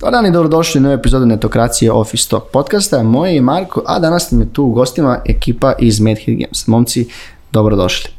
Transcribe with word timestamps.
Dobar 0.00 0.12
dan 0.12 0.26
i 0.26 0.30
dobrodošli 0.30 0.78
u 0.78 0.82
novu 0.82 0.94
epizodu 0.94 1.26
Netokracije 1.26 1.92
Office 1.92 2.28
Talk 2.30 2.42
podcasta. 2.52 3.02
Moje 3.02 3.34
je 3.34 3.40
Marko, 3.40 3.82
a 3.86 3.98
danas 3.98 4.30
nam 4.30 4.40
je 4.40 4.52
tu 4.52 4.64
u 4.64 4.72
gostima 4.72 5.20
ekipa 5.26 5.72
iz 5.78 6.00
Madhead 6.00 6.38
Games. 6.38 6.66
Momci, 6.66 7.08
dobrodošli. 7.52 8.10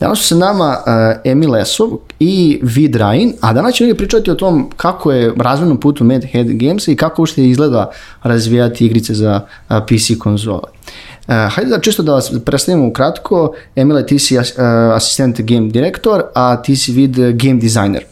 Danas 0.00 0.18
su 0.18 0.24
se 0.24 0.34
nama 0.34 0.78
uh, 0.78 1.20
Emil 1.24 1.56
Esov 1.56 1.90
i 2.18 2.60
Vid 2.62 2.96
Rajin, 2.96 3.34
a 3.40 3.52
danas 3.52 3.74
ćemo 3.74 3.94
pričati 3.94 4.30
o 4.30 4.34
tom 4.34 4.70
kako 4.76 5.12
je 5.12 5.32
razvojnom 5.36 5.80
putu 5.80 6.04
Madhead 6.04 6.46
Games 6.48 6.88
i 6.88 6.96
kako 6.96 7.22
ušte 7.22 7.44
izgleda 7.44 7.90
razvijati 8.22 8.86
igrice 8.86 9.14
za 9.14 9.40
uh, 9.40 9.76
PC 9.86 10.18
konzole. 10.18 10.68
Uh, 11.28 11.34
hajde 11.50 11.70
da 11.70 11.80
čisto 11.80 12.02
da 12.02 12.12
vas 12.12 12.32
predstavimo 12.44 12.88
ukratko. 12.88 13.52
Emile, 13.76 14.06
ti 14.06 14.18
si 14.18 14.38
uh, 14.38 14.42
asistent 14.94 15.40
game 15.40 15.68
direktor, 15.68 16.22
a 16.34 16.62
ti 16.62 16.76
si 16.76 16.92
Vid 16.92 17.16
game 17.16 17.60
designer. 17.60 18.04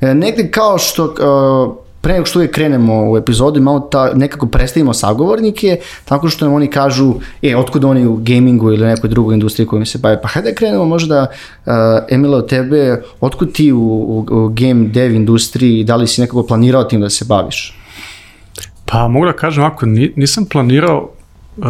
Uh, 0.00 0.08
negde 0.08 0.50
kao 0.50 0.78
što 0.78 1.04
uh, 1.04 1.87
pre 2.08 2.14
nego 2.14 2.26
što 2.26 2.38
uvijek 2.38 2.54
krenemo 2.54 3.10
u 3.10 3.16
epizodu, 3.16 3.60
malo 3.60 3.80
ta, 3.80 4.14
nekako 4.14 4.46
predstavimo 4.46 4.94
sagovornike, 4.94 5.76
tako 6.04 6.28
što 6.28 6.44
nam 6.44 6.54
oni 6.54 6.70
kažu, 6.70 7.14
e, 7.42 7.56
otkud 7.56 7.84
oni 7.84 8.06
u 8.06 8.16
gamingu 8.16 8.72
ili 8.72 8.86
nekoj 8.86 9.10
drugoj 9.10 9.34
industriji 9.34 9.66
kojom 9.66 9.86
se 9.86 9.98
bave. 9.98 10.22
Pa 10.22 10.28
hajde 10.28 10.50
da 10.50 10.54
krenemo 10.54 10.84
možda, 10.84 11.26
uh, 11.66 11.72
Emile, 12.10 12.36
od 12.36 12.48
tebe, 12.48 13.02
otkud 13.20 13.52
ti 13.52 13.72
u, 13.72 13.80
u, 13.80 14.26
u 14.30 14.48
game 14.48 14.88
dev 14.88 15.14
industriji, 15.14 15.84
da 15.84 15.96
li 15.96 16.06
si 16.06 16.20
nekako 16.20 16.46
planirao 16.46 16.84
tim 16.84 17.00
da 17.00 17.10
se 17.10 17.24
baviš? 17.24 17.76
Pa 18.84 19.08
mogu 19.08 19.26
da 19.26 19.32
kažem 19.32 19.64
ako 19.64 19.86
nisam 20.16 20.46
planirao 20.46 21.10
uh, 21.56 21.64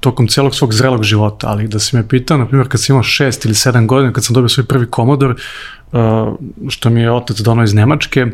tokom 0.00 0.28
celog 0.28 0.54
svog 0.54 0.74
zrelog 0.74 1.02
života, 1.02 1.48
ali 1.48 1.68
da 1.68 1.78
si 1.78 1.96
me 1.96 2.08
pitao, 2.08 2.38
na 2.38 2.46
primjer, 2.46 2.68
kad 2.68 2.80
sam 2.80 2.94
imao 2.94 3.02
šest 3.02 3.44
ili 3.44 3.54
sedam 3.54 3.86
godina, 3.86 4.12
kad 4.12 4.24
sam 4.24 4.34
dobio 4.34 4.48
svoj 4.48 4.66
prvi 4.66 4.86
komodor, 4.86 5.30
uh, 5.92 5.98
što 6.68 6.90
mi 6.90 7.00
je 7.00 7.12
otac 7.12 7.40
donao 7.40 7.64
iz 7.64 7.74
Nemačke, 7.74 8.24
uh, 8.24 8.30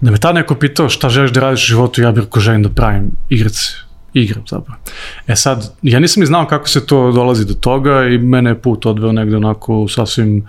Da 0.00 0.10
me 0.10 0.18
tad 0.18 0.34
neko 0.34 0.54
pitao 0.54 0.88
šta 0.88 1.08
želiš 1.08 1.30
da 1.30 1.40
radiš 1.40 1.64
u 1.64 1.66
životu, 1.66 2.02
ja 2.02 2.12
bih 2.12 2.24
rekao 2.24 2.40
želim 2.40 2.62
da 2.62 2.68
pravim 2.68 3.10
igrice 3.28 3.72
igram 4.14 4.42
zapravo. 4.50 4.80
E 5.26 5.36
sad, 5.36 5.74
ja 5.82 6.00
nisam 6.00 6.20
ni 6.20 6.26
znao 6.26 6.46
kako 6.46 6.68
se 6.68 6.86
to 6.86 7.12
dolazi 7.12 7.44
do 7.44 7.54
toga 7.54 8.04
i 8.04 8.18
mene 8.18 8.50
je 8.50 8.62
put 8.62 8.86
odveo 8.86 9.12
negde 9.12 9.36
onako 9.36 9.88
sasvim 9.88 10.46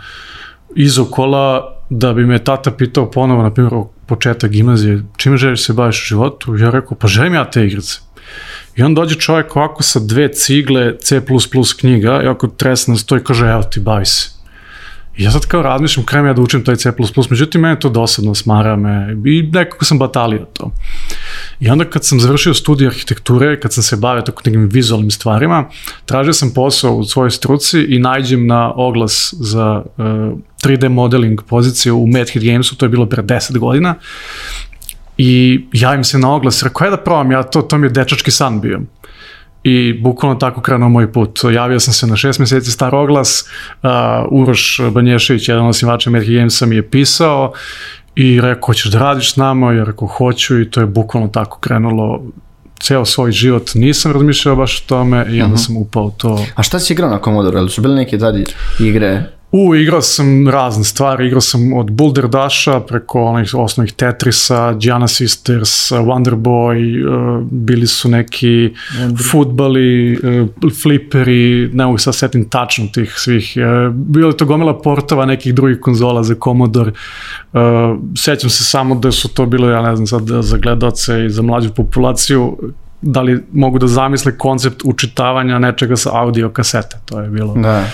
izokola 0.75 1.75
da 1.89 2.13
bi 2.13 2.25
me 2.25 2.43
tata 2.43 2.71
pitao 2.71 3.11
ponovo, 3.11 3.43
na 3.43 3.53
primjer, 3.53 3.73
početak 4.05 4.51
gimnazije, 4.51 5.03
čime 5.17 5.37
želiš 5.37 5.65
se 5.65 5.73
baviš 5.73 6.01
u 6.01 6.05
životu? 6.07 6.57
Ja 6.57 6.69
rekao, 6.69 6.97
pa 6.97 7.07
želim 7.07 7.33
ja 7.33 7.51
te 7.51 7.65
igrice. 7.65 7.99
I 8.75 8.83
on 8.83 8.95
dođe 8.95 9.15
čovjek 9.15 9.55
ovako 9.55 9.83
sa 9.83 9.99
dve 9.99 10.33
cigle 10.33 10.97
C++ 10.97 11.21
knjiga 11.79 12.21
i 12.23 12.25
ovako 12.25 12.47
tresne 12.47 12.91
na 12.91 12.97
sto 12.97 13.17
i 13.17 13.23
kaže, 13.23 13.47
evo 13.47 13.63
ti, 13.63 13.79
bavi 13.79 14.05
se. 14.05 14.38
Ja 15.19 15.31
sad 15.31 15.45
kao 15.45 15.61
razmišljam, 15.61 16.05
krenem 16.05 16.27
ja 16.27 16.33
da 16.33 16.41
učim 16.41 16.63
taj 16.63 16.75
C++, 16.75 16.91
međutim, 17.29 17.61
mene 17.61 17.79
to 17.79 17.89
dosadno 17.89 18.35
smara 18.35 18.75
me 18.75 19.17
i 19.25 19.49
nekako 19.53 19.85
sam 19.85 19.99
batalio 19.99 20.45
to. 20.53 20.71
I 21.59 21.69
onda 21.69 21.85
kad 21.85 22.05
sam 22.05 22.19
završio 22.19 22.53
studij 22.53 22.87
arhitekture, 22.87 23.59
kad 23.59 23.73
sam 23.73 23.83
se 23.83 23.97
bavio 23.97 24.21
tako 24.21 24.41
nekim 24.45 24.69
vizualnim 24.69 25.11
stvarima, 25.11 25.65
tražio 26.05 26.33
sam 26.33 26.53
posao 26.53 26.95
u 26.95 27.03
svojoj 27.03 27.31
struci 27.31 27.79
i 27.79 27.99
najđem 27.99 28.47
na 28.47 28.73
oglas 28.75 29.33
za 29.39 29.83
uh, 29.97 30.05
3D 30.63 30.89
modeling 30.89 31.41
poziciju 31.41 31.97
u 31.97 32.07
Madhead 32.07 32.43
Gamesu, 32.43 32.75
to 32.75 32.85
je 32.85 32.89
bilo 32.89 33.05
pre 33.05 33.23
10 33.23 33.57
godina. 33.57 33.95
I 35.17 35.61
javim 35.73 36.03
se 36.03 36.17
na 36.17 36.33
oglas, 36.35 36.63
rekao, 36.63 36.85
je 36.85 36.91
da 36.91 36.97
probam, 36.97 37.31
ja 37.31 37.43
to, 37.43 37.61
to 37.61 37.77
mi 37.77 37.87
je 37.87 37.91
dečački 37.91 38.31
san 38.31 38.61
bio. 38.61 38.81
I 39.63 39.93
bukvalno 39.93 40.35
tako 40.35 40.61
krenuo 40.61 40.89
moj 40.89 41.11
put. 41.11 41.39
Javio 41.53 41.79
sam 41.79 41.93
se 41.93 42.07
na 42.07 42.15
šest 42.15 42.39
meseci 42.39 42.71
star 42.71 42.95
oglas, 42.95 43.45
uh, 43.83 43.89
Uroš 44.31 44.81
Banješević, 44.91 45.49
jedan 45.49 45.67
osnivača 45.67 46.09
American 46.09 46.35
Gamesa 46.35 46.65
mi 46.65 46.75
je 46.75 46.89
pisao 46.89 47.53
i 48.15 48.41
rekao, 48.41 48.65
hoćeš 48.65 48.91
da 48.91 48.99
radiš 48.99 49.33
s 49.33 49.35
nama? 49.35 49.73
Ja 49.73 49.83
rekao, 49.83 50.07
hoću 50.07 50.61
i 50.61 50.69
to 50.69 50.79
je 50.79 50.85
bukvalno 50.85 51.27
tako 51.27 51.59
krenulo 51.59 52.23
ceo 52.79 53.05
svoj 53.05 53.31
život 53.31 53.69
nisam 53.75 54.11
razmišljao 54.11 54.55
baš 54.55 54.79
o 54.79 54.83
tome 54.87 55.17
i 55.17 55.41
onda 55.41 55.45
uh 55.45 55.49
mhm. 55.49 55.53
-huh. 55.53 55.65
sam 55.65 55.77
upao 55.77 56.11
to. 56.17 56.45
A 56.55 56.63
šta 56.63 56.79
si 56.79 56.93
igrao 56.93 57.09
na 57.09 57.19
Commodore? 57.23 57.59
Ili 57.59 57.69
su 57.69 57.81
bile 57.81 57.95
neke 57.95 58.17
dalje 58.17 58.43
igre? 58.79 59.23
U, 59.51 59.75
igrao 59.75 60.01
sam 60.01 60.47
razne 60.47 60.83
stvari, 60.83 61.27
igrao 61.27 61.41
sam 61.41 61.73
od 61.73 61.91
Boulder 61.91 62.27
Dasha 62.27 62.79
preko 62.79 63.23
onih 63.23 63.53
osnovnih 63.53 63.93
Tetrisa, 63.93 64.73
Gianna 64.73 65.07
Sisters, 65.07 65.91
Wonder 65.91 66.35
Boy, 66.35 67.07
uh, 67.07 67.43
bili 67.51 67.87
su 67.87 68.09
neki 68.09 68.73
Wonder. 68.99 69.31
futbali, 69.31 70.17
uh, 70.17 70.71
fliperi, 70.81 71.69
ne 71.73 71.85
mogu 71.85 71.97
sad 71.97 72.15
setim 72.15 72.49
tačno 72.49 72.87
tih 72.93 73.13
svih. 73.17 73.53
Uh, 73.57 73.95
bilo 73.95 74.29
je 74.29 74.37
to 74.37 74.45
gomila 74.45 74.81
portova 74.81 75.25
nekih 75.25 75.55
drugih 75.55 75.77
konzola 75.81 76.23
za 76.23 76.35
Commodore. 76.43 76.91
Uh, 77.53 77.59
sećam 78.17 78.49
se 78.49 78.63
samo 78.63 78.95
da 78.95 79.11
su 79.11 79.29
to 79.29 79.45
bilo, 79.45 79.69
ja 79.69 79.81
ne 79.81 79.95
znam 79.95 80.07
sad, 80.07 80.21
za 80.41 80.57
gledaoce 80.57 81.25
i 81.25 81.29
za 81.29 81.41
mlađu 81.41 81.69
populaciju, 81.75 82.57
da 83.01 83.21
li 83.21 83.43
mogu 83.51 83.79
da 83.79 83.87
zamisle 83.87 84.37
koncept 84.37 84.81
učitavanja 84.85 85.59
nečega 85.59 85.95
sa 85.95 86.09
audio 86.13 86.49
kasete. 86.49 86.97
To 87.05 87.19
je 87.19 87.29
bilo... 87.29 87.53
Da 87.53 87.85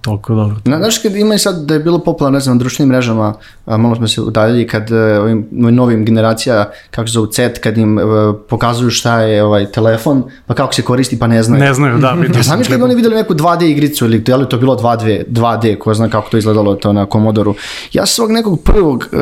toliko 0.00 0.34
dobro. 0.34 0.56
Na, 0.64 0.78
znaš 0.78 0.98
kad 0.98 1.16
ima 1.16 1.34
i 1.34 1.38
sad 1.38 1.64
da 1.64 1.74
je 1.74 1.80
bilo 1.80 1.98
popularno, 1.98 2.36
ne 2.36 2.40
znam, 2.40 2.56
na 2.56 2.58
društvenim 2.58 2.88
mrežama, 2.88 3.34
a, 3.66 3.76
malo 3.76 3.96
smo 3.96 4.08
se 4.08 4.20
udaljili 4.20 4.66
kad 4.66 4.92
e, 4.92 5.18
ovim 5.18 5.48
novim 5.50 6.04
generacija, 6.04 6.70
kako 6.90 7.08
se 7.08 7.12
zove 7.12 7.32
CET, 7.32 7.58
kad 7.58 7.78
im 7.78 7.98
uh, 7.98 8.04
pokazuju 8.48 8.90
šta 8.90 9.20
je 9.20 9.44
ovaj 9.44 9.66
telefon, 9.66 10.22
pa 10.46 10.54
kako 10.54 10.74
se 10.74 10.82
koristi, 10.82 11.18
pa 11.18 11.26
ne 11.26 11.42
znaju. 11.42 11.64
Ne 11.64 11.74
znaju, 11.74 11.98
da. 11.98 12.12
Vidio 12.20 12.42
sam 12.42 12.62
kad 12.70 12.82
oni 12.82 12.94
videli 12.94 13.14
neku 13.14 13.34
2D 13.34 13.64
igricu 13.64 14.04
ili 14.04 14.24
je 14.26 14.36
li 14.36 14.48
to 14.48 14.58
bilo 14.58 14.76
2D, 14.76 15.24
2D, 15.28 15.78
ko 15.78 15.94
zna 15.94 16.08
kako 16.08 16.30
to 16.30 16.36
izgledalo 16.36 16.74
to 16.74 16.92
na 16.92 17.06
Commodore. 17.12 17.50
Ja 17.92 18.06
se 18.06 18.14
svog 18.14 18.30
nekog 18.30 18.62
prvog 18.64 19.08
uh, 19.12 19.18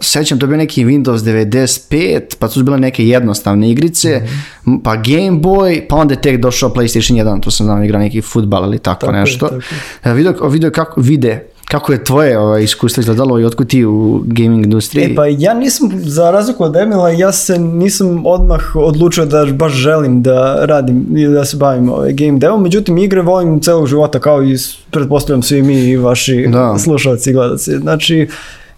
sećam, 0.00 0.38
to 0.38 0.46
je 0.46 0.48
bio 0.48 0.56
neki 0.56 0.84
Windows 0.84 1.18
95, 1.18 2.20
pa 2.38 2.48
su 2.48 2.64
bile 2.64 2.78
neke 2.78 3.06
jednostavne 3.06 3.70
igrice, 3.70 4.22
mm 4.24 4.26
-hmm. 4.70 4.82
pa 4.84 4.96
Game 4.96 5.40
Boy, 5.40 5.82
pa 5.88 5.96
onda 5.96 6.14
je 6.14 6.20
tek 6.20 6.40
došao 6.40 6.70
PlayStation 6.70 7.24
1, 7.24 7.42
to 7.42 7.50
sam 7.50 7.66
znao 7.66 7.84
igra 7.84 7.98
neki 7.98 8.22
futbal 8.22 8.64
ili 8.64 8.78
tako, 8.78 9.06
tako 9.06 9.12
nešto. 9.12 9.46
Je, 9.46 9.60
tako 10.02 10.09
video, 10.14 10.48
video 10.48 10.70
kako, 10.70 11.00
vide 11.00 11.50
kako 11.70 11.92
je 11.92 12.04
tvoje 12.04 12.38
ovaj, 12.38 12.62
iskustvo 12.62 13.00
izgledalo 13.00 13.40
i 13.40 13.44
otkud 13.44 13.68
ti 13.68 13.84
u 13.84 14.22
gaming 14.26 14.64
industriji? 14.64 15.04
E 15.04 15.14
pa 15.14 15.26
ja 15.26 15.54
nisam, 15.54 15.90
za 15.94 16.30
razliku 16.30 16.64
od 16.64 16.76
Emila, 16.76 17.10
ja 17.10 17.32
se 17.32 17.58
nisam 17.58 18.26
odmah 18.26 18.60
odlučio 18.74 19.26
da 19.26 19.46
baš 19.52 19.72
želim 19.72 20.22
da 20.22 20.64
radim 20.64 21.06
i 21.16 21.26
da 21.26 21.44
se 21.44 21.56
bavim 21.56 21.88
ovaj, 21.88 22.12
game 22.12 22.38
devom, 22.38 22.62
međutim 22.62 22.98
igre 22.98 23.22
volim 23.22 23.60
celog 23.60 23.86
života 23.86 24.18
kao 24.18 24.44
i 24.44 24.56
pretpostavljam 24.90 25.42
svi 25.42 25.62
mi 25.62 25.74
i 25.74 25.96
vaši 25.96 26.46
da. 26.52 26.78
slušalci 26.78 27.30
i 27.30 27.32
gledaci. 27.32 27.78
Znači, 27.78 28.28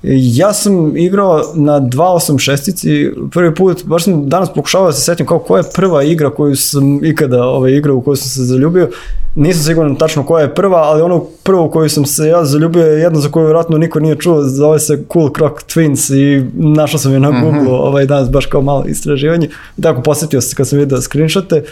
Ja 0.02 0.52
sam 0.52 0.96
igrao 0.96 1.42
na 1.54 1.80
286 1.80 3.30
prvi 3.30 3.54
put, 3.54 3.84
baš 3.84 4.04
sam 4.04 4.28
danas 4.28 4.52
pokušavao 4.54 4.86
da 4.86 4.92
se 4.92 5.00
setim 5.00 5.26
kao 5.26 5.38
koja 5.38 5.58
je 5.58 5.70
prva 5.74 6.02
igra 6.02 6.30
koju 6.30 6.56
sam 6.56 7.04
ikada 7.04 7.44
ovaj, 7.44 7.72
igrao 7.72 7.96
u 7.96 8.00
koju 8.00 8.16
sam 8.16 8.28
se 8.28 8.44
zaljubio 8.44 8.88
nisam 9.34 9.62
siguran 9.62 9.96
tačno 9.96 10.24
koja 10.24 10.42
je 10.42 10.54
prva, 10.54 10.78
ali 10.78 11.02
ono 11.02 11.24
prvo 11.42 11.70
koju 11.70 11.88
sam 11.88 12.06
se 12.06 12.26
ja 12.26 12.44
zaljubio 12.44 12.86
je 12.86 13.00
jedna 13.00 13.20
za 13.20 13.28
koju 13.28 13.44
vjerojatno 13.44 13.78
niko 13.78 14.00
nije 14.00 14.16
čuo, 14.16 14.42
zove 14.42 14.78
se 14.78 15.04
Cool 15.12 15.30
Croc 15.36 15.52
Twins 15.52 16.14
i 16.14 16.50
našao 16.54 16.98
sam 16.98 17.12
je 17.12 17.20
na 17.20 17.30
Google 17.30 17.62
mm 17.62 17.66
-hmm. 17.66 17.80
ovaj 17.80 18.06
danas 18.06 18.30
baš 18.30 18.46
kao 18.46 18.62
malo 18.62 18.84
istraživanje. 18.88 19.48
Tako 19.82 20.02
posetio 20.02 20.40
se 20.40 20.56
kad 20.56 20.68
sam 20.68 20.78
vidio 20.78 21.00
screenshote. 21.00 21.56
Uh, 21.56 21.62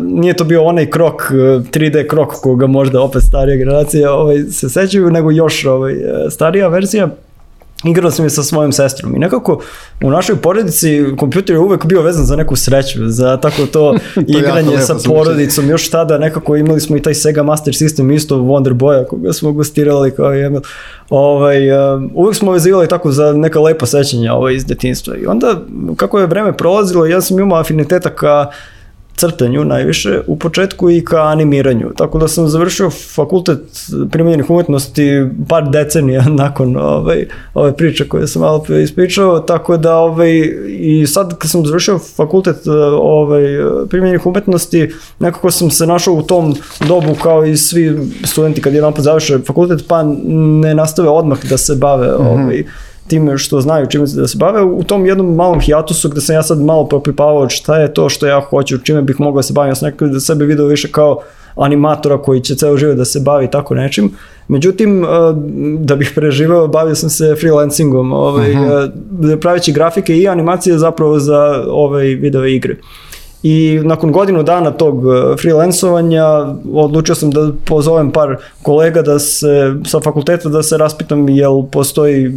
nije 0.00 0.34
to 0.34 0.44
bio 0.44 0.64
onaj 0.64 0.90
krok, 0.90 1.30
3D 1.72 2.06
krok 2.06 2.32
koga 2.42 2.66
možda 2.66 3.02
opet 3.02 3.22
starija 3.22 3.56
generacija 3.56 4.12
ovaj, 4.12 4.42
se 4.50 4.68
sećaju, 4.68 5.10
nego 5.10 5.30
još 5.30 5.64
ovaj, 5.64 5.94
starija 6.30 6.68
verzija 6.68 7.08
igrao 7.84 8.10
sam 8.10 8.24
je 8.24 8.30
sa 8.30 8.42
svojom 8.42 8.72
sestrom 8.72 9.16
i 9.16 9.18
nekako 9.18 9.60
u 10.02 10.10
našoj 10.10 10.36
porodici 10.36 11.04
kompjuter 11.18 11.56
je 11.56 11.60
uvek 11.60 11.86
bio 11.86 12.02
vezan 12.02 12.24
za 12.24 12.36
neku 12.36 12.56
sreću, 12.56 13.08
za 13.08 13.36
tako 13.36 13.66
to, 13.66 13.94
to 14.14 14.38
igranje 14.38 14.78
sa 14.78 14.96
porodicom. 15.06 15.68
Još 15.68 15.90
tada 15.90 16.18
nekako 16.18 16.56
imali 16.56 16.80
smo 16.80 16.96
i 16.96 17.02
taj 17.02 17.14
Sega 17.14 17.42
Master 17.42 17.74
System 17.74 18.14
isto 18.14 18.36
Wonder 18.36 18.72
Boya 18.72 19.06
koga 19.06 19.32
smo 19.32 19.52
gostirali 19.52 20.10
kao 20.10 20.34
i 20.34 20.44
Emil. 20.44 20.60
Ovaj, 21.10 21.60
uvek 22.14 22.36
smo 22.36 22.52
vezivali 22.52 22.88
tako 22.88 23.12
za 23.12 23.32
neka 23.32 23.60
lepa 23.60 23.86
sećanja 23.86 24.34
ovaj, 24.34 24.54
iz 24.54 24.64
detinstva 24.64 25.16
i 25.16 25.26
onda 25.26 25.60
kako 25.96 26.18
je 26.18 26.26
vreme 26.26 26.56
prolazilo 26.56 27.06
ja 27.06 27.20
sam 27.20 27.38
imao 27.38 27.60
afiniteta 27.60 28.10
ka 28.10 28.46
uh, 28.48 28.54
crtanju 29.20 29.64
najviše 29.64 30.20
u 30.26 30.36
početku 30.38 30.90
i 30.90 31.04
ka 31.04 31.22
animiranju. 31.22 31.90
Tako 31.96 32.18
da 32.18 32.28
sam 32.28 32.48
završio 32.48 32.90
fakultet 32.90 33.60
primenjenih 34.10 34.50
umetnosti 34.50 35.26
par 35.48 35.70
decenija 35.70 36.24
nakon 36.44 36.76
ovaj, 36.76 37.26
ove 37.54 37.76
priče 37.76 38.08
koje 38.08 38.26
sam 38.26 38.42
malo 38.42 38.64
ispričao, 38.82 39.40
tako 39.40 39.76
da 39.76 39.96
ovaj, 39.96 40.30
i 40.68 41.06
sad 41.06 41.38
kad 41.38 41.50
sam 41.50 41.66
završio 41.66 41.98
fakultet 41.98 42.56
ovaj, 43.00 43.42
primenjenih 43.88 44.26
umetnosti, 44.26 44.90
nekako 45.18 45.50
sam 45.50 45.70
se 45.70 45.86
našao 45.86 46.14
u 46.14 46.22
tom 46.22 46.54
dobu 46.88 47.14
kao 47.22 47.44
i 47.44 47.56
svi 47.56 47.98
studenti 48.24 48.60
kad 48.60 48.74
jedan 48.74 48.92
put 48.92 49.04
završe 49.04 49.38
fakultet, 49.38 49.84
pa 49.88 50.02
ne 50.62 50.74
nastave 50.74 51.08
odmah 51.08 51.38
da 51.50 51.58
se 51.58 51.74
bave 51.74 52.08
mm 52.08 52.22
-hmm. 52.22 52.44
ovaj, 52.44 52.64
time 53.10 53.38
što 53.38 53.60
znaju 53.60 53.86
čime 53.86 54.06
se 54.06 54.20
da 54.20 54.28
se 54.28 54.38
bave, 54.38 54.62
u 54.62 54.82
tom 54.82 55.06
jednom 55.06 55.34
malom 55.34 55.60
hijatusu 55.60 56.08
gde 56.08 56.20
sam 56.20 56.34
ja 56.34 56.42
sad 56.42 56.60
malo 56.60 56.86
propipavao 56.88 57.48
šta 57.48 57.76
je 57.76 57.94
to 57.94 58.08
što 58.08 58.26
ja 58.26 58.40
hoću, 58.40 58.78
čime 58.78 59.02
bih 59.02 59.20
mogao 59.20 59.38
da 59.38 59.42
se 59.42 59.52
bavim, 59.52 59.70
ja 59.70 59.74
sam 59.74 59.86
nekako 59.86 60.06
da 60.06 60.20
sebe 60.20 60.44
video 60.44 60.66
više 60.66 60.88
kao 60.92 61.20
animatora 61.56 62.18
koji 62.18 62.40
će 62.40 62.54
ceo 62.54 62.76
život 62.76 62.96
da 62.96 63.04
se 63.04 63.20
bavi 63.20 63.50
tako 63.50 63.74
nečim. 63.74 64.10
Međutim, 64.48 65.02
uh, 65.02 65.08
da 65.78 65.96
bih 65.96 66.12
preživao, 66.14 66.68
bavio 66.68 66.94
sam 66.94 67.10
se 67.10 67.36
freelancingom, 67.40 68.12
ovaj, 68.12 68.52
uh, 68.52 68.90
praveći 69.40 69.72
grafike 69.72 70.16
i 70.16 70.28
animacije 70.28 70.78
zapravo 70.78 71.18
za 71.18 71.64
ovaj 71.68 72.04
video 72.04 72.46
igre. 72.46 72.76
I 73.42 73.80
nakon 73.84 74.12
godinu 74.12 74.42
dana 74.42 74.70
tog 74.70 75.04
uh, 75.04 75.14
freelancovanja 75.40 76.24
odlučio 76.72 77.14
sam 77.14 77.30
da 77.30 77.50
pozovem 77.64 78.10
par 78.10 78.36
kolega 78.62 79.02
da 79.02 79.18
se, 79.18 79.74
sa 79.86 80.00
fakulteta 80.00 80.48
da 80.48 80.62
se 80.62 80.76
raspitam 80.76 81.28
jel 81.28 81.62
postoji 81.72 82.32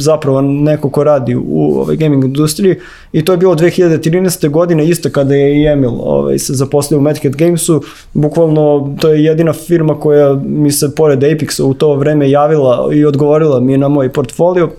zapravo 0.00 0.40
neko 0.40 0.90
ko 0.90 1.04
radi 1.04 1.34
u 1.34 1.80
ovaj, 1.80 1.96
gaming 1.96 2.24
industriji 2.24 2.76
i 3.12 3.24
to 3.24 3.32
je 3.32 3.38
bilo 3.38 3.54
2013. 3.54 4.48
godine 4.48 4.88
isto 4.88 5.10
kada 5.10 5.34
je 5.34 5.62
i 5.62 5.66
Emil 5.66 5.94
ovaj, 6.00 6.38
se 6.38 6.54
zaposlio 6.54 6.98
u 6.98 7.02
Madcat 7.02 7.36
Gamesu. 7.36 7.82
Bukvalno 8.14 8.96
to 9.00 9.08
je 9.08 9.24
jedina 9.24 9.52
firma 9.52 10.00
koja 10.00 10.34
mi 10.46 10.72
se 10.72 10.94
pored 10.94 11.20
Apexa 11.20 11.62
u 11.62 11.74
to 11.74 11.94
vreme 11.94 12.30
javila 12.30 12.88
i 12.92 13.04
odgovorila 13.04 13.60
mi 13.60 13.78
na 13.78 13.88
moj 13.88 14.12
portfolio 14.12 14.70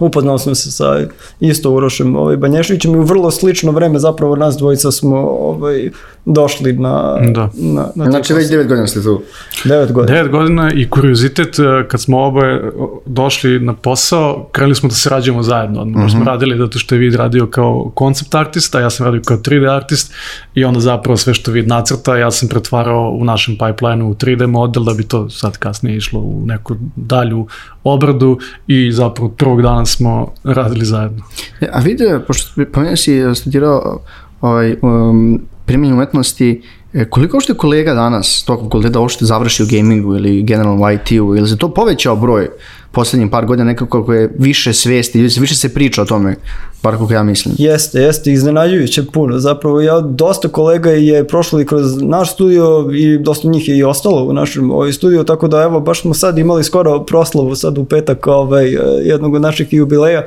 upoznao 0.00 0.38
sam 0.38 0.54
se 0.54 0.70
sa 0.70 1.00
isto 1.40 1.70
Urošem 1.70 2.16
ovaj, 2.16 2.36
Banješevićem 2.36 2.94
i 2.94 2.98
u 2.98 3.02
vrlo 3.02 3.30
slično 3.30 3.72
vreme 3.72 3.98
zapravo 3.98 4.36
nas 4.36 4.56
dvojica 4.56 4.90
smo 4.90 5.16
ovaj, 5.18 5.90
došli 6.24 6.72
na... 6.72 7.18
Da. 7.34 7.50
na, 7.54 7.88
na 7.94 8.10
Znači 8.10 8.34
već 8.34 8.48
9 8.48 8.68
godina 8.68 8.86
ste 8.86 9.02
tu. 9.02 9.22
9 9.64 9.92
godina. 9.92 10.18
9 10.18 10.30
godina 10.30 10.72
i 10.74 10.90
kuriozitet, 10.90 11.58
eh, 11.58 11.88
kad 11.88 12.00
smo 12.00 12.24
oboje 12.24 12.72
došli 13.06 13.60
na 13.60 13.74
posao, 13.74 14.48
krenuli 14.52 14.74
smo 14.74 14.88
da 14.88 14.94
se 14.94 15.10
rađamo 15.10 15.42
zajedno. 15.42 15.84
Možda 15.84 16.18
smo 16.18 16.24
radili 16.24 16.58
zato 16.58 16.78
što 16.78 16.94
je 16.94 16.98
Vid 16.98 17.14
radio 17.14 17.46
kao 17.46 17.92
koncept 17.94 18.34
artist, 18.34 18.74
a 18.74 18.80
ja 18.80 18.90
sam 18.90 19.06
radio 19.06 19.22
kao 19.24 19.36
3D 19.36 19.76
artist 19.76 20.12
i 20.54 20.64
onda 20.64 20.80
zapravo 20.80 21.16
sve 21.16 21.34
što 21.34 21.50
Vid 21.50 21.68
nacrta, 21.68 22.16
ja 22.16 22.30
sam 22.30 22.48
pretvarao 22.48 23.10
u 23.10 23.24
našem 23.24 23.56
pipeline 23.58 24.04
u 24.04 24.14
3D 24.14 24.46
model 24.46 24.84
da 24.84 24.94
bi 24.94 25.04
to 25.08 25.30
sad 25.30 25.58
kasnije 25.58 25.96
išlo 25.96 26.20
u 26.20 26.42
neku 26.46 26.76
dalju 26.96 27.46
obradu 27.84 28.38
i 28.66 28.92
zapravo 28.92 29.28
prvog 29.28 29.62
dana 29.62 29.81
smo 29.86 30.32
radili 30.44 30.84
zajedno. 30.84 31.24
E, 31.60 31.68
A 31.72 31.80
vidi, 31.80 32.04
pošto 32.26 32.64
pomenuo 32.72 32.96
si 32.96 33.16
e, 33.16 33.34
studirao 33.34 34.00
ovaj, 34.40 34.76
um, 34.82 35.40
primjenju 35.66 35.94
umetnosti, 35.94 36.62
e, 36.92 37.04
koliko 37.04 37.38
je 37.48 37.54
kolega 37.54 37.94
danas 37.94 38.44
tog 38.46 38.62
fakulteta 38.62 39.00
uopšte 39.00 39.24
završi 39.24 39.62
u 39.62 39.66
gamingu 39.70 40.16
ili 40.16 40.42
generalno 40.42 40.90
IT-u, 40.90 41.36
ili 41.36 41.48
se 41.48 41.56
to 41.56 41.74
povećao 41.74 42.16
broj 42.16 42.48
poslednjih 42.92 43.30
par 43.30 43.46
godina 43.46 43.64
nekako 43.64 44.00
kako 44.00 44.12
je 44.12 44.34
više 44.38 44.72
svesti, 44.72 45.20
više 45.20 45.54
se 45.54 45.74
priča 45.74 46.02
o 46.02 46.04
tome, 46.04 46.36
bar 46.82 46.96
kako 46.98 47.12
ja 47.12 47.22
mislim. 47.22 47.54
Jeste, 47.58 48.00
jeste, 48.00 48.32
iznenađujuće 48.32 49.04
puno. 49.12 49.38
Zapravo, 49.38 49.80
ja, 49.80 50.00
dosta 50.00 50.48
kolega 50.48 50.90
je 50.90 51.28
prošlo 51.28 51.60
i 51.60 51.66
kroz 51.66 52.02
naš 52.02 52.32
studio 52.32 52.90
i 52.94 53.18
dosta 53.18 53.48
njih 53.48 53.68
je 53.68 53.76
i 53.76 53.84
ostalo 53.84 54.24
u 54.24 54.32
našem 54.32 54.70
ovaj, 54.70 54.92
studiju, 54.92 55.24
tako 55.24 55.48
da 55.48 55.62
evo, 55.62 55.80
baš 55.80 56.00
smo 56.00 56.14
sad 56.14 56.38
imali 56.38 56.64
skoro 56.64 57.04
proslavu 57.04 57.56
sad 57.56 57.78
u 57.78 57.84
petak 57.84 58.26
ovaj, 58.26 58.74
eh, 58.74 58.78
jednog 59.02 59.34
od 59.34 59.42
naših 59.42 59.72
jubileja 59.72 60.22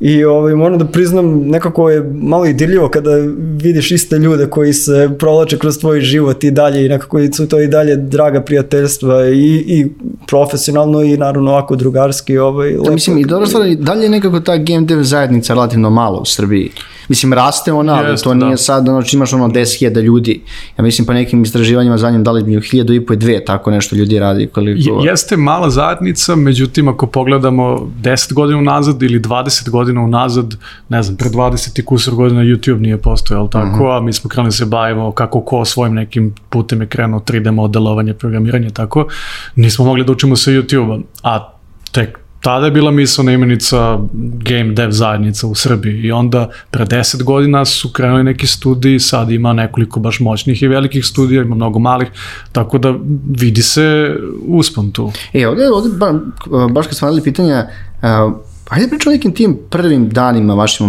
I 0.00 0.24
ovaj, 0.24 0.54
moram 0.54 0.78
da 0.78 0.84
priznam, 0.84 1.38
nekako 1.38 1.90
je 1.90 2.12
malo 2.14 2.46
i 2.46 2.52
dirljivo 2.52 2.88
kada 2.88 3.10
vidiš 3.62 3.90
iste 3.90 4.18
ljude 4.18 4.46
koji 4.46 4.72
se 4.72 5.10
provlače 5.18 5.58
kroz 5.58 5.78
tvoj 5.78 6.00
život 6.00 6.44
i 6.44 6.50
dalje 6.50 6.86
i 6.86 6.88
nekako 6.88 7.18
su 7.32 7.48
to 7.48 7.60
i 7.60 7.68
dalje 7.68 7.96
draga 7.96 8.40
prijateljstva 8.40 9.28
i, 9.28 9.64
i 9.66 9.86
profesionalno 10.26 11.02
i 11.02 11.16
naravno 11.16 11.50
ovako 11.50 11.76
drugarski. 11.76 12.38
Ovaj, 12.38 12.76
Da, 12.84 12.90
mislim, 12.90 13.18
i 13.18 13.24
dobra 13.24 13.46
stvar, 13.46 13.74
dalje 13.78 14.02
je 14.02 14.08
nekako 14.08 14.40
ta 14.40 14.56
game 14.56 14.86
dev 14.86 15.02
zajednica 15.02 15.54
relativno 15.54 15.90
malo 15.90 16.18
u 16.18 16.24
Srbiji. 16.24 16.70
Mislim, 17.08 17.32
raste 17.32 17.72
ona, 17.72 17.94
ali 17.94 18.10
Jeste, 18.10 18.24
to 18.24 18.34
nije 18.34 18.50
da. 18.50 18.56
sad, 18.56 18.88
ono, 18.88 19.02
imaš 19.12 19.32
ono 19.32 19.48
10.000 19.48 20.00
ljudi. 20.00 20.42
Ja 20.78 20.84
mislim, 20.84 21.06
po 21.06 21.12
nekim 21.12 21.42
istraživanjima 21.42 21.98
zadnjim 21.98 22.24
dali 22.24 22.42
bi 22.42 22.50
1000 22.52 22.96
i 22.96 23.06
po 23.06 23.12
i 23.12 23.16
dve, 23.16 23.44
tako 23.44 23.70
nešto 23.70 23.96
ljudi 23.96 24.18
radi. 24.18 24.46
Koliko... 24.46 24.90
Je- 25.00 25.10
Jeste 25.10 25.36
mala 25.36 25.70
zajednica, 25.70 26.36
međutim 26.36 26.88
ako 26.88 27.06
pogledamo 27.06 27.90
10 28.02 28.32
godina 28.32 28.58
unazad 28.58 29.02
ili 29.02 29.20
20 29.20 29.70
godina 29.70 30.00
unazad, 30.00 30.54
ne 30.88 31.02
znam, 31.02 31.16
pre 31.16 31.28
20 31.28 31.78
i 31.80 31.84
kusur 31.84 32.14
godina 32.14 32.40
YouTube 32.40 32.80
nije 32.80 32.98
postojao, 32.98 33.40
ali 33.40 33.50
tako, 33.50 33.90
a 33.90 34.00
mi 34.00 34.12
smo 34.12 34.30
krenuli 34.30 34.48
da 34.48 34.52
se 34.52 34.64
bavimo 34.66 35.12
kako 35.12 35.40
ko 35.40 35.64
svojim 35.64 35.94
nekim 35.94 36.34
putem 36.50 36.80
je 36.80 36.86
krenuo 36.86 37.20
3D 37.20 37.50
modelovanje, 37.50 38.14
programiranje, 38.14 38.70
tako, 38.70 39.06
nismo 39.56 39.84
mogli 39.84 40.04
da 40.04 40.12
učimo 40.12 40.36
sa 40.36 40.50
YouTube-a, 40.50 40.98
a 41.22 41.52
tek 41.92 42.18
tada 42.46 42.66
je 42.66 42.70
bila 42.70 42.90
mislena 42.90 43.32
imenica 43.32 43.98
game 44.12 44.72
dev 44.72 44.90
zajednica 44.90 45.46
u 45.46 45.54
Srbiji 45.54 46.00
i 46.02 46.12
onda 46.12 46.50
pre 46.70 46.84
10 46.84 47.22
godina 47.22 47.64
su 47.64 47.92
krenuli 47.92 48.24
neki 48.24 48.46
studiji, 48.46 49.00
sad 49.00 49.30
ima 49.30 49.52
nekoliko 49.52 50.00
baš 50.00 50.20
moćnih 50.20 50.62
i 50.62 50.68
velikih 50.68 51.06
studija, 51.06 51.42
ima 51.42 51.54
mnogo 51.54 51.78
malih, 51.78 52.08
tako 52.52 52.78
da 52.78 52.94
vidi 53.40 53.62
se 53.62 54.16
uspon 54.46 54.90
tu. 54.90 55.12
E, 55.32 55.48
ovdje, 55.48 55.72
ovdje 55.72 55.92
ba, 55.92 56.20
baš 56.70 56.86
kad 56.86 56.96
smo 56.96 57.08
pitanja, 57.24 57.66
Hajde 58.68 58.88
pričao 58.88 59.12
nekim 59.12 59.32
tim 59.32 59.58
prvim 59.70 60.08
danima 60.10 60.54
vašim 60.54 60.86
u 60.86 60.88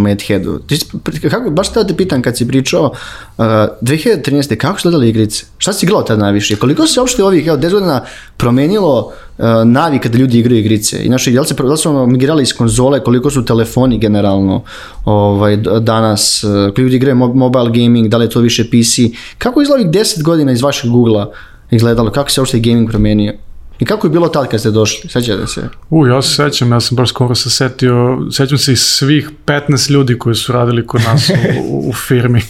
si- 0.77 0.85
kako, 1.29 1.49
baš 1.49 1.73
tada 1.73 1.87
te 1.87 1.95
pitan 1.95 2.21
kad 2.21 2.37
si 2.37 2.47
pričao 2.47 2.83
uh, 2.83 3.45
2013. 3.81 4.55
kako 4.55 4.79
su 4.79 4.89
gledali 4.89 5.09
igrice? 5.09 5.45
Šta 5.57 5.73
si 5.73 5.85
igrao 5.85 6.01
tada 6.01 6.21
najviše? 6.21 6.55
Koliko 6.55 6.87
se 6.87 6.99
uopšte 6.99 7.23
ovih 7.23 7.47
evo, 7.47 7.57
10 7.57 7.71
godina 7.71 8.01
promenilo 8.37 8.99
uh, 9.37 9.45
navika 9.65 10.09
da 10.09 10.17
ljudi 10.17 10.39
igraju 10.39 10.59
igrice? 10.59 11.05
I 11.05 11.09
naši, 11.09 11.31
li, 11.41 11.47
se, 11.47 11.53
da 11.53 11.63
li 11.63 11.77
su 11.77 11.89
ono 11.89 12.05
migrirali 12.05 12.43
iz 12.43 12.53
konzole, 12.53 13.03
koliko 13.03 13.29
su 13.29 13.45
telefoni 13.45 13.99
generalno 13.99 14.63
ovaj, 15.05 15.57
danas, 15.81 16.43
uh, 16.43 16.51
koliko 16.51 16.81
ljudi 16.81 16.95
igraju 16.95 17.15
mo- 17.15 17.33
mobile 17.35 17.71
gaming, 17.71 18.07
da 18.07 18.17
li 18.17 18.25
je 18.25 18.29
to 18.29 18.39
više 18.39 18.63
PC? 18.63 18.99
Kako 19.37 19.61
izgleda 19.61 19.83
ovih 19.83 19.91
10 19.91 20.23
godina 20.23 20.51
iz 20.51 20.61
vašeg 20.61 20.91
Google-a 20.91 21.27
izgledalo? 21.71 22.11
Kako 22.11 22.31
se 22.31 22.41
uopšte 22.41 22.59
gaming 22.59 22.89
promenio? 22.89 23.33
I 23.79 23.85
kako 23.85 24.07
je 24.07 24.11
bilo 24.11 24.27
tad 24.27 24.47
kad 24.47 24.59
ste 24.59 24.71
došli? 24.71 25.09
Sećate 25.09 25.47
se? 25.47 25.69
U, 25.89 26.07
ja 26.07 26.21
se 26.21 26.35
sećam, 26.35 26.71
ja 26.71 26.79
sam 26.79 26.95
baš 26.95 27.09
skoro 27.09 27.35
se 27.35 27.49
setio, 27.49 28.27
sećam 28.31 28.57
se 28.57 28.73
i 28.73 28.75
svih 28.75 29.29
15 29.45 29.91
ljudi 29.91 30.17
koji 30.17 30.35
su 30.35 30.51
radili 30.51 30.87
kod 30.87 31.01
nas 31.01 31.29
u, 31.69 31.89
u 31.89 31.93
firmi. 31.93 32.41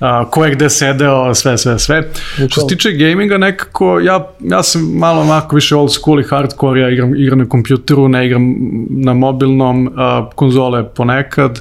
A, 0.00 0.30
ko 0.30 0.44
je 0.44 0.54
gde 0.54 0.70
sedeo, 0.70 1.34
sve, 1.34 1.58
sve, 1.58 1.78
sve. 1.78 2.10
Što 2.48 2.60
se 2.60 2.66
tiče 2.66 2.92
gaminga, 2.92 3.38
nekako, 3.38 4.00
ja, 4.00 4.30
ja 4.40 4.62
sam 4.62 4.82
malo 4.82 5.20
onako 5.20 5.56
više 5.56 5.76
old 5.76 5.92
school 5.92 6.20
i 6.20 6.24
hardcore, 6.24 6.80
ja 6.80 6.90
igram, 6.90 7.16
igram 7.16 7.38
na 7.38 7.48
kompjuteru, 7.48 8.08
ne 8.08 8.26
igram 8.26 8.54
na 8.90 9.14
mobilnom, 9.14 9.92
a, 9.96 10.30
konzole 10.34 10.88
ponekad. 10.94 11.60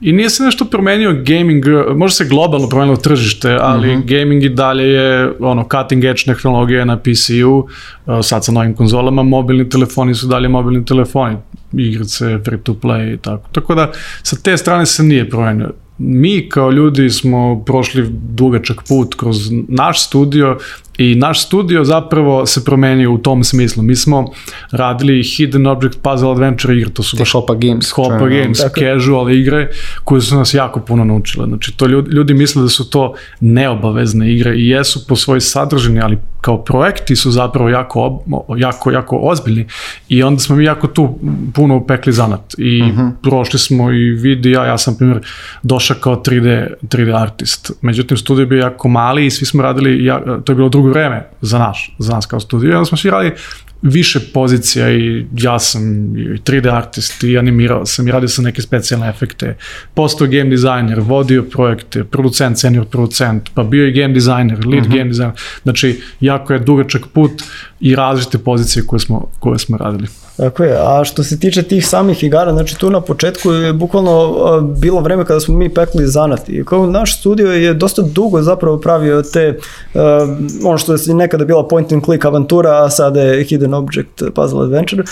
I 0.00 0.12
nije 0.12 0.30
se 0.30 0.42
nešto 0.42 0.64
promenio 0.64 1.12
gaming, 1.12 1.64
možda 1.94 2.14
se 2.14 2.24
globalno 2.24 2.68
promenilo 2.68 2.96
tržište, 2.96 3.58
ali 3.60 3.96
Mhm. 3.96 4.06
gaming 4.06 4.42
i 4.44 4.48
dalje 4.48 4.84
je 4.84 5.32
ono 5.40 5.62
cutting 5.62 6.04
edge 6.04 6.22
tehnologija 6.24 6.84
na 6.84 6.96
PC-u, 6.96 7.58
uh, 8.06 8.18
sad 8.22 8.44
sa 8.44 8.52
novim 8.52 8.74
konzolama, 8.74 9.22
mobilni 9.22 9.68
telefoni 9.68 10.14
su 10.14 10.26
dalje 10.26 10.48
mobilni 10.48 10.84
telefoni, 10.84 11.36
igrice, 11.72 12.38
free 12.44 12.58
to 12.58 12.72
play 12.72 13.14
i 13.14 13.18
tako. 13.18 13.48
Tako 13.52 13.74
da 13.74 13.92
sa 14.22 14.36
te 14.36 14.56
strane 14.56 14.86
se 14.86 15.02
nije 15.02 15.30
promenio. 15.30 15.72
Mi 15.98 16.48
kao 16.48 16.70
ljudi 16.70 17.10
smo 17.10 17.62
prošli 17.66 18.06
dugačak 18.10 18.82
put 18.88 19.14
kroz 19.14 19.36
naš 19.68 20.06
studio 20.06 20.58
i 20.98 21.14
naš 21.14 21.46
studio 21.46 21.84
zapravo 21.84 22.46
se 22.46 22.64
promenio 22.64 23.12
u 23.12 23.18
tom 23.18 23.44
smislu. 23.44 23.82
Mi 23.82 23.96
smo 23.96 24.30
radili 24.70 25.22
Hidden 25.22 25.66
Object 25.66 25.98
Puzzle 26.02 26.30
Adventure 26.30 26.76
igre, 26.76 26.90
to 26.90 27.02
su 27.02 27.16
baš 27.16 27.32
Hopa 27.32 27.54
Games. 27.54 27.90
Hopa 27.90 28.18
čujemo. 28.18 28.42
Games, 28.42 28.58
Tako 28.58 28.80
casual 28.80 29.30
igre 29.30 29.70
koje 30.04 30.20
su 30.20 30.36
nas 30.36 30.54
jako 30.54 30.80
puno 30.80 31.04
naučile. 31.04 31.46
Znači, 31.46 31.76
to 31.76 31.86
ljudi, 31.86 32.10
ljudi 32.10 32.34
misle 32.34 32.62
da 32.62 32.68
su 32.68 32.90
to 32.90 33.14
neobavezne 33.40 34.32
igre 34.32 34.56
i 34.56 34.68
jesu 34.68 35.06
po 35.06 35.16
svoj 35.16 35.40
sadržini, 35.40 36.00
ali 36.00 36.18
kao 36.40 36.64
projekti 36.64 37.16
su 37.16 37.30
zapravo 37.30 37.68
jako, 37.68 38.00
ob- 38.00 38.58
jako, 38.58 38.90
jako 38.90 39.18
ozbiljni 39.22 39.66
i 40.08 40.22
onda 40.22 40.40
smo 40.40 40.56
mi 40.56 40.64
jako 40.64 40.86
tu 40.86 41.18
puno 41.54 41.76
upekli 41.76 42.12
zanat 42.12 42.54
i 42.58 42.82
prošli 43.22 43.58
smo 43.58 43.92
i 43.92 44.10
vidi 44.10 44.50
ja, 44.50 44.64
ja 44.64 44.78
sam 44.78 44.96
primjer 44.96 45.20
došao 45.62 45.96
kao 46.00 46.16
3D, 46.16 46.66
3D 46.82 47.22
artist. 47.22 47.72
Međutim, 47.82 48.16
studio 48.16 48.42
je 48.42 48.46
bio 48.46 48.58
jako 48.58 48.88
mali 48.88 49.26
i 49.26 49.30
svi 49.30 49.46
smo 49.46 49.62
radili, 49.62 50.04
ja, 50.04 50.40
to 50.44 50.52
je 50.52 50.56
bilo 50.56 50.68
drugo 50.68 50.87
vreme 50.88 51.28
za 51.40 51.58
naš, 51.58 51.96
za 51.98 52.14
nas 52.14 52.26
kao 52.26 52.40
studio 52.40 52.76
onda 52.76 52.84
smo 52.84 52.98
svi 52.98 53.10
radili 53.10 53.34
više 53.82 54.20
pozicija 54.34 54.90
i 54.90 55.26
ja 55.36 55.58
sam 55.58 55.82
i 56.16 56.38
3D 56.38 56.76
artist 56.76 57.24
i 57.24 57.38
animirao 57.38 57.86
sam 57.86 58.08
i 58.08 58.10
radio 58.10 58.28
sam 58.28 58.44
neke 58.44 58.62
specijalne 58.62 59.08
efekte. 59.08 59.56
Postao 59.94 60.26
game 60.26 60.50
designer, 60.50 61.00
vodio 61.00 61.42
projekte, 61.42 62.04
producent, 62.04 62.58
senior 62.58 62.86
producent, 62.86 63.50
pa 63.54 63.62
bio 63.62 63.86
i 63.86 63.92
game 63.92 64.14
designer, 64.14 64.66
lead 64.66 64.86
game 64.86 65.04
designer. 65.04 65.32
Znači, 65.62 66.00
jako 66.20 66.52
je 66.52 66.58
dugačak 66.58 67.02
put 67.12 67.42
i 67.80 67.94
različite 67.94 68.38
pozicije 68.38 68.86
koje 68.86 69.00
smo, 69.00 69.30
koje 69.38 69.58
smo 69.58 69.76
radili. 69.76 70.08
Tako 70.38 70.64
je, 70.64 70.76
a 70.80 71.04
što 71.04 71.24
se 71.24 71.40
tiče 71.40 71.62
tih 71.62 71.86
samih 71.86 72.24
igara, 72.24 72.52
znači 72.52 72.78
tu 72.78 72.90
na 72.90 73.00
početku 73.00 73.52
je 73.52 73.72
bukvalno 73.72 74.60
bilo 74.80 75.00
vreme 75.00 75.24
kada 75.24 75.40
smo 75.40 75.54
mi 75.54 75.74
pekli 75.74 76.06
zanat. 76.06 76.48
I 76.48 76.64
kao 76.64 76.86
naš 76.86 77.20
studio 77.20 77.52
je 77.52 77.74
dosta 77.74 78.02
dugo 78.02 78.42
zapravo 78.42 78.78
pravio 78.78 79.22
te, 79.22 79.58
a, 79.94 80.26
ono 80.64 80.78
što 80.78 80.92
je 80.92 80.98
nekada 81.06 81.44
bila 81.44 81.68
point 81.68 81.92
and 81.92 82.04
click 82.04 82.24
avantura, 82.24 82.84
a 82.84 82.90
sada 82.90 83.22
je 83.22 83.44
hidden 83.44 83.74
object 83.74 84.22
puzzle 84.34 84.64
adventure 84.64 85.02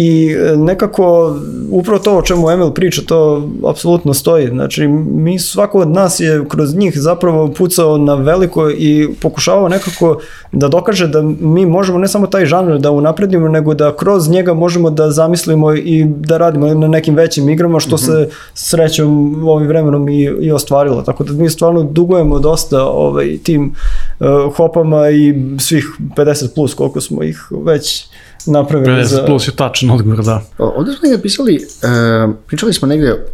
I 0.00 0.30
e, 0.30 0.56
nekako 0.56 1.36
upravo 1.70 1.98
to 1.98 2.18
o 2.18 2.22
čemu 2.22 2.50
Emil 2.50 2.70
priča, 2.70 3.02
to 3.06 3.48
apsolutno 3.66 4.14
stoji. 4.14 4.48
Znači, 4.48 4.88
mi 4.88 5.38
svako 5.38 5.78
od 5.78 5.88
nas 5.88 6.20
je 6.20 6.44
kroz 6.48 6.74
njih 6.74 6.92
zapravo 6.96 7.48
pucao 7.48 7.98
na 7.98 8.14
veliko 8.14 8.70
i 8.70 9.08
pokušavao 9.22 9.68
nekako 9.68 10.20
da 10.52 10.68
dokaže 10.68 11.06
da 11.06 11.22
mi 11.40 11.66
možemo 11.66 11.98
ne 11.98 12.08
samo 12.08 12.26
taj 12.26 12.46
žanr 12.46 12.78
da 12.78 12.90
unapredimo, 12.90 13.48
nego 13.48 13.74
da 13.74 13.96
kroz 13.96 14.28
njega 14.28 14.54
možemo 14.54 14.90
da 14.90 15.10
zamislimo 15.10 15.74
i 15.74 16.04
da 16.04 16.38
radimo 16.38 16.74
na 16.74 16.88
nekim 16.88 17.14
većim 17.14 17.48
igrama, 17.48 17.80
što 17.80 17.96
mm 17.96 17.98
-hmm. 17.98 18.24
se 18.24 18.30
srećom 18.54 19.42
ovim 19.48 19.68
vremenom 19.68 20.08
i, 20.08 20.22
i 20.22 20.52
ostvarilo. 20.52 21.02
Tako 21.02 21.24
da 21.24 21.32
mi 21.32 21.50
stvarno 21.50 21.82
dugujemo 21.82 22.38
dosta 22.38 22.84
ovaj, 22.84 23.38
tim 23.42 23.74
uh, 24.20 24.56
hopama 24.56 25.10
i 25.10 25.34
svih 25.58 25.86
50 26.16 26.54
plus 26.54 26.74
koliko 26.74 27.00
smo 27.00 27.22
ih 27.22 27.46
već 27.64 28.06
napravili 28.46 28.92
50 28.92 29.04
za... 29.04 29.24
plus 29.26 29.48
je 29.48 29.52
tačan 29.52 29.90
odgovor, 29.90 30.24
da. 30.24 30.42
Ovdje 30.58 30.94
smo 30.94 31.00
negdje 31.02 31.22
pisali, 31.22 31.56
uh, 31.56 32.34
pričali 32.46 32.72
smo 32.72 32.88
negdje 32.88 33.26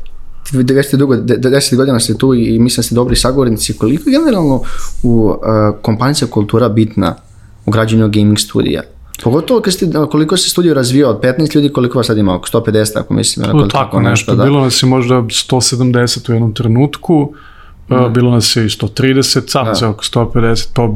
90 0.52 0.96
dugo, 0.96 1.14
10 1.14 1.76
godina 1.76 2.00
ste 2.00 2.18
tu 2.18 2.34
i 2.34 2.58
mislim 2.58 2.76
da 2.76 2.82
ste 2.82 2.94
dobri 2.94 3.16
sagovornici. 3.16 3.78
Koliko 3.78 4.10
je 4.10 4.18
generalno 4.18 4.62
u 5.02 5.26
uh, 5.26 5.36
kompanijska 5.82 6.26
kultura 6.26 6.68
bitna 6.68 7.16
u 7.66 7.70
građenju 7.70 8.08
gaming 8.08 8.38
studija? 8.38 8.82
Pogotovo 9.22 9.60
kad 9.60 9.72
ste, 9.72 9.86
koliko 10.10 10.36
se 10.36 10.50
studio 10.50 10.74
razvio 10.74 11.10
od 11.10 11.20
15 11.20 11.54
ljudi, 11.54 11.68
koliko 11.68 11.98
vas 11.98 12.06
sad 12.06 12.18
ima, 12.18 12.34
oko 12.34 12.48
150, 12.48 12.98
ako 12.98 13.14
mislim. 13.14 13.46
Tako, 13.46 13.66
tako 13.66 14.00
nešto, 14.00 14.34
da. 14.34 14.44
bilo 14.44 14.60
nas 14.60 14.82
je 14.82 14.86
možda 14.86 15.14
170 15.14 16.30
u 16.30 16.32
jednom 16.32 16.54
trenutku, 16.54 17.32
mm. 17.90 18.12
bilo 18.12 18.30
nas 18.30 18.56
je 18.56 18.64
i 18.64 18.68
130, 18.68 19.50
sad 19.50 19.66
da. 19.66 19.74
se 19.74 19.86
oko 19.86 20.04
150, 20.04 20.66
pa 20.74 20.88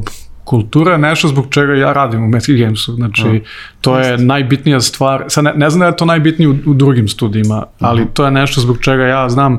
kultura 0.49 0.93
je 0.93 0.99
nešto 0.99 1.29
zbog 1.29 1.47
čega 1.51 1.75
ja 1.75 1.93
radim 1.93 2.25
u 2.25 2.29
Magic 2.29 2.59
Gamesu, 2.61 2.95
znači 2.95 3.29
mm. 3.29 3.41
to 3.81 3.99
je 3.99 4.19
najbitnija 4.19 4.81
stvar, 4.81 5.25
sad 5.29 5.45
ne, 5.45 5.53
ne 5.57 5.71
znam 5.71 5.81
da 5.81 5.87
je 5.87 5.97
to 5.97 6.05
najbitnije 6.05 6.49
u, 6.49 6.55
u 6.67 6.75
drugim 6.75 7.09
studijima, 7.09 7.65
ali 7.81 8.03
mm. 8.03 8.09
to 8.13 8.25
je 8.25 8.31
nešto 8.31 8.61
zbog 8.61 8.79
čega 8.81 9.05
ja 9.05 9.29
znam 9.29 9.59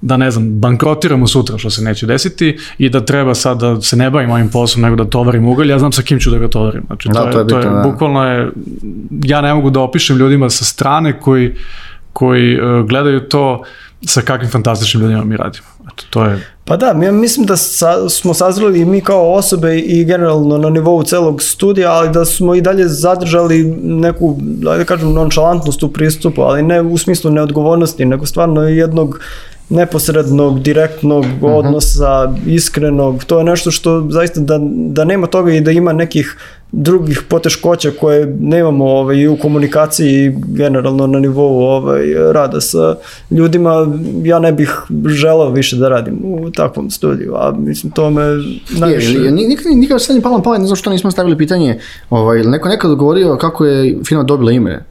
da 0.00 0.16
ne 0.16 0.30
znam, 0.30 0.60
bankrotiramo 0.60 1.26
sutra 1.26 1.58
što 1.58 1.70
se 1.70 1.82
neće 1.82 2.06
desiti 2.06 2.58
i 2.78 2.88
da 2.88 3.04
treba 3.04 3.34
sad 3.34 3.60
da 3.60 3.80
se 3.80 3.96
ne 3.96 4.10
bavim 4.10 4.30
ovim 4.30 4.48
poslom 4.48 4.82
nego 4.82 4.96
da 4.96 5.04
tovarim 5.04 5.48
ugalj, 5.48 5.70
ja 5.70 5.78
znam 5.78 5.92
sa 5.92 6.02
kim 6.02 6.20
ću 6.20 6.30
da 6.30 6.38
ga 6.38 6.48
tovarim. 6.48 6.82
Znači 6.86 7.08
to, 7.08 7.12
da, 7.12 7.20
je, 7.20 7.32
to 7.32 7.38
je, 7.38 7.44
bitno, 7.44 7.62
to 7.62 7.68
je 7.68 7.74
da. 7.74 7.82
bukvalno 7.82 8.24
je, 8.24 8.50
ja 9.24 9.40
ne 9.40 9.54
mogu 9.54 9.70
da 9.70 9.80
opišem 9.80 10.16
ljudima 10.16 10.50
sa 10.50 10.64
strane 10.64 11.20
koji, 11.20 11.54
koji 12.12 12.60
uh, 12.60 12.88
gledaju 12.88 13.20
to 13.20 13.62
sa 14.06 14.20
kakvim 14.20 14.50
fantastičnim 14.50 15.02
ljudima 15.02 15.24
mi 15.24 15.36
radimo. 15.36 15.66
Eto, 15.92 16.04
to 16.10 16.24
je 16.24 16.40
Pa 16.64 16.76
da, 16.76 16.86
ja 16.86 17.12
mislim 17.12 17.46
da 17.46 17.56
sa, 17.56 18.08
smo 18.08 18.34
sazreli 18.34 18.80
i 18.80 18.84
mi 18.84 19.00
kao 19.00 19.32
osobe 19.32 19.78
i 19.78 20.04
generalno 20.04 20.58
na 20.58 20.70
nivou 20.70 21.02
celog 21.02 21.42
studija, 21.42 21.92
ali 21.92 22.10
da 22.10 22.24
smo 22.24 22.54
i 22.54 22.60
dalje 22.60 22.88
zadržali 22.88 23.64
neku, 23.82 24.36
da 24.40 24.84
kažem, 24.84 25.12
nonšalantnost 25.12 25.82
u 25.82 25.92
pristupu, 25.92 26.42
ali 26.42 26.62
ne 26.62 26.80
u 26.80 26.98
smislu 26.98 27.30
neodgovornosti, 27.30 28.04
nego 28.04 28.26
stvarno 28.26 28.62
jednog 28.62 29.20
neposrednog, 29.72 30.60
direktnog 30.60 31.24
uh 31.24 31.30
mhm. 31.30 31.44
-huh. 31.44 31.58
odnosa, 31.58 32.34
iskrenog, 32.46 33.24
to 33.24 33.38
je 33.38 33.44
nešto 33.44 33.70
što 33.70 34.06
zaista 34.10 34.40
da, 34.40 34.60
da 34.74 35.04
nema 35.04 35.26
toga 35.26 35.52
i 35.52 35.60
da 35.60 35.70
ima 35.70 35.92
nekih 35.92 36.36
drugih 36.72 37.22
poteškoća 37.28 37.90
koje 38.00 38.26
nemamo 38.40 38.84
ovaj, 38.84 39.28
u 39.28 39.36
komunikaciji 39.36 40.34
generalno 40.46 41.06
na 41.06 41.18
nivou 41.18 41.60
ovaj, 41.60 42.14
rada 42.32 42.60
sa 42.60 42.96
ljudima, 43.30 43.86
ja 44.22 44.38
ne 44.38 44.52
bih 44.52 44.82
želao 45.06 45.50
više 45.50 45.76
da 45.76 45.88
radim 45.88 46.18
u 46.24 46.50
takvom 46.50 46.90
studiju, 46.90 47.34
a 47.34 47.52
mislim 47.58 47.92
to 47.92 48.10
me 48.10 48.22
najviše... 48.78 49.18
Je, 49.18 49.30
nikad, 49.30 49.72
nikad 49.74 50.02
sad 50.02 50.16
ne 50.16 50.22
palo 50.22 50.36
na 50.36 50.42
pamet, 50.42 50.60
ne 50.60 50.66
znam 50.66 50.76
što 50.76 50.90
nismo 50.90 51.10
stavili 51.10 51.38
pitanje, 51.38 51.78
ovaj, 52.10 52.42
neko 52.42 52.68
nekad 52.68 52.94
govorio 52.94 53.36
kako 53.36 53.64
je 53.64 53.98
firma 54.04 54.22
dobila 54.22 54.52
ime, 54.52 54.84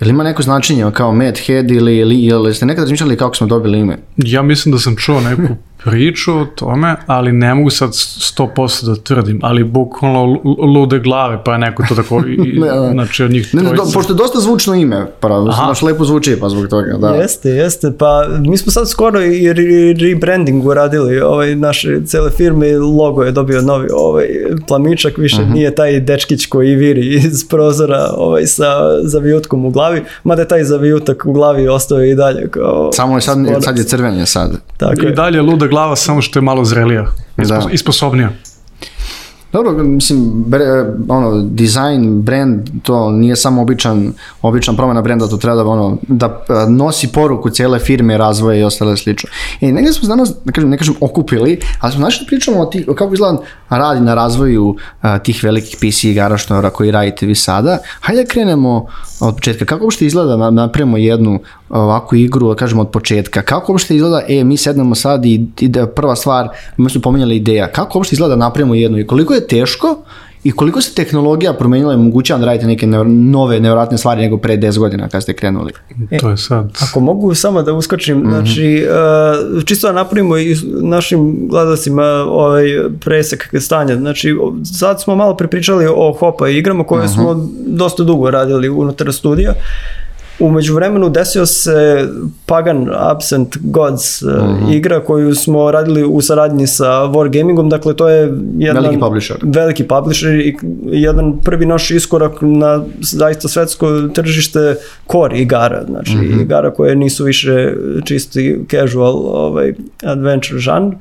Jel 0.00 0.10
ima 0.10 0.24
neko 0.24 0.42
značenje 0.42 0.84
kao 0.92 1.14
Mad 1.14 1.38
Head 1.46 1.70
ili, 1.70 1.96
ili, 1.96 2.14
ili 2.14 2.54
ste 2.54 2.66
nekad 2.66 2.82
razmišljali 2.82 3.16
kako 3.16 3.34
smo 3.34 3.46
dobili 3.46 3.78
ime? 3.78 3.98
Ja 4.16 4.42
mislim 4.42 4.72
da 4.72 4.78
sam 4.78 4.96
čuo 4.96 5.20
neku 5.20 5.54
priču 5.84 6.32
o 6.32 6.44
tome, 6.44 6.96
ali 7.06 7.32
ne 7.32 7.54
mogu 7.54 7.70
sad 7.70 7.90
100% 7.90 8.86
da 8.86 8.96
tvrdim, 8.96 9.40
ali 9.42 9.64
bukvalno 9.64 10.40
lude 10.74 10.98
glave, 10.98 11.38
pa 11.44 11.52
je 11.52 11.58
neko 11.58 11.84
to 11.88 11.94
tako, 11.94 12.22
i, 12.26 12.36
ne, 12.60 12.80
ne. 12.80 12.92
znači 12.92 13.24
od 13.24 13.30
njih 13.30 13.54
ne, 13.54 13.62
ne, 13.62 13.70
do, 13.70 13.82
Pošto 13.94 14.12
je 14.12 14.16
dosta 14.16 14.40
zvučno 14.40 14.74
ime, 14.74 15.06
pa 15.20 15.28
znači 15.64 15.84
lepo 15.84 16.04
zvuči 16.04 16.36
pa 16.40 16.48
zbog 16.48 16.66
toga, 16.66 16.96
da. 17.00 17.08
Jeste, 17.08 17.50
jeste, 17.50 17.92
pa 17.98 18.26
mi 18.40 18.56
smo 18.56 18.72
sad 18.72 18.88
skoro 18.88 19.22
i 19.22 19.52
rebranding 19.92 20.66
uradili 20.66 21.20
ovaj, 21.20 21.56
naše 21.56 22.00
cele 22.06 22.30
firme, 22.30 22.78
logo 22.78 23.22
je 23.22 23.32
dobio 23.32 23.62
novi 23.62 23.88
ovaj, 23.94 24.26
plamičak, 24.68 25.18
više 25.18 25.36
uh 25.36 25.42
mhm. 25.42 25.50
-huh. 25.50 25.54
nije 25.54 25.74
taj 25.74 26.00
dečkić 26.00 26.46
koji 26.46 26.74
viri 26.74 27.14
iz 27.14 27.48
prozora 27.48 28.10
ovaj, 28.16 28.46
sa 28.46 28.66
zavijutkom 29.02 29.64
u 29.64 29.70
glavi, 29.70 30.02
mada 30.24 30.42
je 30.42 30.48
taj 30.48 30.64
zavijutak 30.64 31.26
u 31.26 31.32
glavi 31.32 31.68
ostao 31.68 32.02
i 32.02 32.14
dalje 32.14 32.48
kao... 32.50 32.90
Samo 32.92 33.16
je 33.16 33.20
sad, 33.20 33.38
sad 33.60 33.78
je 33.78 33.84
crven 33.84 34.14
je 34.14 34.26
sad. 34.26 34.50
Tako 34.76 35.02
I 35.02 35.06
je. 35.06 35.12
dalje 35.12 35.42
luda 35.42 35.67
glava 35.68 35.96
samo 35.96 36.22
što 36.22 36.38
je 36.38 36.42
malo 36.42 36.64
zrelija 36.64 37.06
da. 37.36 37.68
i 37.72 37.78
sposobnija. 37.78 38.30
Dobro, 39.52 39.84
mislim, 39.84 40.44
bre, 40.46 40.64
ono, 41.08 41.42
design, 41.42 42.22
brand, 42.22 42.68
to 42.82 43.10
nije 43.10 43.36
samo 43.36 43.62
običan, 43.62 44.12
običan 44.42 44.76
promena 44.76 45.02
brenda, 45.02 45.28
to 45.28 45.36
treba 45.36 45.56
da, 45.56 45.64
ono, 45.64 45.96
da 46.08 46.44
nosi 46.68 47.08
poruku 47.12 47.50
cijele 47.50 47.78
firme, 47.78 48.18
razvoja 48.18 48.58
i 48.58 48.62
ostale 48.62 48.96
slično. 48.96 49.30
I 49.60 49.72
negdje 49.72 49.92
smo 49.92 50.08
danas, 50.08 50.32
da 50.44 50.52
kažem, 50.52 50.70
ne 50.70 50.78
kažem 50.78 50.94
okupili, 51.00 51.60
ali 51.80 51.92
smo 51.92 52.00
našli 52.02 52.26
pričamo 52.26 52.60
o, 52.60 52.66
ti, 52.66 52.86
kako 52.96 53.14
izgleda 53.14 53.38
radi 53.68 54.00
na 54.00 54.14
razvoju 54.14 54.76
a, 55.00 55.18
tih 55.18 55.44
velikih 55.44 55.76
PC 55.76 56.04
igara 56.04 56.38
što 56.38 56.70
koji 56.70 56.90
radite 56.90 57.26
vi 57.26 57.34
sada. 57.34 57.78
Hajde 58.00 58.22
da 58.22 58.28
krenemo 58.28 58.86
od 59.20 59.34
početka. 59.34 59.64
Kako 59.64 59.84
uopšte 59.84 60.06
izgleda 60.06 60.36
da 60.36 60.50
napravimo 60.50 60.96
jednu 60.96 61.40
ovakvu 61.68 62.16
igru, 62.16 62.48
da 62.48 62.54
kažemo 62.54 62.82
od 62.82 62.90
početka? 62.90 63.42
Kako 63.42 63.72
uopšte 63.72 63.96
izgleda, 63.96 64.22
e, 64.28 64.44
mi 64.44 64.56
sednemo 64.56 64.94
sad 64.94 65.24
i, 65.24 65.46
i 65.60 65.68
da 65.68 65.86
prva 65.86 66.16
stvar, 66.16 66.48
mi 66.76 66.90
smo 66.90 67.00
pomenjali 67.00 67.36
ideja, 67.36 67.72
kako 67.72 67.98
uopšte 67.98 68.14
izgleda 68.14 68.36
da 68.36 68.44
napravimo 68.44 68.74
jednu 68.74 68.98
i 68.98 69.06
koliko 69.06 69.34
je 69.34 69.46
teško 69.46 69.96
i 70.44 70.52
koliko 70.52 70.80
se 70.80 70.94
tehnologija 70.94 71.52
promenila 71.52 71.94
i 71.94 71.96
moguća 71.96 72.38
da 72.38 72.46
radite 72.46 72.66
neke 72.66 72.86
nove, 72.86 73.60
nevjerojatne 73.60 73.98
stvari 73.98 74.22
nego 74.22 74.36
pre 74.36 74.56
10 74.56 74.78
godina 74.78 75.08
kad 75.08 75.22
ste 75.22 75.34
krenuli? 75.34 75.72
E, 76.10 76.18
to 76.18 76.30
je 76.30 76.36
sad. 76.36 76.72
Ako 76.80 77.00
mogu 77.00 77.34
samo 77.34 77.62
da 77.62 77.72
uskočim, 77.72 78.18
mm 78.18 78.22
-hmm. 78.22 78.30
znači, 78.30 78.86
uh, 79.56 79.64
čisto 79.64 79.86
da 79.86 79.92
napravimo 79.92 80.38
i 80.38 80.56
našim 80.82 81.48
gledalcima 81.48 82.04
ovaj 82.28 82.64
presek 83.00 83.54
stanja. 83.60 83.96
Znači, 83.96 84.36
sad 84.78 85.02
smo 85.02 85.16
malo 85.16 85.36
prepričali 85.36 85.86
o 85.86 86.12
Hopa 86.18 86.48
igrama 86.48 86.84
koje 86.84 87.04
mm 87.04 87.08
-hmm. 87.08 87.14
smo 87.14 87.48
dosta 87.66 88.04
dugo 88.04 88.30
radili 88.30 88.68
unutar 88.68 89.12
studija. 89.12 89.54
Umeđu 90.40 90.74
vremenu 90.74 91.08
desio 91.08 91.46
se 91.46 92.08
Pagan 92.46 92.88
Absent 92.94 93.56
Gods 93.60 94.22
uh 94.22 94.28
mhm. 94.28 94.40
-huh. 94.40 94.76
igra 94.76 95.00
koju 95.00 95.34
smo 95.34 95.70
radili 95.70 96.04
u 96.04 96.20
saradnji 96.20 96.66
sa 96.66 96.86
Wargamingom, 96.86 97.68
dakle 97.68 97.96
to 97.96 98.08
je 98.08 98.32
jedan 98.58 98.82
veliki 98.82 99.00
publisher, 99.00 99.36
veliki 99.42 99.84
publisher 99.84 100.40
i 100.40 100.56
jedan 100.84 101.38
prvi 101.44 101.66
naš 101.66 101.90
iskorak 101.90 102.32
na 102.40 102.84
zaista 103.00 103.48
svetsko 103.48 104.08
tržište 104.14 104.76
core 105.12 105.38
igara, 105.38 105.84
znači 105.88 106.12
uh 106.14 106.22
mhm. 106.22 106.32
-huh. 106.32 106.42
igara 106.42 106.70
koje 106.70 106.96
nisu 106.96 107.24
više 107.24 107.72
čisti 108.04 108.64
casual 108.70 109.14
ovaj, 109.26 109.74
adventure 110.02 110.58
žanr. 110.58 110.94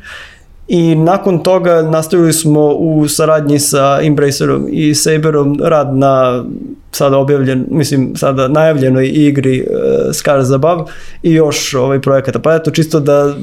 I 0.67 0.95
nakon 0.95 1.43
toga 1.43 1.81
nastavili 1.81 2.33
smo 2.33 2.67
u 2.67 3.07
saradnji 3.07 3.59
sa 3.59 3.99
Embracerom 4.03 4.65
i 4.69 4.95
Saberom 4.95 5.59
rad 5.63 5.95
na 5.95 6.43
sada 6.91 7.17
objavljen, 7.17 7.65
mislim 7.69 8.15
sada 8.15 8.47
najavljenoj 8.47 9.07
igri 9.13 9.59
uh, 9.59 10.13
Scars 10.13 10.51
Above 10.51 10.83
i 11.23 11.33
još 11.33 11.73
ovaj 11.73 12.01
projekata. 12.01 12.39
Pa 12.39 12.55
eto 12.55 12.71
čisto 12.71 12.99
da 12.99 13.35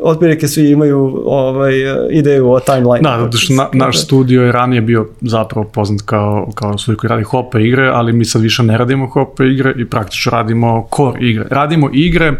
otprilike 0.00 0.48
svi 0.48 0.70
imaju 0.70 1.22
ovaj 1.26 1.72
ideju 2.10 2.52
o 2.52 2.60
timeline. 2.60 3.00
Da, 3.02 3.18
zato 3.20 3.38
što 3.38 3.54
na, 3.54 3.68
naš 3.72 4.02
studio 4.02 4.42
je 4.42 4.52
ranije 4.52 4.80
bio 4.80 5.08
zapravo 5.20 5.68
poznat 5.68 6.00
kao, 6.02 6.50
kao 6.54 6.78
studio 6.78 6.98
koji 6.98 7.08
radi 7.08 7.22
hope 7.22 7.62
igre, 7.62 7.90
ali 7.94 8.12
mi 8.12 8.24
sad 8.24 8.42
više 8.42 8.62
ne 8.62 8.78
radimo 8.78 9.06
hope 9.06 9.44
igre 9.46 9.74
i 9.78 9.90
praktično 9.90 10.32
radimo 10.32 10.88
core 10.96 11.18
igre. 11.20 11.44
Radimo 11.50 11.90
igre 11.92 12.32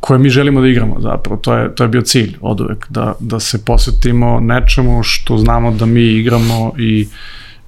koje 0.00 0.18
mi 0.18 0.28
želimo 0.28 0.60
da 0.60 0.66
igramo 0.66 1.00
zapravo, 1.00 1.36
to 1.36 1.54
je, 1.54 1.74
to 1.74 1.84
je 1.84 1.88
bio 1.88 2.02
cilj 2.02 2.36
od 2.40 2.60
uvek, 2.60 2.86
da, 2.90 3.14
da 3.20 3.40
se 3.40 3.64
posvetimo 3.64 4.40
nečemu 4.40 5.02
što 5.02 5.38
znamo 5.38 5.70
da 5.70 5.86
mi 5.86 6.02
igramo 6.02 6.72
i, 6.78 7.08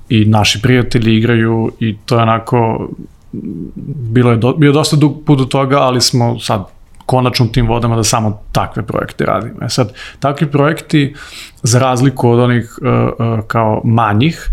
i 0.09 0.25
naši 0.25 0.62
prijatelji 0.62 1.17
igraju 1.17 1.73
i 1.81 1.97
to 2.07 2.17
je 2.17 2.23
onako, 2.23 2.89
bilo 4.12 4.31
je 4.31 4.37
do, 4.37 4.53
bio 4.53 4.73
dosta 4.73 4.97
dug 4.97 5.23
put 5.27 5.39
do 5.39 5.45
toga, 5.45 5.79
ali 5.79 6.01
smo 6.01 6.39
sad 6.41 6.65
konačno 7.07 7.47
tim 7.47 7.69
vodama 7.69 7.97
da 7.97 8.05
samo 8.05 8.43
takve 8.53 8.83
projekte 8.87 9.25
radimo. 9.25 9.57
E 9.62 9.69
sad, 9.69 9.93
takvi 10.21 10.51
projekti, 10.51 11.15
za 11.62 11.79
razliku 11.79 12.31
od 12.31 12.41
onih 12.41 12.79
uh, 12.83 12.89
uh, 12.89 13.45
kao 13.47 13.81
manjih, 13.85 14.51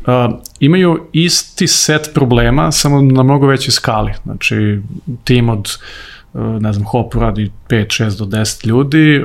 uh, 0.00 0.38
imaju 0.60 1.08
isti 1.12 1.66
set 1.66 2.10
problema, 2.14 2.72
samo 2.72 3.02
na 3.02 3.22
mnogo 3.22 3.46
većoj 3.46 3.72
skali. 3.72 4.12
Znači, 4.24 4.80
tim 5.24 5.48
od 5.48 5.78
ne 6.34 6.72
znam, 6.72 6.86
Hop 6.86 7.14
radi 7.14 7.50
5, 7.68 8.04
6 8.04 8.18
do 8.18 8.24
10 8.24 8.66
ljudi, 8.66 9.16
e, 9.16 9.22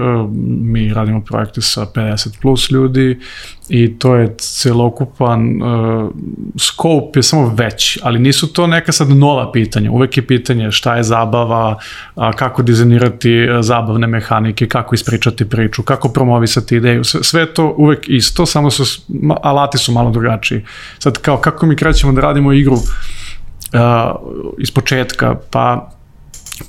mi 0.61 0.93
radimo 0.93 1.21
projekte 1.21 1.61
sa 1.61 1.85
50 1.95 2.41
plus 2.41 2.71
ljudi 2.71 3.19
i 3.69 3.99
to 3.99 4.15
je 4.15 4.35
celokupan 4.37 5.61
uh, 5.61 6.11
scope 6.59 7.19
je 7.19 7.23
samo 7.23 7.53
veći, 7.55 7.99
ali 8.03 8.19
nisu 8.19 8.53
to 8.53 8.67
neka 8.67 8.91
sad 8.91 9.09
nova 9.09 9.51
pitanja, 9.51 9.91
uvek 9.91 10.17
je 10.17 10.27
pitanje 10.27 10.71
šta 10.71 10.95
je 10.95 11.03
zabava, 11.03 11.79
kako 12.35 12.63
dizajnirati 12.63 13.47
zabavne 13.61 14.07
mehanike, 14.07 14.67
kako 14.67 14.95
ispričati 14.95 15.49
priču, 15.49 15.83
kako 15.83 16.09
promovisati 16.09 16.75
ideju, 16.75 17.03
sve, 17.03 17.53
to 17.53 17.75
uvek 17.77 18.09
isto, 18.09 18.45
samo 18.45 18.71
su, 18.71 19.01
alati 19.41 19.77
su 19.77 19.91
malo 19.91 20.11
drugačiji. 20.11 20.65
Sad 20.99 21.17
kao 21.17 21.37
kako 21.37 21.65
mi 21.65 21.75
krećemo 21.75 22.13
da 22.13 22.21
radimo 22.21 22.53
igru 22.53 22.75
uh, 22.75 22.81
iz 24.59 24.71
početka, 24.71 25.35
pa 25.51 25.97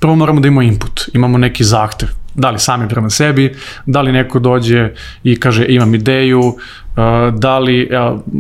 prvo 0.01 0.15
moramo 0.17 0.41
da 0.41 0.49
imamo 0.49 0.63
input, 0.63 1.01
imamo 1.15 1.39
neki 1.39 1.65
zahtev, 1.65 2.09
da 2.35 2.51
li 2.51 2.59
sami 2.59 2.89
prema 2.89 3.11
sebi, 3.11 3.55
da 3.87 4.01
li 4.01 4.13
neko 4.13 4.39
dođe 4.39 4.91
i 5.25 5.41
kaže 5.41 5.67
imam 5.69 5.95
ideju, 5.95 6.41
uh, 6.41 6.55
da 7.35 7.59
li, 7.59 7.91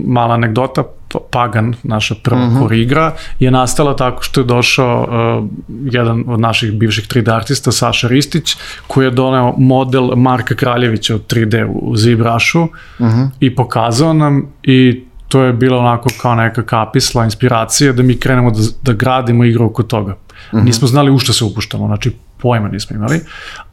mala 0.06 0.34
anegdota, 0.34 0.84
Pagan, 1.30 1.74
naša 1.82 2.14
prva 2.22 2.40
uh 2.40 2.46
mhm. 2.46 2.56
-huh. 2.56 2.62
korigra, 2.62 3.12
je 3.38 3.50
nastala 3.50 3.96
tako 3.96 4.22
što 4.22 4.40
je 4.40 4.44
došao 4.44 5.02
uh, 5.02 5.48
jedan 5.92 6.24
od 6.26 6.40
naših 6.40 6.72
bivših 6.72 7.08
3D 7.08 7.34
artista, 7.34 7.72
Saša 7.72 8.08
Ristić, 8.08 8.56
koji 8.86 9.04
je 9.04 9.10
doneo 9.10 9.54
model 9.58 10.16
Marka 10.16 10.54
Kraljevića 10.54 11.14
od 11.14 11.34
3D 11.34 11.66
u 11.80 11.96
ZBrušu 11.96 12.62
uh 12.62 12.68
mhm. 13.00 13.08
-huh. 13.08 13.28
i 13.40 13.54
pokazao 13.54 14.12
nam 14.12 14.52
i 14.62 15.04
to 15.28 15.42
je 15.42 15.52
bilo 15.52 15.78
onako 15.78 16.08
kao 16.22 16.34
neka 16.34 16.62
kapisla, 16.62 17.24
inspiracija 17.24 17.92
da 17.92 18.02
mi 18.02 18.16
krenemo 18.20 18.50
da, 18.50 18.60
da 18.82 18.92
gradimo 18.92 19.44
igru 19.44 19.66
oko 19.66 19.82
toga. 19.82 20.16
-hmm. 20.52 20.64
Nismo 20.64 20.88
znali 20.88 21.10
u 21.10 21.18
što 21.18 21.32
se 21.32 21.44
upuštamo, 21.44 21.86
znači 21.86 22.12
pojma 22.38 22.68
nismo 22.68 22.96
imali, 22.96 23.20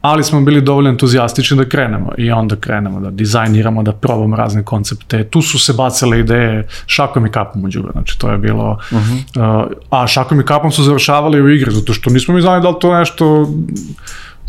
ali 0.00 0.24
smo 0.24 0.40
bili 0.40 0.60
dovoljno 0.60 0.90
entuzijastični 0.90 1.56
da 1.56 1.68
krenemo 1.68 2.12
i 2.18 2.30
onda 2.30 2.56
krenemo 2.56 3.00
da 3.00 3.10
dizajniramo, 3.10 3.82
da 3.82 3.92
probamo 3.92 4.36
razne 4.36 4.64
koncepte. 4.64 5.24
Tu 5.24 5.42
su 5.42 5.58
se 5.58 5.72
bacale 5.72 6.20
ideje 6.20 6.68
šakom 6.86 7.26
i 7.26 7.30
kapom 7.30 7.64
u 7.64 7.68
džubre, 7.68 7.92
znači 7.92 8.18
to 8.18 8.30
je 8.30 8.38
bilo... 8.38 8.78
Uh 8.90 8.98
-huh. 8.98 9.64
uh, 9.64 9.72
a 9.90 10.06
šakom 10.06 10.40
i 10.40 10.44
kapom 10.44 10.70
su 10.72 10.82
završavali 10.82 11.42
u 11.42 11.48
igri, 11.48 11.70
zato 11.70 11.92
što 11.92 12.10
nismo 12.10 12.34
mi 12.34 12.40
znali 12.40 12.62
da 12.62 12.68
li 12.68 12.76
to 12.80 12.98
nešto 12.98 13.48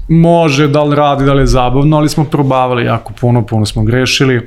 može, 0.08 0.68
da 0.68 0.84
li 0.84 0.96
radi, 0.96 1.26
da 1.26 1.34
li 1.34 1.42
je 1.42 1.48
zabavno, 1.48 1.98
ali 1.98 2.10
smo 2.10 2.24
probavali 2.24 2.86
jako 2.86 3.14
puno, 3.14 3.46
puno 3.46 3.66
smo 3.66 3.84
grešili. 3.84 4.38
Uh, 4.38 4.44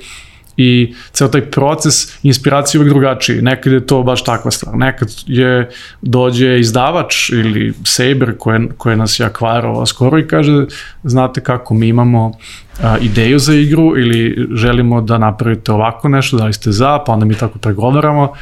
i 0.61 0.95
ceo 1.13 1.29
taj 1.29 1.41
proces 1.51 1.95
inspiracije 2.23 2.81
uvek 2.81 2.93
drugačiji. 2.93 3.43
Nekad 3.43 3.73
je 3.73 3.87
to 3.87 4.03
baš 4.03 4.25
takva 4.25 4.51
stvar. 4.51 4.77
Nekad 4.77 5.09
je 5.27 5.71
dođe 6.03 6.61
izdavač 6.61 7.29
ili 7.29 7.75
Saber 7.85 8.37
koje, 8.39 8.69
koje 8.79 8.97
nas 8.97 9.21
je 9.21 9.27
akvarao 9.27 9.87
skoro 9.87 10.19
i 10.19 10.27
kaže 10.29 10.67
znate 11.05 11.41
kako 11.41 11.75
mi 11.75 11.89
imamo 11.89 12.33
a, 12.83 12.99
ideju 12.99 13.39
za 13.39 13.55
igru 13.55 13.99
ili 13.99 14.49
želimo 14.55 15.01
da 15.01 15.19
napravite 15.19 15.73
ovako 15.73 16.09
nešto, 16.09 16.37
da 16.37 16.45
li 16.45 16.53
ste 16.53 16.73
za, 16.73 16.99
pa 17.07 17.13
onda 17.13 17.25
mi 17.25 17.35
tako 17.35 17.59
pregovaramo. 17.59 18.33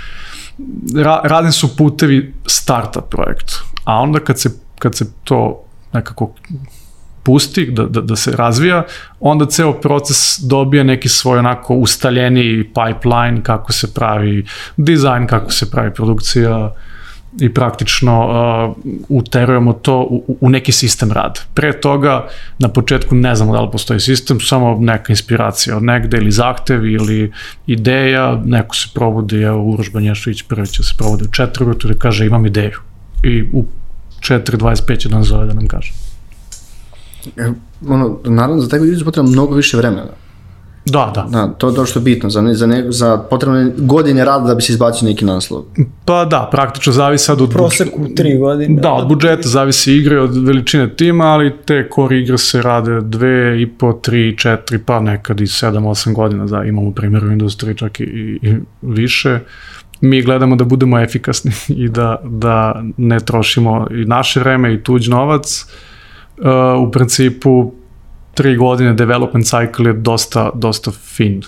Ra, 0.97 1.21
radni 1.25 1.53
su 1.53 1.77
putevi 1.77 2.35
starta 2.47 3.01
projektu. 3.01 3.65
A 3.85 4.01
onda 4.01 4.21
kad 4.21 4.41
se, 4.41 4.51
kad 4.79 4.95
se 4.95 5.13
to 5.25 5.65
nekako 5.93 6.35
pusti, 7.29 7.67
da, 7.71 7.85
da, 7.85 8.01
da 8.01 8.17
se 8.17 8.33
razvija, 8.37 8.83
onda 9.21 9.47
ceo 9.47 9.73
proces 9.81 10.39
dobija 10.41 10.85
neki 10.85 11.09
svoj 11.09 11.39
onako 11.39 11.75
ustaljeniji 11.75 12.65
pipeline, 12.65 13.43
kako 13.43 13.73
se 13.73 13.95
pravi 13.95 14.47
dizajn, 14.77 15.27
kako 15.27 15.53
se 15.53 15.71
pravi 15.71 15.95
produkcija 15.95 16.73
i 17.41 17.55
praktično 17.55 18.15
uh, 18.25 18.95
uterujemo 19.09 19.73
to 19.73 19.99
u, 20.01 20.37
u 20.41 20.51
neki 20.51 20.73
sistem 20.73 21.13
rada. 21.13 21.41
Pre 21.55 21.81
toga, 21.81 22.29
na 22.59 22.69
početku 22.69 23.15
ne 23.15 23.35
znamo 23.35 23.53
da 23.53 23.61
li 23.61 23.71
postoji 23.73 24.01
sistem, 24.01 24.41
samo 24.41 24.77
neka 24.81 25.13
inspiracija 25.13 25.77
od 25.77 25.83
negde 25.83 26.17
ili 26.17 26.31
zahtev 26.31 26.87
ili 26.87 27.33
ideja, 27.67 28.41
neko 28.45 28.77
se 28.77 28.89
provodi, 28.95 29.43
evo 29.43 29.63
Uroš 29.63 29.93
Banješović 29.93 30.43
prvi 30.43 30.67
će 30.67 30.83
se 30.83 30.95
provodi 30.99 31.25
u 31.25 31.33
četiri 31.33 31.99
kaže 31.99 32.27
imam 32.27 32.47
ideju 32.47 32.81
i 33.23 33.43
u 33.53 33.65
4.25 34.21 34.99
će 34.99 35.09
da 35.09 35.15
nam 35.15 35.25
zove 35.25 35.47
da 35.47 35.55
nam 35.55 35.67
kaže. 35.67 36.08
Ono, 37.89 38.19
naravno, 38.25 38.63
za 38.63 38.69
takvu 38.69 38.87
igricu 38.87 39.05
potrebno 39.05 39.31
mnogo 39.31 39.55
više 39.55 39.77
vremena. 39.77 40.11
Da, 40.91 41.13
da. 41.15 41.27
Da, 41.31 41.49
to 41.49 41.69
je 41.69 41.75
to 41.75 41.87
što 41.87 41.99
je 41.99 42.03
bitno, 42.03 42.31
za, 42.31 42.41
ne, 42.41 42.55
za, 42.55 42.67
ne, 42.67 42.85
za 42.89 43.19
potrebne 43.31 43.73
godine 43.77 44.25
rada 44.25 44.47
da 44.47 44.55
bi 44.55 44.63
se 44.63 44.73
izbacio 44.73 45.09
neki 45.09 45.25
naslov. 45.25 45.63
Pa 46.05 46.25
da, 46.25 46.49
praktično 46.53 46.93
zavisi 46.93 47.25
sad 47.25 47.41
od... 47.41 47.51
Proseku 47.51 48.07
tri 48.17 48.39
godine. 48.39 48.81
Da, 48.81 48.93
od 48.93 49.09
budžeta 49.09 49.49
zavisi 49.49 49.93
igre, 49.93 50.21
od 50.21 50.37
veličine 50.37 50.97
tima, 50.97 51.25
ali 51.25 51.53
te 51.65 51.89
core 51.95 52.19
igre 52.19 52.39
se 52.39 52.63
rade 52.63 53.01
dve 53.01 53.63
i 53.63 53.67
po, 53.67 53.93
tri, 53.93 54.39
četiri, 54.39 54.79
pa 54.79 55.01
nekad 55.01 55.41
i 55.41 55.47
sedam, 55.47 55.87
osam 55.87 56.15
godina, 56.15 56.47
da 56.47 56.65
imamo 56.65 56.93
primjer 56.93 57.25
u 57.25 57.33
industriji 57.33 57.75
čak 57.75 58.01
i, 58.01 58.05
i, 58.05 58.39
i 58.43 58.57
više 58.83 59.39
mi 60.01 60.23
gledamo 60.23 60.57
da 60.57 60.65
budemo 60.65 60.99
efikasni 60.99 61.53
i 61.85 61.89
da, 61.89 62.21
da 62.25 62.83
ne 62.97 63.21
trošimo 63.21 63.87
i 63.91 64.05
naše 64.05 64.41
vreme 64.41 64.75
i 64.75 64.83
tuđ 64.83 65.09
novac, 65.09 65.65
uh, 65.65 65.88
u 66.87 66.91
principu 66.91 67.73
tri 68.35 68.57
godine 68.57 68.95
development 68.95 69.47
cycle 69.47 69.87
je 69.87 69.93
dosta, 69.93 70.51
dosta 70.55 70.91
fin. 70.91 71.43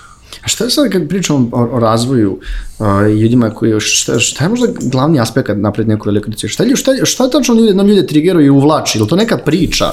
A 0.44 0.48
šta 0.48 0.64
je 0.64 0.70
sad 0.70 0.90
kad 0.90 1.08
pričamo 1.08 1.48
o, 1.52 1.68
o 1.72 1.80
razvoju 1.80 2.38
uh, 2.78 2.86
ljudima 3.20 3.50
koji 3.50 3.70
još, 3.70 4.02
šta, 4.02 4.18
šta 4.18 4.44
je 4.44 4.48
možda 4.48 4.66
glavni 4.80 5.20
aspekt 5.20 5.50
napred 5.56 5.88
neku 5.88 6.08
veliku 6.08 6.30
Šta, 6.36 6.64
šta, 6.76 6.92
šta 7.04 7.30
tačno 7.30 7.54
ljude, 7.54 7.74
nam 7.74 7.86
ljude 7.86 8.06
triggeruje 8.06 8.46
i 8.46 8.50
uvlači? 8.50 8.98
Je 8.98 9.06
to 9.06 9.16
neka 9.16 9.38
priča? 9.38 9.84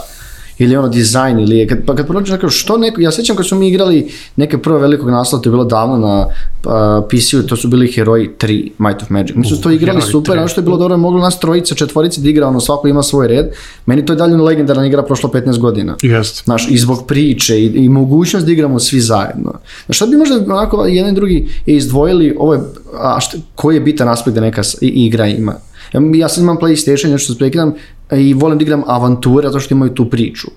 Ili 0.59 0.77
ono 0.77 0.87
dizajn 0.87 1.39
ili 1.39 1.57
je, 1.57 1.67
kad, 1.67 1.85
pa 1.85 1.95
kad 1.95 2.07
pronađeš 2.07 2.31
nekako 2.31 2.49
što 2.49 2.77
neko, 2.77 3.01
ja 3.01 3.11
sećam 3.11 3.35
kad 3.35 3.47
smo 3.47 3.57
mi 3.57 3.67
igrali 3.67 4.11
neke 4.35 4.57
prve 4.57 4.79
velikog 4.79 5.09
naslova, 5.09 5.43
to 5.43 5.49
je 5.49 5.51
bilo 5.51 5.63
davno 5.63 5.97
na 5.97 6.25
uh, 6.27 7.05
PC-u, 7.09 7.43
to 7.47 7.55
su 7.55 7.67
bili 7.67 7.91
Heroji 7.91 8.29
3, 8.39 8.71
Might 8.77 9.01
of 9.03 9.09
Magic. 9.09 9.35
Mi 9.35 9.47
smo 9.47 9.57
to 9.57 9.71
igrali 9.71 9.99
Heroi 9.99 10.11
super, 10.11 10.37
ono 10.37 10.47
što 10.47 10.61
je 10.61 10.65
bilo 10.65 10.77
dobro, 10.77 10.97
moglo 10.97 11.21
nas 11.21 11.39
trojice, 11.39 11.75
četvorice 11.75 12.21
da 12.21 12.29
igra, 12.29 12.47
ono 12.47 12.59
svako 12.59 12.87
ima 12.87 13.03
svoj 13.03 13.27
red. 13.27 13.45
Meni 13.85 14.05
to 14.05 14.13
je 14.13 14.17
dalje 14.17 14.35
legendarna 14.35 14.85
igra 14.85 15.03
prošlo 15.03 15.29
15 15.29 15.59
godina. 15.59 15.95
Jest. 16.01 16.43
Znaš, 16.43 16.67
i 16.69 16.77
zbog 16.77 17.07
priče 17.07 17.59
i, 17.59 17.65
i 17.65 17.89
mogućnost 17.89 18.45
da 18.45 18.51
igramo 18.51 18.79
svi 18.79 18.99
zajedno. 18.99 19.53
Znaš, 19.85 19.97
šta 19.97 20.05
bi 20.05 20.17
možda 20.17 20.35
onako 20.35 20.85
jedan 20.85 21.11
i 21.11 21.15
drugi 21.15 21.49
izdvojili, 21.65 22.35
ovo 22.39 22.53
je, 22.53 22.59
a 22.99 23.19
šta, 23.19 23.37
koji 23.55 23.75
je 23.75 23.79
bitan 23.79 24.09
aspekt 24.09 24.35
da 24.35 24.41
neka 24.41 24.61
igra 24.81 25.27
ima? 25.27 25.55
Ja 25.93 26.29
sad 26.29 26.43
imam 26.43 26.57
PlayStation, 26.57 27.11
nešto 27.11 27.33
se 27.33 27.39
prekidam 27.39 27.73
i 28.11 28.33
volim 28.33 28.57
da 28.57 28.63
igram 28.63 28.83
avanture 28.87 29.47
zato 29.47 29.59
što 29.59 29.73
imaju 29.73 29.93
tu 29.93 30.09
priču 30.09 30.47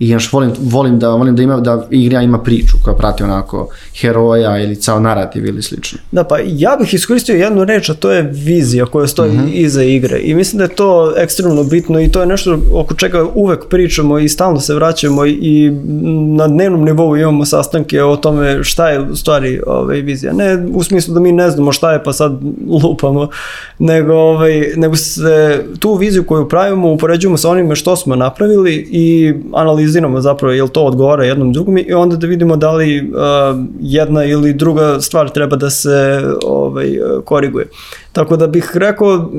i 0.00 0.08
još 0.08 0.32
volim, 0.32 0.52
volim, 0.60 0.98
da, 0.98 1.08
volim 1.08 1.36
da, 1.36 1.42
ima, 1.42 1.60
da 1.60 1.86
igra 1.90 2.22
ima 2.22 2.38
priču 2.38 2.76
koja 2.84 2.96
prati 2.96 3.22
onako 3.22 3.68
heroja 4.00 4.58
ili 4.58 4.76
cao 4.76 5.00
narativ 5.00 5.46
ili 5.46 5.62
slično. 5.62 5.98
Da, 6.12 6.24
pa 6.24 6.38
ja 6.46 6.76
bih 6.80 6.94
iskoristio 6.94 7.34
jednu 7.34 7.64
reč, 7.64 7.90
a 7.90 7.94
to 7.94 8.10
je 8.10 8.22
vizija 8.22 8.86
koja 8.86 9.06
stoji 9.06 9.32
mm 9.32 9.38
-hmm. 9.38 9.50
iza 9.52 9.82
igre 9.82 10.18
i 10.22 10.34
mislim 10.34 10.58
da 10.58 10.64
je 10.64 10.74
to 10.74 11.14
ekstremno 11.16 11.64
bitno 11.64 12.00
i 12.00 12.08
to 12.08 12.20
je 12.20 12.26
nešto 12.26 12.58
oko 12.72 12.94
čega 12.94 13.26
uvek 13.34 13.68
pričamo 13.68 14.18
i 14.18 14.28
stalno 14.28 14.60
se 14.60 14.74
vraćamo 14.74 15.26
i 15.26 15.70
na 16.36 16.48
dnevnom 16.48 16.84
nivou 16.84 17.16
imamo 17.16 17.44
sastanke 17.44 18.02
o 18.02 18.16
tome 18.16 18.64
šta 18.64 18.88
je 18.88 19.00
u 19.00 19.16
stvari 19.16 19.60
ovaj, 19.66 20.00
vizija. 20.00 20.32
Ne 20.32 20.66
u 20.72 20.82
smislu 20.82 21.14
da 21.14 21.20
mi 21.20 21.32
ne 21.32 21.50
znamo 21.50 21.72
šta 21.72 21.92
je 21.92 22.04
pa 22.04 22.12
sad 22.12 22.40
lupamo, 22.82 23.28
nego, 23.78 24.14
ovaj, 24.14 24.72
nego 24.76 24.96
se 24.96 25.64
tu 25.78 25.94
viziju 25.94 26.24
koju 26.24 26.48
pravimo 26.48 26.92
upoređujemo 26.92 27.36
sa 27.36 27.50
onime 27.50 27.76
što 27.76 27.96
smo 27.96 28.16
napravili 28.16 28.88
i 28.90 29.34
analiziramo 29.52 29.89
analiziramo 29.90 30.20
zapravo 30.20 30.52
jel 30.52 30.68
to 30.68 30.84
odgovara 30.84 31.24
jednom 31.24 31.52
drugom 31.52 31.78
i 31.78 31.92
onda 31.92 32.16
da 32.16 32.26
vidimo 32.26 32.56
da 32.56 32.72
li 32.72 33.00
uh, 33.00 33.16
jedna 33.80 34.24
ili 34.24 34.52
druga 34.52 35.00
stvar 35.00 35.30
treba 35.30 35.56
da 35.56 35.70
se 35.70 36.22
ovaj, 36.44 36.98
koriguje. 37.24 37.68
Tako 38.12 38.36
da 38.36 38.46
bih 38.46 38.70
rekao 38.74 39.30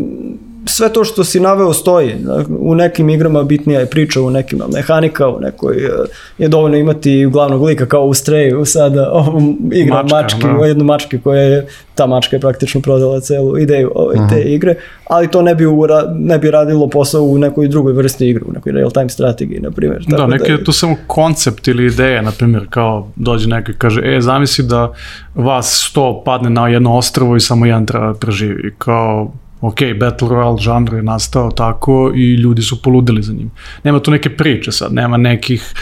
sve 0.65 0.93
to 0.93 1.03
što 1.03 1.23
si 1.23 1.39
naveo 1.39 1.73
stoji. 1.73 2.15
U 2.59 2.75
nekim 2.75 3.09
igrama 3.09 3.43
bitnija 3.43 3.79
je 3.79 3.85
priča, 3.85 4.21
u 4.21 4.29
nekima 4.29 4.65
mehanika, 4.73 5.27
u 5.27 5.39
nekoj 5.39 5.77
e, 5.77 5.89
je 6.37 6.47
dovoljno 6.47 6.77
imati 6.77 7.25
glavnog 7.25 7.63
lika 7.63 7.85
kao 7.85 8.05
u 8.05 8.13
Streju 8.13 8.65
sada 8.65 9.11
ovom 9.13 9.57
igra 9.73 9.95
Mačka, 9.95 10.15
mački, 10.15 10.47
no. 10.47 10.59
Da. 10.59 10.65
jednu 10.65 10.83
mačke 10.83 11.19
koja 11.23 11.41
je, 11.41 11.67
ta 11.95 12.07
mačka 12.07 12.35
je 12.35 12.39
praktično 12.39 12.81
prodala 12.81 13.19
celu 13.19 13.57
ideju 13.57 13.91
ove, 13.95 14.15
uh 14.15 14.21
-huh. 14.21 14.29
te 14.29 14.41
igre, 14.41 14.75
ali 15.07 15.27
to 15.27 15.41
ne 15.41 15.55
bi, 15.55 15.65
ura, 15.65 16.03
ne 16.15 16.37
bi 16.37 16.51
radilo 16.51 16.89
posao 16.89 17.23
u 17.23 17.37
nekoj 17.37 17.67
drugoj 17.67 17.93
vrsti 17.93 18.29
igre, 18.29 18.43
u 18.47 18.51
nekoj 18.51 18.71
real 18.71 18.91
time 18.91 19.09
strategiji, 19.09 19.59
na 19.59 19.71
primjer. 19.71 20.05
Da, 20.07 20.27
neki 20.27 20.47
da 20.47 20.53
je 20.53 20.63
to 20.63 20.71
samo 20.71 20.95
koncept 21.07 21.67
ili 21.67 21.85
ideja, 21.85 22.21
na 22.21 22.31
primjer, 22.31 22.67
kao 22.69 23.07
dođe 23.15 23.47
neko 23.47 23.71
i 23.71 23.75
kaže, 23.77 24.01
e, 24.03 24.21
zamisli 24.21 24.65
da 24.65 24.93
vas 25.35 25.87
sto 25.89 26.23
padne 26.25 26.49
na 26.49 26.67
jedno 26.67 26.97
ostrovo 26.97 27.35
i 27.35 27.39
samo 27.39 27.65
jedan 27.65 27.85
treba 27.85 28.13
preživi, 28.13 28.73
kao 28.77 29.31
ok, 29.61 29.79
Battle 29.99 30.27
Royale 30.27 30.59
žanr 30.59 30.93
je 30.93 31.03
nastao 31.03 31.51
tako 31.51 32.11
i 32.15 32.33
ljudi 32.33 32.61
su 32.61 32.81
poludili 32.81 33.23
za 33.23 33.33
njim. 33.33 33.51
Nema 33.83 33.99
tu 33.99 34.11
neke 34.11 34.29
priče 34.29 34.71
sad, 34.71 34.93
nema 34.93 35.17
nekih 35.17 35.73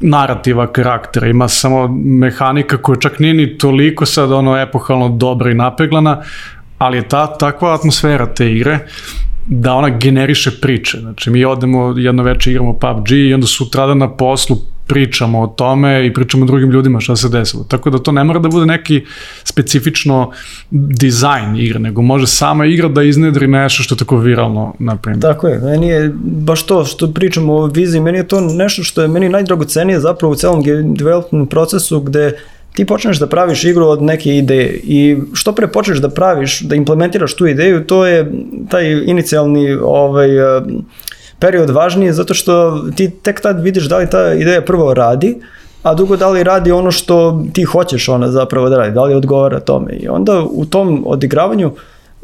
narativa 0.00 0.72
karaktera, 0.72 1.26
ima 1.26 1.48
samo 1.48 1.88
mehanika 2.04 2.76
koja 2.76 2.96
čak 2.96 3.18
nije 3.18 3.34
ni 3.34 3.58
toliko 3.58 4.06
sad 4.06 4.32
ono 4.32 4.60
epohalno 4.60 5.08
dobra 5.08 5.50
i 5.50 5.54
napeglana, 5.54 6.22
ali 6.78 6.96
je 6.96 7.08
ta 7.08 7.26
takva 7.38 7.74
atmosfera 7.74 8.26
te 8.26 8.52
igre 8.52 8.78
da 9.46 9.74
ona 9.74 9.88
generiše 9.88 10.50
priče. 10.60 10.98
Znači, 11.00 11.30
mi 11.30 11.44
odemo 11.44 11.94
jedno 11.96 12.22
veče 12.22 12.50
igramo 12.50 12.72
PUBG 12.72 13.10
i 13.10 13.34
onda 13.34 13.46
sutradan 13.46 13.98
na 13.98 14.16
poslu 14.16 14.56
pričamo 14.86 15.40
o 15.40 15.46
tome 15.46 16.06
i 16.06 16.12
pričamo 16.14 16.46
drugim 16.46 16.70
ljudima 16.70 17.00
šta 17.00 17.16
se 17.16 17.28
desilo. 17.28 17.64
Tako 17.64 17.90
da 17.90 17.98
to 17.98 18.12
ne 18.12 18.24
mora 18.24 18.38
da 18.38 18.48
bude 18.48 18.66
neki 18.66 19.04
specifično 19.44 20.30
dizajn 20.70 21.56
igre, 21.56 21.78
nego 21.78 22.02
može 22.02 22.26
sama 22.26 22.66
igra 22.66 22.88
da 22.88 23.02
iznedri 23.02 23.46
nešto 23.46 23.82
što 23.82 23.94
je 23.94 23.98
tako 23.98 24.16
viralno, 24.16 24.74
na 24.78 24.96
primjer. 24.96 25.22
Tako 25.22 25.48
je, 25.48 25.58
meni 25.58 25.88
je 25.88 26.12
baš 26.22 26.66
to 26.66 26.84
što 26.84 27.12
pričamo 27.12 27.54
o 27.54 27.66
viziji, 27.66 28.00
meni 28.00 28.18
je 28.18 28.28
to 28.28 28.40
nešto 28.40 28.82
što 28.82 29.02
je 29.02 29.08
meni 29.08 29.28
najdragocenije 29.28 30.00
zapravo 30.00 30.32
u 30.32 30.36
celom 30.36 30.62
development 30.94 31.50
procesu 31.50 32.00
gde 32.00 32.36
ti 32.74 32.84
počneš 32.84 33.18
da 33.18 33.26
praviš 33.26 33.64
igru 33.64 33.86
od 33.86 34.02
neke 34.02 34.36
ideje 34.36 34.80
i 34.82 35.16
što 35.32 35.52
pre 35.52 35.66
počneš 35.66 35.98
da 35.98 36.08
praviš, 36.08 36.60
da 36.60 36.74
implementiraš 36.74 37.34
tu 37.34 37.46
ideju, 37.46 37.84
to 37.86 38.06
je 38.06 38.32
taj 38.70 39.02
inicijalni 39.06 39.72
ovaj, 39.72 40.28
period 41.44 41.70
važniji 41.70 42.12
zato 42.12 42.34
što 42.34 42.84
ti 42.96 43.10
tek 43.10 43.40
tad 43.40 43.60
vidiš 43.60 43.84
da 43.84 43.98
li 43.98 44.10
ta 44.10 44.32
ideja 44.32 44.62
prvo 44.62 44.94
radi, 44.94 45.36
a 45.82 45.94
drugo 45.94 46.16
da 46.16 46.28
li 46.30 46.42
radi 46.42 46.72
ono 46.72 46.90
što 46.90 47.44
ti 47.52 47.62
hoćeš 47.62 48.08
ona 48.08 48.30
zapravo 48.30 48.68
da 48.68 48.76
radi, 48.76 48.94
da 48.94 49.04
li 49.04 49.14
odgovara 49.14 49.60
tome. 49.60 49.92
I 49.92 50.08
onda 50.08 50.42
u 50.50 50.64
tom 50.64 51.02
odigravanju 51.06 51.66
uh, 51.68 51.74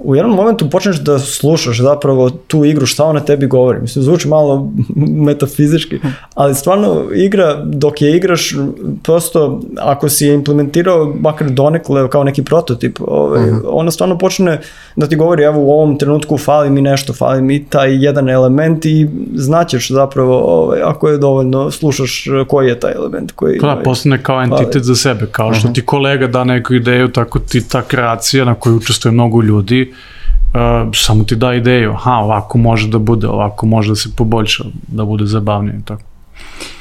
u 0.02 0.16
jednom 0.16 0.36
momentu 0.36 0.70
počneš 0.70 0.96
da 0.96 1.18
slušaš 1.18 1.80
zapravo 1.80 2.30
tu 2.30 2.64
igru 2.64 2.86
šta 2.86 3.04
ona 3.04 3.20
tebi 3.20 3.46
govori. 3.46 3.80
Mislim, 3.80 4.02
zvuči 4.04 4.28
malo 4.28 4.70
metafizički, 5.26 5.98
ali 6.34 6.54
stvarno 6.54 7.04
igra, 7.14 7.62
dok 7.64 8.02
je 8.02 8.16
igraš, 8.16 8.54
prosto 9.02 9.60
ako 9.78 10.08
si 10.08 10.26
je 10.26 10.34
implementirao 10.34 11.14
makar 11.20 11.50
donekle 11.50 12.10
kao 12.10 12.24
neki 12.24 12.44
prototip, 12.44 12.98
ovaj, 13.00 13.40
uh 13.40 13.46
mhm. 13.46 13.56
-huh. 13.56 13.68
ona 13.68 13.90
stvarno 13.90 14.18
počne 14.18 14.60
da 14.96 15.06
ti 15.06 15.16
govori 15.16 15.42
evo 15.42 15.60
u 15.60 15.72
ovom 15.72 15.98
trenutku 15.98 16.38
fali 16.38 16.70
mi 16.70 16.82
nešto, 16.82 17.12
fali 17.12 17.42
mi 17.42 17.64
taj 17.64 18.04
jedan 18.04 18.28
element 18.28 18.86
i 18.86 19.08
znaćeš 19.34 19.90
zapravo 19.90 20.38
ovaj, 20.38 20.80
ako 20.82 21.08
je 21.08 21.18
dovoljno 21.18 21.70
slušaš 21.70 22.24
koji 22.48 22.68
je 22.68 22.80
taj 22.80 22.92
element. 22.92 23.32
Koji, 23.32 23.58
da, 23.58 23.66
ovaj, 23.66 23.84
postane 23.84 24.22
kao 24.22 24.42
entitet 24.42 24.72
fali. 24.72 24.84
za 24.84 24.94
sebe, 24.94 25.26
kao 25.32 25.52
što 25.52 25.58
uh 25.58 25.64
mhm. 25.64 25.72
-huh. 25.72 25.74
ti 25.74 25.86
kolega 25.86 26.26
da 26.26 26.44
neku 26.44 26.74
ideju, 26.74 27.08
tako 27.08 27.38
ti 27.38 27.68
ta 27.68 27.82
kreacija 27.82 28.44
na 28.44 28.54
kojoj 28.54 28.76
učestvuje 28.76 29.12
mnogo 29.12 29.42
ljudi, 29.42 29.89
uh, 29.90 30.90
samo 30.94 31.24
ti 31.24 31.36
da 31.36 31.54
ideju, 31.54 31.92
aha, 31.92 32.12
ovako 32.12 32.58
može 32.58 32.88
da 32.88 32.98
bude, 32.98 33.28
ovako 33.28 33.66
može 33.66 33.88
da 33.88 33.96
se 33.96 34.08
poboljša, 34.16 34.64
da 34.88 35.04
bude 35.04 35.26
zabavnije 35.26 35.80
tako. 35.84 36.02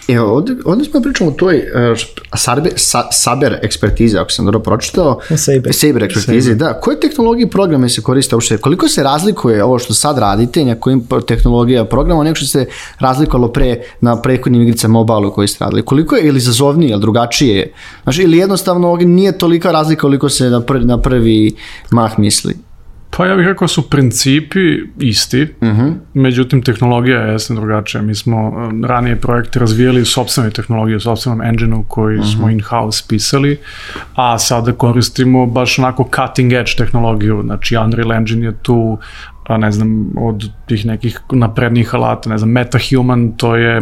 E, 0.09 0.19
ovde, 0.19 0.55
ovde 0.65 0.85
smo 0.85 1.01
pričamo 1.01 1.29
o 1.29 1.33
toj 1.33 1.57
uh, 1.57 1.99
Saber, 2.35 2.73
sa, 2.75 3.03
Saber 3.11 3.59
ekspertize, 3.61 4.19
ako 4.19 4.31
sam 4.31 4.45
dobro 4.45 4.59
pročitao. 4.59 5.19
Saber. 5.37 5.73
Saber 5.73 6.03
ekspertize, 6.03 6.55
da. 6.55 6.73
Koje 6.73 6.99
tehnologije 6.99 7.45
i 7.45 7.49
programe 7.49 7.89
se 7.89 8.01
koriste 8.01 8.35
uopšte? 8.35 8.57
Koliko 8.57 8.87
se 8.87 9.03
razlikuje 9.03 9.63
ovo 9.63 9.79
što 9.79 9.93
sad 9.93 10.17
radite, 10.17 10.65
na 10.65 10.75
kojim 10.75 11.03
tehnologija 11.27 11.85
programa, 11.85 12.23
nego 12.23 12.35
što 12.35 12.45
se 12.45 12.65
razlikovalo 12.99 13.51
pre 13.51 13.81
na 14.01 14.21
prethodnim 14.21 14.61
igricama 14.61 14.93
mobile 14.93 15.31
koji 15.31 15.47
ste 15.47 15.63
radili? 15.63 15.85
Koliko 15.85 16.15
je 16.15 16.27
ili 16.27 16.37
izazovnije, 16.37 16.91
ili 16.91 17.01
drugačije? 17.01 17.73
Znači, 18.03 18.23
ili 18.23 18.37
jednostavno 18.37 18.95
nije 18.95 19.37
tolika 19.37 19.71
razlika 19.71 20.01
koliko 20.01 20.29
se 20.29 20.49
na 20.49 20.61
prvi, 20.61 20.85
na 20.85 20.97
prvi 20.97 21.55
mah 21.91 22.19
misli? 22.19 22.68
Pa 23.17 23.25
ja 23.25 23.35
bih 23.35 23.45
rekao 23.45 23.67
su 23.67 23.89
principi 23.89 24.79
isti, 24.99 25.47
uh 25.61 25.67
mhm. 25.67 25.81
-huh. 25.81 25.93
međutim 26.13 26.61
tehnologija 26.61 27.21
je 27.21 27.31
jesna 27.31 27.55
drugačija. 27.55 28.01
Mi 28.01 28.15
smo 28.15 28.47
um, 28.47 28.85
ranije 28.85 29.15
projekte 29.15 29.59
razvijali 29.59 30.05
sobstvene 30.05 30.49
tehnologije, 30.49 30.97
u 30.97 30.99
sobstvenom 30.99 31.41
engine-u 31.41 31.83
koji 31.83 32.17
uh 32.17 32.21
mhm. 32.21 32.29
-huh. 32.29 32.37
smo 32.37 32.49
in-house 32.49 33.03
pisali, 33.09 33.57
a 34.15 34.39
sada 34.39 34.73
koristimo 34.73 35.45
baš 35.45 35.79
onako 35.79 36.09
cutting 36.15 36.53
edge 36.53 36.71
tehnologiju, 36.77 37.41
znači 37.43 37.77
Unreal 37.77 38.11
Engine 38.13 38.45
je 38.45 38.53
tu, 38.61 38.97
a 39.47 39.57
ne 39.57 39.71
znam, 39.71 40.11
od 40.17 40.49
tih 40.65 40.85
nekih 40.85 41.19
naprednijih 41.31 41.95
alata, 41.95 42.29
ne 42.29 42.37
znam, 42.37 42.51
MetaHuman, 42.51 43.31
to 43.37 43.55
je 43.55 43.81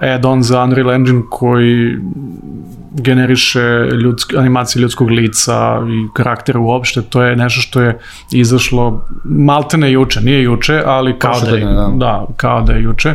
add-on 0.00 0.42
za 0.42 0.62
Unreal 0.62 0.90
Engine 0.90 1.22
koji 1.30 1.96
generiše 2.92 3.88
ljudsk, 4.02 4.34
animacije 4.34 4.82
ljudskog 4.82 5.10
lica 5.10 5.78
i 5.88 6.08
karaktera 6.14 6.60
uopšte, 6.60 7.02
to 7.02 7.22
je 7.22 7.36
nešto 7.36 7.60
što 7.60 7.80
je 7.80 7.98
izašlo 8.32 9.06
maltene 9.24 9.92
juče, 9.92 10.20
nije 10.20 10.42
juče, 10.42 10.82
ali 10.86 11.18
kao 11.18 11.40
da 11.40 11.56
je, 11.56 11.64
da. 11.64 11.90
da, 11.94 12.26
kao 12.36 12.62
da 12.62 12.72
je 12.72 12.82
juče. 12.82 13.14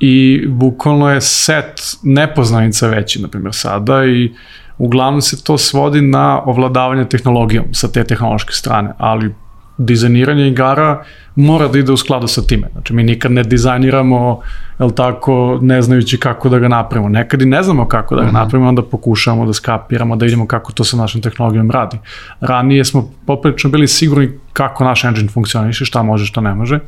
I 0.00 0.44
bukvalno 0.48 1.10
je 1.10 1.20
set 1.20 1.80
nepoznanica 2.02 2.88
veći, 2.88 3.22
na 3.22 3.28
primjer, 3.28 3.54
sada 3.54 4.04
i 4.04 4.32
uglavnom 4.78 5.20
se 5.20 5.44
to 5.44 5.58
svodi 5.58 6.00
na 6.02 6.42
ovladavanje 6.44 7.04
tehnologijom 7.04 7.64
sa 7.72 7.88
te 7.88 8.04
tehnološke 8.04 8.52
strane, 8.52 8.92
ali 8.98 9.34
dizajniranje 9.78 10.48
igara 10.48 11.04
mora 11.36 11.68
da 11.68 11.78
ide 11.78 11.92
u 11.92 11.96
skladu 11.96 12.26
sa 12.26 12.42
time. 12.42 12.68
Znači, 12.72 12.94
mi 12.94 13.02
nikad 13.02 13.32
ne 13.32 13.42
dizajniramo, 13.42 14.40
el 14.78 14.90
tako, 14.90 15.58
ne 15.62 15.82
znajući 15.82 16.18
kako 16.18 16.48
da 16.48 16.58
ga 16.58 16.68
napravimo. 16.68 17.08
Nekad 17.08 17.42
i 17.42 17.46
ne 17.46 17.62
znamo 17.62 17.88
kako 17.88 18.14
da 18.14 18.20
ga 18.20 18.26
mhm. 18.26 18.36
napravimo, 18.36 18.68
onda 18.68 18.82
pokušavamo 18.82 19.46
da 19.46 19.52
skapiramo, 19.52 20.16
da 20.16 20.24
vidimo 20.24 20.46
kako 20.46 20.72
to 20.72 20.84
sa 20.84 20.96
našom 20.96 21.22
tehnologijom 21.22 21.70
radi. 21.70 21.98
Ranije 22.40 22.84
smo 22.84 23.10
poprično 23.26 23.70
bili 23.70 23.88
sigurni 23.88 24.30
kako 24.52 24.84
naš 24.84 25.04
engine 25.04 25.28
funkcioniše, 25.28 25.84
šta 25.84 26.02
može, 26.02 26.26
šta 26.26 26.40
ne 26.40 26.54
može 26.54 26.80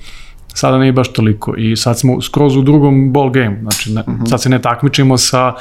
sada 0.56 0.78
ne 0.78 0.92
baš 0.92 1.12
toliko 1.12 1.54
i 1.56 1.76
sad 1.76 1.98
smo 1.98 2.20
skroz 2.22 2.56
u 2.56 2.62
drugom 2.62 3.12
ball 3.12 3.30
game, 3.30 3.58
znači 3.62 3.92
ne, 3.92 4.02
mhm. 4.08 4.24
sad 4.24 4.42
se 4.42 4.48
ne 4.48 4.62
takmičimo 4.62 5.16
sa 5.16 5.52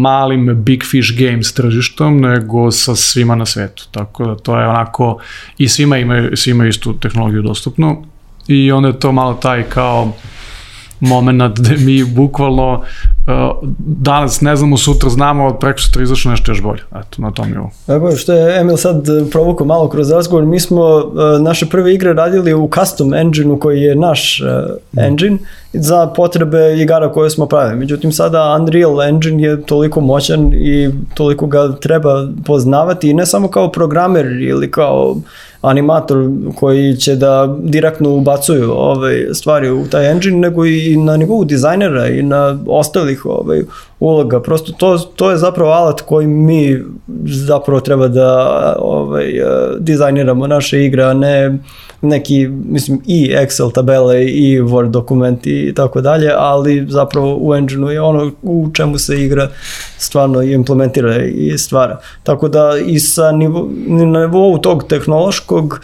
malim 0.00 0.62
Big 0.64 0.84
Fish 0.90 1.18
Games 1.18 1.54
tržištom, 1.54 2.20
nego 2.20 2.70
sa 2.70 2.96
svima 2.96 3.34
na 3.34 3.46
svetu, 3.46 3.88
tako 3.90 4.26
da 4.26 4.34
to 4.34 4.60
je 4.60 4.66
onako 4.66 5.18
i 5.58 5.68
svima 5.68 5.98
imaju, 5.98 6.36
svima 6.36 6.66
istu 6.66 6.92
tehnologiju 6.92 7.42
dostupnu. 7.42 8.04
I 8.48 8.72
onda 8.72 8.88
je 8.88 8.98
to 8.98 9.12
malo 9.12 9.34
taj 9.34 9.62
kao 9.62 10.12
moment 11.00 11.58
gde 11.58 11.76
mi 11.76 12.04
bukvalno 12.04 12.72
uh, 12.72 13.68
danas 13.78 14.40
ne 14.40 14.56
znamo, 14.56 14.76
sutra 14.76 15.10
znamo, 15.10 15.46
od 15.46 15.58
preko 15.60 15.80
sutra 15.80 16.02
izašlo 16.02 16.30
nešto 16.30 16.50
još 16.50 16.62
bolje. 16.62 16.82
Eto, 16.90 17.22
na 17.22 17.30
tom 17.30 17.50
nivou. 17.50 17.70
Tako 17.86 18.16
što 18.16 18.32
je 18.32 18.60
Emil 18.60 18.76
sad 18.76 19.06
provukao 19.30 19.66
malo 19.66 19.88
kroz 19.88 20.10
razgovor, 20.10 20.44
mi 20.44 20.60
smo 20.60 20.82
uh, 20.82 21.42
naše 21.42 21.66
prve 21.66 21.94
igre 21.94 22.12
radili 22.12 22.54
u 22.54 22.70
custom 22.74 23.14
engine-u 23.14 23.58
koji 23.58 23.80
je 23.80 23.96
naš 23.96 24.40
uh, 24.40 25.04
engine 25.04 25.38
za 25.72 26.06
potrebe 26.06 26.76
igara 26.76 27.12
koje 27.12 27.30
smo 27.30 27.46
pravili. 27.46 27.76
Međutim, 27.76 28.12
sada 28.12 28.56
Unreal 28.60 29.02
Engine 29.02 29.42
je 29.42 29.62
toliko 29.62 30.00
moćan 30.00 30.52
i 30.54 30.90
toliko 31.14 31.46
ga 31.46 31.72
treba 31.80 32.28
poznavati 32.46 33.10
i 33.10 33.14
ne 33.14 33.26
samo 33.26 33.48
kao 33.48 33.72
programer 33.72 34.26
ili 34.26 34.70
kao 34.70 35.16
animator 35.60 36.28
koji 36.54 36.96
će 36.96 37.16
da 37.16 37.56
direktno 37.62 38.10
ubacuju 38.10 38.72
ove 38.72 39.34
stvari 39.34 39.70
u 39.70 39.86
taj 39.86 40.10
engine, 40.10 40.38
nego 40.38 40.66
i 40.66 40.96
na 40.96 41.16
nivou 41.16 41.44
dizajnera 41.44 42.08
i 42.08 42.22
na 42.22 42.58
ostalih 42.66 43.26
ovaj, 43.26 43.62
uloga. 44.00 44.40
Prosto 44.40 44.72
to, 44.72 44.98
to 44.98 45.30
je 45.30 45.36
zapravo 45.36 45.70
alat 45.70 46.00
koji 46.00 46.26
mi 46.26 46.84
zapravo 47.26 47.80
treba 47.80 48.08
da 48.08 48.76
ovaj, 48.78 49.32
dizajniramo 49.78 50.46
naše 50.46 50.84
igre, 50.84 51.02
a 51.02 51.14
ne 51.14 51.58
neki, 52.00 52.48
mislim, 52.48 53.00
i 53.06 53.30
Excel 53.34 53.72
tabele 53.72 54.24
i 54.24 54.60
Word 54.60 54.90
dokumenti 54.90 55.50
i 55.50 55.74
tako 55.74 56.00
dalje, 56.00 56.32
ali 56.36 56.86
zapravo 56.88 57.38
u 57.40 57.54
engine 57.54 57.92
je 57.92 58.00
ono 58.00 58.30
u 58.42 58.70
čemu 58.72 58.98
se 58.98 59.24
igra 59.24 59.48
stvarno 59.98 60.42
implementira 60.42 61.24
i 61.24 61.58
stvara. 61.58 62.00
Tako 62.22 62.48
da 62.48 62.72
i 62.86 62.98
sa 62.98 63.32
nivo, 63.32 63.68
na 63.86 64.20
nivou 64.20 64.58
tog 64.58 64.84
tehnološkog 64.88 65.80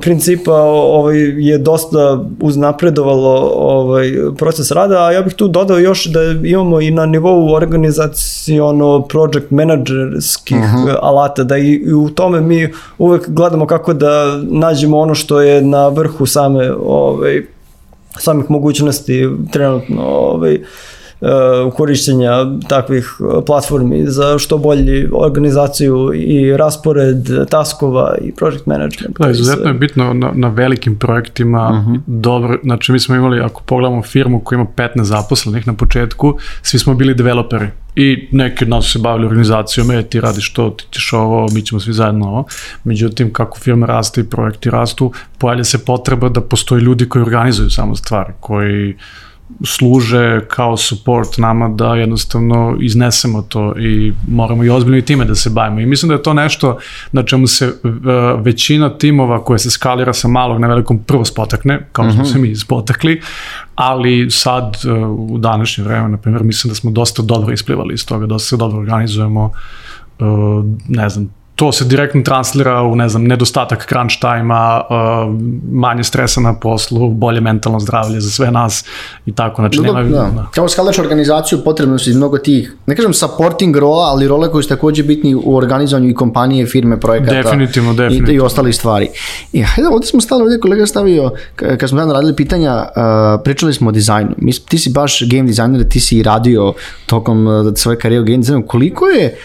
principa 0.00 0.54
ovaj, 0.62 1.18
je 1.48 1.58
dosta 1.58 2.24
uznapredovalo 2.40 3.52
ovaj, 3.54 4.12
proces 4.36 4.70
rada, 4.70 5.04
a 5.04 5.12
ja 5.12 5.22
bih 5.22 5.34
tu 5.34 5.48
dodao 5.48 5.78
još 5.78 6.06
da 6.06 6.20
imamo 6.44 6.80
i 6.80 6.90
na 6.90 7.06
nivou 7.06 7.54
organizaciono 7.54 9.02
project 9.02 9.50
managerskih 9.50 10.56
uh 10.56 10.64
mhm. 10.64 10.76
-huh. 10.76 10.98
alata, 11.02 11.44
da 11.44 11.58
i, 11.58 11.72
i 11.72 11.92
u 11.92 12.10
tome 12.10 12.40
mi 12.40 12.72
uvek 12.98 13.28
gledamo 13.28 13.66
kako 13.66 13.94
da 13.94 14.40
nađemo 14.42 14.98
ono 14.98 15.14
što 15.14 15.40
je 15.40 15.62
na 15.62 15.88
vrhu 15.88 16.26
same 16.26 16.72
ovaj, 16.72 17.42
samih 18.18 18.50
mogućnosti 18.50 19.28
trenutno 19.52 20.02
ovaj, 20.02 20.54
Uh, 20.54 20.66
korišćenja 21.74 22.32
takvih 22.68 23.16
uh, 23.20 23.44
platformi 23.46 24.04
za 24.06 24.38
što 24.38 24.58
bolji 24.58 25.08
organizaciju 25.12 26.12
i 26.14 26.56
raspored 26.56 27.28
taskova 27.50 28.14
i 28.20 28.32
project 28.32 28.66
management. 28.66 29.18
Da, 29.18 29.30
izuzetno 29.30 29.70
je 29.70 29.74
bitno 29.74 30.14
na, 30.14 30.32
na 30.34 30.48
velikim 30.48 30.98
projektima 30.98 31.68
uh 31.68 31.76
mhm. 31.76 31.92
-huh. 31.92 32.00
dobro, 32.06 32.58
znači 32.62 32.92
mi 32.92 33.00
smo 33.00 33.14
imali, 33.14 33.40
ako 33.40 33.62
pogledamo 33.62 34.02
firmu 34.02 34.40
koja 34.40 34.56
ima 34.56 34.66
15 34.76 35.02
zaposlenih 35.02 35.66
na 35.66 35.74
početku, 35.74 36.38
svi 36.62 36.78
smo 36.78 36.94
bili 36.94 37.14
developeri 37.14 37.68
i 37.96 38.28
neki 38.32 38.64
od 38.64 38.70
nas 38.70 38.92
se 38.92 38.98
bavili 38.98 39.26
organizacijom, 39.26 39.90
e, 39.90 40.02
ti 40.02 40.20
radiš 40.20 40.52
to, 40.52 40.70
ti 40.70 40.84
ćeš 40.90 41.12
ovo, 41.12 41.46
mi 41.52 41.62
ćemo 41.62 41.80
svi 41.80 41.92
zajedno 41.92 42.26
ovo. 42.26 42.44
Međutim, 42.84 43.32
kako 43.32 43.58
firme 43.58 43.86
raste 43.86 44.20
i 44.20 44.24
projekti 44.24 44.70
rastu, 44.70 45.12
pojavlja 45.38 45.64
se 45.64 45.84
potreba 45.84 46.28
da 46.28 46.40
postoje 46.40 46.80
ljudi 46.80 47.08
koji 47.08 47.22
organizuju 47.22 47.70
samo 47.70 47.96
stvari, 47.96 48.32
koji 48.40 48.96
služe 49.64 50.40
kao 50.48 50.76
support 50.76 51.38
nama 51.38 51.68
da 51.68 51.94
jednostavno 51.94 52.76
iznesemo 52.80 53.42
to 53.42 53.74
i 53.78 54.12
moramo 54.28 54.64
i 54.64 54.70
ozbiljno 54.70 54.98
i 54.98 55.02
time 55.02 55.24
da 55.24 55.34
se 55.34 55.50
bavimo. 55.50 55.80
I 55.80 55.86
mislim 55.86 56.08
da 56.08 56.14
je 56.14 56.22
to 56.22 56.34
nešto 56.34 56.78
na 57.12 57.22
čemu 57.22 57.46
se 57.46 57.72
većina 58.38 58.98
timova 58.98 59.44
koje 59.44 59.58
se 59.58 59.70
skalira 59.70 60.12
sa 60.12 60.28
malog 60.28 60.60
na 60.60 60.66
velikom 60.66 60.98
prvo 60.98 61.24
spotakne, 61.24 61.88
kao 61.92 62.10
što 62.10 62.22
mm 62.22 62.24
-hmm. 62.24 62.32
se 62.32 62.38
mi 62.38 62.56
spotakli, 62.56 63.20
ali 63.74 64.30
sad 64.30 64.76
uh, 64.84 65.30
u 65.30 65.38
današnje 65.38 65.84
vreme, 65.84 66.08
na 66.08 66.16
primjer, 66.16 66.44
mislim 66.44 66.68
da 66.68 66.74
smo 66.74 66.90
dosta 66.90 67.22
dobro 67.22 67.52
isplivali 67.52 67.94
iz 67.94 68.06
toga, 68.06 68.26
dosta 68.26 68.48
se 68.48 68.56
dobro 68.56 68.78
organizujemo, 68.78 69.44
uh, 70.18 70.64
ne 70.88 71.08
znam, 71.08 71.30
to 71.56 71.72
se 71.72 71.84
direktno 71.84 72.22
translira 72.22 72.82
u, 72.82 72.96
ne 72.96 73.08
znam, 73.08 73.24
nedostatak 73.24 73.86
crunch 73.88 74.14
time-a, 74.20 74.80
uh, 74.90 75.34
manje 75.72 76.04
stresa 76.04 76.40
na 76.40 76.54
poslu, 76.54 77.10
bolje 77.10 77.40
mentalno 77.40 77.80
zdravlje 77.80 78.20
za 78.20 78.30
sve 78.30 78.50
nas 78.50 78.84
i 79.26 79.32
tako, 79.32 79.62
znači 79.62 79.80
nema... 79.80 80.02
Da, 80.02 80.08
da. 80.08 80.46
Kao 80.54 80.68
skalač 80.68 80.98
organizaciju 80.98 81.64
potrebno 81.64 81.98
su 81.98 82.10
mnogo 82.10 82.38
tih, 82.38 82.76
ne 82.86 82.96
kažem 82.96 83.14
supporting 83.14 83.76
rola, 83.76 84.04
ali 84.04 84.28
role 84.28 84.50
koji 84.50 84.62
su 84.62 84.68
takođe 84.68 85.02
bitni 85.02 85.34
u 85.34 85.56
organizovanju 85.56 86.08
i 86.08 86.14
kompanije, 86.14 86.66
firme, 86.66 87.00
projekata. 87.00 87.34
Definitivno, 87.34 87.94
definitivno. 87.94 88.32
I, 88.32 88.36
i 88.36 88.40
ostalih 88.40 88.76
stvari. 88.76 89.08
I 89.52 89.62
hajde, 89.62 89.88
ovde 89.88 90.06
smo 90.06 90.20
stali, 90.20 90.42
ovde 90.42 90.60
kolega 90.60 90.86
stavio, 90.86 91.30
kad 91.56 91.88
smo 91.88 91.98
dan 91.98 92.10
radili 92.10 92.36
pitanja, 92.36 92.74
uh, 92.76 93.40
pričali 93.44 93.74
smo 93.74 93.88
o 93.88 93.92
dizajnu. 93.92 94.30
Mi, 94.36 94.52
ti 94.52 94.78
si 94.78 94.90
baš 94.90 95.22
game 95.30 95.42
dizajner, 95.42 95.88
ti 95.88 96.00
si 96.00 96.22
radio 96.22 96.74
tokom 97.06 97.46
uh, 97.46 97.72
svoje 97.74 97.98
karijere 97.98 98.22
u 98.22 98.24
game 98.24 98.38
dizajnu. 98.38 98.66
Koliko 98.66 99.06
je 99.06 99.36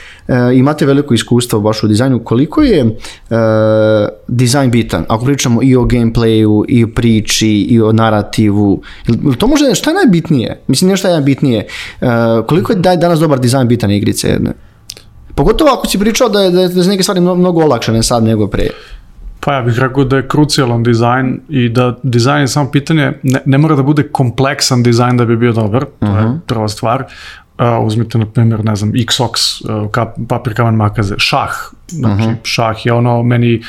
imate 0.56 0.86
veliko 0.86 1.14
iskustvo 1.14 1.60
baš 1.60 1.84
u 1.84 1.88
dizajnu, 1.88 2.20
koliko 2.20 2.62
je 2.62 2.80
e, 2.80 2.92
dizajn 4.28 4.72
bitan, 4.72 5.06
ako 5.08 5.26
pričamo 5.26 5.64
i 5.64 5.76
o 5.76 5.82
gameplayu, 5.82 6.66
i 6.68 6.84
o 6.84 6.88
priči, 6.96 7.52
i 7.52 7.82
o 7.82 7.92
narativu, 7.92 8.82
ili 9.08 9.36
to 9.36 9.48
može, 9.48 9.76
šta 9.76 9.90
je 9.90 9.96
najbitnije? 9.96 10.62
Mislim, 10.68 10.90
nešto 10.90 11.08
je 11.08 11.14
najbitnije. 11.14 11.60
E, 12.02 12.08
koliko 12.48 12.74
je 12.74 12.80
daj 12.80 12.98
danas 12.98 13.20
dobar 13.20 13.40
dizajn 13.40 13.68
bitan 13.68 13.92
igrice 13.92 14.28
jedne? 14.28 14.54
Pogotovo 15.36 15.72
ako 15.72 15.88
si 15.88 16.00
pričao 16.00 16.30
da 16.30 16.42
je, 16.42 16.52
da 16.52 16.62
je, 16.62 16.68
da 16.68 16.88
neke 16.88 17.04
stvari 17.04 17.20
mnogo, 17.22 17.40
mnogo 17.40 17.64
olakšane 17.64 18.04
sad 18.04 18.24
nego 18.24 18.48
pre. 18.48 18.68
Pa 19.40 19.54
ja 19.54 19.62
bih 19.62 19.80
rekao 19.80 20.04
da 20.04 20.16
je 20.16 20.28
krucijalan 20.28 20.84
dizajn 20.84 21.40
i 21.50 21.70
da 21.70 21.96
dizajn 22.04 22.42
je 22.42 22.48
samo 22.48 22.72
pitanje, 22.72 23.14
ne, 23.24 23.40
ne 23.46 23.58
mora 23.58 23.76
da 23.76 23.84
bude 23.84 24.04
kompleksan 24.12 24.84
dizajn 24.84 25.18
da 25.18 25.26
bi 25.26 25.38
bio 25.38 25.52
dobar, 25.52 25.86
to 25.86 26.06
uh 26.06 26.10
-huh. 26.10 26.18
je 26.18 26.28
mhm. 26.28 26.38
prva 26.46 26.68
stvar, 26.68 27.06
Uh, 27.62 27.86
uzmite 27.86 28.18
na 28.18 28.26
primjer, 28.26 28.66
ne 28.66 28.76
znam, 28.76 28.92
Xox, 28.92 29.62
uh, 29.62 29.92
kap, 29.92 30.16
papir, 30.28 30.54
kamen, 30.54 30.76
makaze, 30.76 31.16
šah. 31.18 31.52
Znači, 31.88 32.24
uh 32.24 32.30
-huh. 32.30 32.36
šah 32.44 32.86
je 32.86 32.94
ono 32.94 33.24
meni 33.24 33.62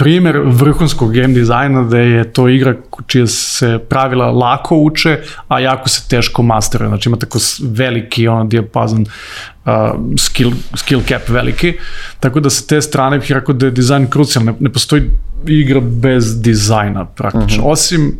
primer 0.00 0.38
vrhunskog 0.44 1.12
game 1.14 1.34
dizajna 1.34 1.82
da 1.82 1.98
je 1.98 2.32
to 2.32 2.48
igra 2.48 2.74
čije 3.06 3.26
se 3.26 3.78
pravila 3.88 4.30
lako 4.30 4.76
uče, 4.76 5.18
a 5.48 5.60
jako 5.60 5.88
se 5.88 6.08
teško 6.08 6.42
masteruje. 6.42 6.88
Znači 6.88 7.08
ima 7.08 7.16
tako 7.16 7.38
veliki 7.62 8.28
ono 8.28 8.44
dijapazon 8.44 9.06
uh, 9.64 9.72
skill, 10.18 10.52
skill 10.74 11.02
cap 11.08 11.28
veliki. 11.28 11.74
Tako 12.20 12.40
da 12.40 12.50
sa 12.50 12.66
te 12.66 12.80
strane 12.80 13.18
bih 13.18 13.32
rekao 13.32 13.54
da 13.54 13.66
je 13.66 13.72
dizajn 13.72 14.06
krucijalno. 14.06 14.52
Ne, 14.52 14.56
ne 14.60 14.72
postoji 14.72 15.02
igra 15.46 15.80
bez 15.80 16.42
dizajna 16.42 17.04
praktično. 17.04 17.62
Uh 17.62 17.68
-huh. 17.68 17.72
Osim 17.72 18.18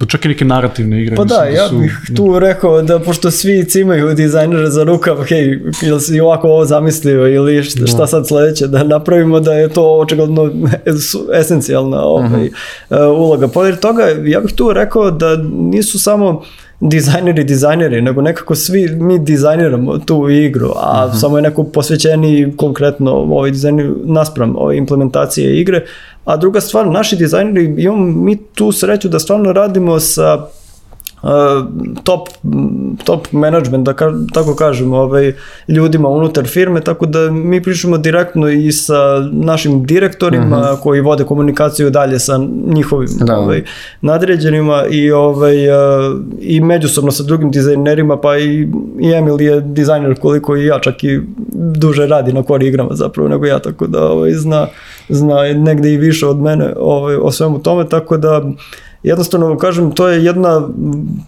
Pa 0.00 0.06
čak 0.06 0.24
i 0.24 0.28
neke 0.28 0.44
narativne 0.44 1.02
igre. 1.02 1.16
Pa 1.16 1.24
da, 1.24 1.44
ja 1.44 1.68
su, 1.68 1.78
bih 1.78 1.92
tu 2.16 2.38
rekao 2.38 2.82
da 2.82 2.98
pošto 3.00 3.30
svi 3.30 3.66
imaju 3.80 4.14
dizajnere 4.14 4.70
za 4.70 4.84
rukav, 4.84 5.24
hej, 5.28 5.60
ili 5.82 6.00
si 6.00 6.20
ovako 6.20 6.48
ovo 6.48 6.64
zamislio 6.64 7.28
ili 7.28 7.62
šta, 7.62 7.86
šta 7.86 8.06
sad 8.06 8.28
sledeće, 8.28 8.66
da 8.66 8.82
napravimo 8.82 9.40
da 9.40 9.54
je 9.54 9.68
to 9.68 9.98
očigledno 9.98 10.50
esencijalna 11.40 12.02
ovaj, 12.02 12.26
uh 12.26 12.32
mhm. 12.32 12.44
-huh. 12.90 13.06
uloga. 13.06 13.48
Pored 13.48 13.80
toga, 13.80 14.02
ja 14.24 14.40
bih 14.40 14.54
tu 14.54 14.72
rekao 14.72 15.10
da 15.10 15.36
nisu 15.52 15.98
samo 15.98 16.42
dizajneri 16.80 17.44
dizajneri, 17.44 18.02
nego 18.02 18.22
nekako 18.22 18.54
svi 18.54 18.88
mi 18.88 19.18
dizajniramo 19.18 19.98
tu 19.98 20.30
igru, 20.30 20.72
a 20.76 21.04
uh 21.04 21.08
mhm. 21.08 21.16
-huh. 21.16 21.20
samo 21.20 21.38
je 21.38 21.42
neko 21.42 21.64
posvećeni 21.64 22.52
konkretno 22.56 23.12
ovaj 23.12 23.50
dizajn 23.50 23.94
naspram 24.04 24.56
ove 24.56 24.76
implementacije 24.76 25.60
igre, 25.60 25.84
A 26.24 26.36
druga 26.36 26.60
stvar, 26.60 26.86
naši 26.86 27.16
dizajneri, 27.16 27.74
imamo 27.82 28.06
mi 28.06 28.36
tu 28.36 28.72
sreću 28.72 29.08
da 29.08 29.18
stvarno 29.18 29.52
radimo 29.52 30.00
sa 30.00 30.46
top, 32.04 32.28
top 33.04 33.32
management, 33.32 33.84
da 33.84 33.92
ka, 33.92 34.12
tako 34.34 34.54
kažemo, 34.54 34.96
ovaj, 34.96 35.32
ljudima 35.68 36.08
unutar 36.08 36.46
firme, 36.46 36.80
tako 36.80 37.06
da 37.06 37.30
mi 37.30 37.62
pričamo 37.62 37.98
direktno 37.98 38.48
i 38.48 38.72
sa 38.72 39.28
našim 39.32 39.86
direktorima 39.86 40.44
mm 40.44 40.62
-hmm. 40.62 40.80
koji 40.82 41.00
vode 41.00 41.24
komunikaciju 41.24 41.90
dalje 41.90 42.18
sa 42.18 42.40
njihovim 42.66 43.08
da. 43.20 43.38
ovaj, 43.38 43.64
nadređenima 44.00 44.84
i, 44.90 45.12
ovaj, 45.12 45.68
uh, 45.68 46.20
i 46.40 46.60
međusobno 46.60 47.10
sa 47.10 47.22
drugim 47.22 47.50
dizajnerima, 47.50 48.16
pa 48.16 48.38
i, 48.38 48.68
i 49.00 49.12
Emil 49.12 49.40
je 49.40 49.60
dizajner 49.60 50.18
koliko 50.20 50.56
i 50.56 50.66
ja, 50.66 50.78
čak 50.78 51.04
i 51.04 51.20
duže 51.52 52.06
radi 52.06 52.32
na 52.32 52.42
core 52.42 52.66
igrama 52.66 52.90
zapravo 52.92 53.28
nego 53.28 53.46
ja, 53.46 53.58
tako 53.58 53.86
da 53.86 54.04
ovaj, 54.10 54.32
zna 54.32 54.66
zna 55.10 55.42
negde 55.42 55.92
i 55.92 55.96
više 55.96 56.26
od 56.26 56.40
mene 56.40 56.74
ovaj, 56.76 57.16
o 57.16 57.32
svemu 57.32 57.62
tome, 57.62 57.88
tako 57.88 58.16
da 58.16 58.42
jednostavno 59.02 59.56
kažem, 59.56 59.92
to 59.92 60.08
je 60.08 60.24
jedna 60.24 60.68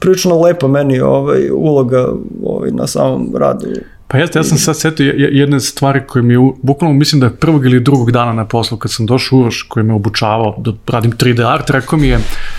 prilično 0.00 0.40
lepa 0.40 0.68
meni 0.68 1.00
ovaj, 1.00 1.50
uloga 1.50 2.08
ovaj, 2.44 2.70
na 2.70 2.86
samom 2.86 3.32
radu. 3.36 3.66
Pa 4.12 4.18
jeste, 4.18 4.38
ja 4.38 4.42
sam 4.42 4.58
sad 4.58 4.78
setio 4.78 5.12
jedne 5.16 5.60
stvari 5.60 6.00
koje 6.06 6.22
mi 6.22 6.34
je, 6.34 6.52
bukvalno 6.62 6.96
mislim 6.98 7.20
da 7.20 7.26
je 7.26 7.36
prvog 7.36 7.66
ili 7.66 7.80
drugog 7.80 8.10
dana 8.10 8.32
na 8.32 8.44
poslu 8.44 8.78
kad 8.78 8.92
sam 8.92 9.06
došao 9.06 9.38
Uroš 9.38 9.62
koji 9.62 9.84
me 9.84 9.94
obučavao 9.94 10.54
da 10.58 10.72
radim 10.86 11.12
3D 11.12 11.46
art, 11.52 11.70
rekao 11.70 11.98
mi 11.98 12.08
je, 12.08 12.18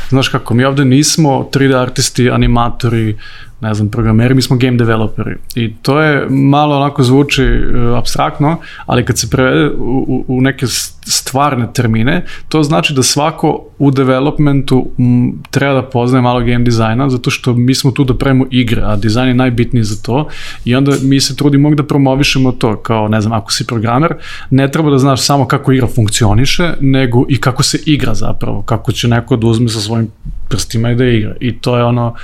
znaš 0.10 0.28
kako, 0.28 0.54
mi 0.54 0.65
ovde 0.65 0.86
nismo 0.86 1.49
3D 1.52 1.82
artisti, 1.82 2.30
animatori, 2.30 3.17
ne 3.62 3.73
znam, 3.73 3.89
programeri, 3.89 4.34
mi 4.34 4.41
smo 4.41 4.58
game 4.58 4.78
developeri. 4.78 5.36
I 5.56 5.76
to 5.82 6.02
je 6.02 6.28
malo 6.30 6.76
onako 6.76 7.04
zvuči 7.04 7.43
uh, 7.43 7.97
abstraktno, 7.97 8.58
ali 8.86 9.06
kad 9.06 9.17
se 9.17 9.30
prevede 9.30 9.69
u, 9.78 10.26
u 10.28 10.41
neke 10.41 10.65
stvarne 11.06 11.68
termine, 11.74 12.26
to 12.50 12.63
znači 12.63 12.94
da 12.94 13.04
svako 13.04 13.66
u 13.80 13.92
developmentu 13.92 14.88
m, 15.00 15.34
treba 15.52 15.74
da 15.74 15.89
poznaje 15.89 16.22
malo 16.22 16.39
game 16.39 16.60
dizajna, 16.60 17.10
zato 17.10 17.30
što 17.30 17.54
mi 17.54 17.76
smo 17.76 17.92
tu 17.92 18.04
da 18.04 18.18
pravimo 18.18 18.46
igre, 18.52 18.82
a 18.86 18.96
dizajn 18.96 19.28
je 19.28 19.34
najbitniji 19.34 19.84
za 19.84 20.02
to 20.02 20.28
i 20.66 20.76
onda 20.76 20.92
mi 21.02 21.20
se 21.20 21.36
trudimo 21.36 21.76
da 21.76 21.84
promovišemo 21.84 22.52
to, 22.52 22.76
kao 22.78 23.08
ne 23.08 23.22
znam, 23.22 23.34
ako 23.34 23.52
si 23.52 23.68
programer, 23.68 24.13
ne 24.50 24.72
treba 24.72 24.92
da 24.92 24.98
znaš 24.98 25.22
samo 25.22 25.48
kako 25.48 25.72
igra 25.72 25.88
funkcioniše, 25.88 26.74
nego 26.80 27.26
i 27.30 27.42
kako 27.42 27.63
se 27.63 27.80
igra 27.86 28.13
zapravo, 28.13 28.62
kako 28.62 28.92
će 28.92 29.08
neko 29.08 29.36
da 29.36 29.48
uzme 29.48 29.70
sa 29.70 29.80
svojim 29.80 30.12
prstima 30.50 30.92
i 30.92 30.96
da 30.96 31.06
igra. 31.06 31.36
I 31.39 31.60
to 31.60 31.78
je 31.78 31.84
ono 31.84 32.16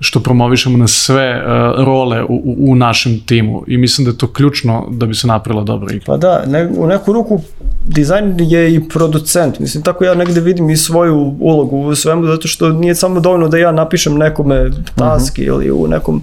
što 0.00 0.20
promovišemo 0.20 0.78
na 0.78 0.86
sve 0.86 1.36
uh, 1.36 1.84
role 1.84 2.22
u, 2.24 2.56
u 2.58 2.74
našem 2.74 3.20
timu 3.20 3.64
i 3.66 3.76
mislim 3.76 4.04
da 4.04 4.10
je 4.10 4.18
to 4.18 4.32
ključno 4.32 4.88
da 4.90 5.06
bi 5.06 5.14
se 5.14 5.26
napravila 5.26 5.64
dobra 5.64 5.94
igra. 5.94 6.04
Pa 6.06 6.16
da, 6.16 6.44
ne, 6.46 6.66
u 6.76 6.86
neku 6.86 7.12
ruku 7.12 7.40
dizajn 7.86 8.25
je 8.38 8.74
i 8.74 8.88
producent. 8.88 9.58
Mislim, 9.58 9.82
tako 9.82 10.04
ja 10.04 10.14
negde 10.14 10.40
vidim 10.40 10.70
i 10.70 10.76
svoju 10.76 11.34
ulogu 11.40 11.76
u 11.76 11.94
svemu, 11.94 12.26
zato 12.26 12.48
što 12.48 12.68
nije 12.68 12.94
samo 12.94 13.20
dovoljno 13.20 13.48
da 13.48 13.58
ja 13.58 13.72
napišem 13.72 14.18
nekome 14.18 14.70
task 14.94 15.32
uh 15.32 15.38
mhm. 15.38 15.50
-huh. 15.50 15.54
ili 15.54 15.70
u 15.70 15.86
nekom 15.88 16.22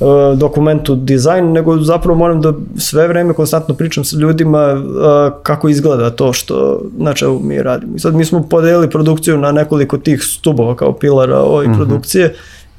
uh, 0.00 0.38
dokumentu 0.38 0.94
dizajn, 0.94 1.52
nego 1.52 1.78
zapravo 1.78 2.18
moram 2.18 2.40
da 2.40 2.52
sve 2.78 3.08
vreme 3.08 3.34
konstantno 3.34 3.74
pričam 3.74 4.04
sa 4.04 4.16
ljudima 4.16 4.72
uh, 4.72 5.42
kako 5.42 5.68
izgleda 5.68 6.10
to 6.10 6.32
što 6.32 6.82
na 6.98 7.14
čemu 7.14 7.38
mi 7.38 7.62
radimo. 7.62 7.96
I 7.96 7.98
sad 7.98 8.14
mi 8.14 8.24
smo 8.24 8.42
podelili 8.42 8.90
produkciju 8.90 9.38
na 9.38 9.52
nekoliko 9.52 9.98
tih 9.98 10.22
stubova 10.22 10.76
kao 10.76 10.92
pilara 10.92 11.38
ove 11.38 11.64
uh 11.64 11.70
mhm. 11.70 11.72
-huh. 11.72 11.76
produkcije 11.76 12.34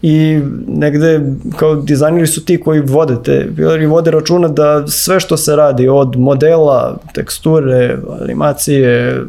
i 0.08 0.41
negde 0.68 1.22
kao 1.58 1.76
dizajneri 1.76 2.28
su 2.28 2.46
ti 2.46 2.60
koji 2.60 2.80
vode 2.80 3.15
te 3.24 3.48
i 3.82 3.86
vode 3.86 4.12
računa 4.12 4.48
da 4.48 4.88
sve 4.88 5.20
što 5.20 5.38
se 5.38 5.56
radi 5.56 5.88
od 5.88 6.18
modela, 6.18 6.98
teksture, 7.13 7.98
animacije, 8.22 9.22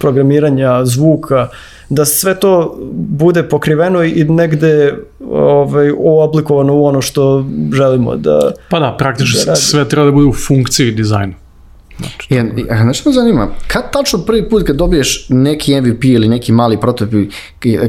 programiranja, 0.00 0.84
zvuka, 0.84 1.48
da 1.88 2.04
sve 2.04 2.40
to 2.40 2.78
bude 2.92 3.42
pokriveno 3.42 4.04
i 4.04 4.24
negde 4.24 4.94
ovaj, 5.30 5.90
oblikovano 5.98 6.74
u 6.74 6.84
ono 6.84 7.00
što 7.00 7.46
želimo 7.72 8.16
da 8.16 8.52
Pa 8.70 8.78
da, 8.78 8.94
praktično 8.98 9.40
da 9.46 9.56
sve 9.56 9.88
treba 9.88 10.04
da 10.06 10.12
bude 10.12 10.26
u 10.26 10.32
funkciji 10.32 10.90
dizajna. 10.90 11.41
Znači, 12.02 12.60
I, 12.60 12.64
znaš 12.82 13.00
što 13.00 13.10
me 13.10 13.14
zanima? 13.14 13.48
Kad 13.66 13.92
tačno 13.92 14.18
prvi 14.18 14.48
put 14.48 14.66
kad 14.66 14.76
dobiješ 14.76 15.26
neki 15.28 15.80
MVP 15.80 16.04
ili 16.04 16.28
neki 16.28 16.52
mali 16.52 16.80
prototip, 16.80 17.32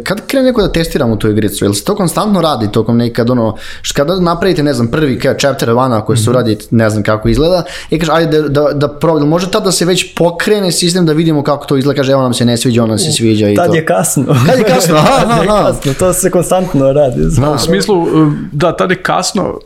kad 0.04 0.28
krene 0.28 0.45
neko 0.45 0.62
da 0.62 0.71
testiramo 0.71 1.15
tu 1.15 1.30
igricu? 1.30 1.65
Jel 1.65 1.73
se 1.73 1.84
to 1.84 1.95
konstantno 1.95 2.41
radi 2.41 2.71
tokom 2.71 2.97
nekad 2.97 3.30
ono, 3.30 3.56
kada 3.93 4.19
napravite, 4.19 4.63
ne 4.63 4.73
znam, 4.73 4.88
prvi 4.88 5.19
kao 5.19 5.34
chapter 5.34 5.69
1 5.69 6.06
koji 6.06 6.17
se 6.17 6.21
mm 6.21 6.26
-hmm. 6.26 6.30
uradi, 6.30 6.58
ne 6.71 6.89
znam 6.89 7.04
kako 7.04 7.30
izgleda, 7.30 7.63
i 7.89 7.99
kaže, 7.99 8.12
ajde 8.12 8.41
da, 8.41 8.49
da, 8.49 8.73
da 8.73 8.88
probam, 8.88 9.28
može 9.28 9.52
tad 9.52 9.63
da 9.63 9.71
se 9.71 9.86
već 9.86 10.15
pokrene 10.15 10.71
sistem 10.71 11.06
da 11.06 11.13
vidimo 11.13 11.43
kako 11.43 11.65
to 11.65 11.78
izgleda, 11.78 11.97
kaže, 11.97 12.12
evo 12.12 12.21
nam 12.21 12.34
se 12.34 12.45
ne 12.45 12.58
sviđa, 12.58 12.84
ono 12.84 12.97
se 12.97 13.12
sviđa 13.12 13.49
i 13.49 13.56
tad 13.56 13.65
to. 13.65 13.71
Tad 13.71 13.76
je 13.76 13.86
kasno. 13.86 14.26
Tad 14.47 14.60
je 14.60 14.63
kasno, 14.63 14.95
aha, 14.95 15.23
aha, 15.26 15.41
aha. 15.49 15.67
kasno, 15.67 15.93
to 15.93 16.13
se 16.13 16.32
konstantno 16.32 16.91
radi. 16.93 17.21
Znam. 17.23 17.56
U 17.56 17.58
smislu, 17.58 18.08
da, 18.52 18.76
tad 18.76 18.91
je 18.91 19.04
kasno, 19.04 19.60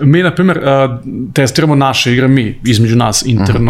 mi, 0.00 0.22
na 0.22 0.34
primjer, 0.34 0.60
testiramo 1.34 1.74
naše 1.74 2.12
igre, 2.12 2.28
mi, 2.28 2.60
između 2.66 2.96
nas, 2.96 3.22
interno, 3.26 3.69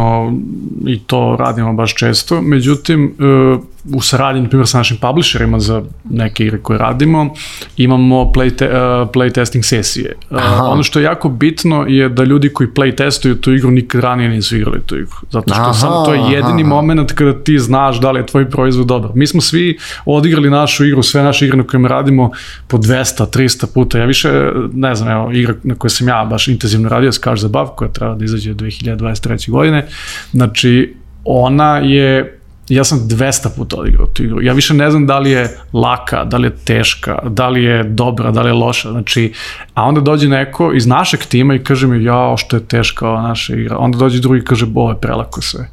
i 0.86 1.00
to 1.06 1.36
radimo 1.38 1.72
baš 1.72 1.94
često. 1.94 2.42
Međutim, 2.42 3.14
e, 3.18 3.58
u 3.94 4.00
saradnji, 4.00 4.42
na 4.42 4.48
primjer, 4.48 4.68
sa 4.68 4.78
našim 4.78 4.96
publisherima 4.96 5.60
za 5.60 5.82
neke 6.10 6.44
igre 6.44 6.58
koje 6.58 6.78
radimo, 6.78 7.34
imamo 7.76 8.32
play, 8.34 8.56
te, 8.56 8.68
uh, 8.68 8.74
play 9.12 9.32
testing 9.32 9.64
sesije. 9.64 10.16
Uh, 10.30 10.38
Aha. 10.38 10.64
ono 10.64 10.82
što 10.82 10.98
je 10.98 11.04
jako 11.04 11.28
bitno 11.28 11.84
je 11.88 12.08
da 12.08 12.24
ljudi 12.24 12.48
koji 12.48 12.68
play 12.68 12.96
testuju 12.96 13.40
tu 13.40 13.52
igru 13.52 13.70
nikad 13.70 14.00
ranije 14.00 14.28
nisu 14.28 14.56
igrali 14.56 14.80
tu 14.86 14.96
igru. 14.96 15.16
Zato 15.30 15.54
što 15.54 15.62
Aha, 15.62 15.72
samo 15.72 16.04
to 16.04 16.14
je 16.14 16.20
jedini 16.20 16.62
aha. 16.62 16.68
moment 16.68 17.12
kada 17.12 17.42
ti 17.44 17.58
znaš 17.58 18.00
da 18.00 18.10
li 18.10 18.20
je 18.20 18.26
tvoj 18.26 18.50
proizvod 18.50 18.86
dobar. 18.86 19.10
Mi 19.14 19.26
smo 19.26 19.40
svi 19.40 19.78
odigrali 20.04 20.50
našu 20.50 20.84
igru, 20.84 21.02
sve 21.02 21.22
naše 21.22 21.46
igre 21.46 21.56
na 21.56 21.66
kojima 21.66 21.88
radimo 21.88 22.30
po 22.68 22.78
200, 22.78 23.38
300 23.38 23.66
puta. 23.74 23.98
Ja 23.98 24.04
više, 24.04 24.50
ne 24.72 24.94
znam, 24.94 25.10
evo, 25.10 25.30
igra 25.32 25.54
na 25.62 25.74
kojoj 25.74 25.90
sam 25.90 26.08
ja 26.08 26.26
baš 26.30 26.48
intenzivno 26.48 26.88
radio, 26.88 27.12
Scars 27.12 27.44
Above, 27.44 27.70
koja 27.76 27.90
treba 27.90 28.14
da 28.14 28.24
izađe 28.24 28.54
2023. 28.54 29.50
godine. 29.50 29.86
Znači, 30.32 30.94
ona 31.24 31.78
je 31.78 32.39
ja 32.70 32.84
sam 32.84 32.98
200 32.98 33.48
puta 33.56 33.76
odigrao 33.76 34.06
tu 34.06 34.22
igru. 34.24 34.42
Ja 34.42 34.52
više 34.52 34.74
ne 34.74 34.90
znam 34.90 35.06
da 35.06 35.18
li 35.18 35.30
je 35.30 35.56
laka, 35.72 36.24
da 36.24 36.36
li 36.36 36.46
je 36.46 36.56
teška, 36.56 37.18
da 37.28 37.48
li 37.48 37.64
je 37.64 37.84
dobra, 37.84 38.30
da 38.30 38.42
li 38.42 38.48
je 38.48 38.52
loša. 38.52 38.90
Znači, 38.90 39.32
a 39.74 39.82
onda 39.84 40.00
dođe 40.00 40.28
neko 40.28 40.72
iz 40.72 40.86
našeg 40.86 41.20
tima 41.20 41.54
i 41.54 41.58
kaže 41.64 41.86
mi, 41.86 42.04
jao, 42.04 42.36
što 42.36 42.56
je 42.56 42.64
teška 42.64 43.08
ova 43.08 43.22
naša 43.22 43.54
igra. 43.54 43.78
Onda 43.78 43.98
dođe 43.98 44.20
drugi 44.20 44.38
i 44.38 44.44
kaže, 44.44 44.66
bo, 44.66 44.90
je 44.90 45.00
prelako 45.00 45.42
sve. 45.42 45.68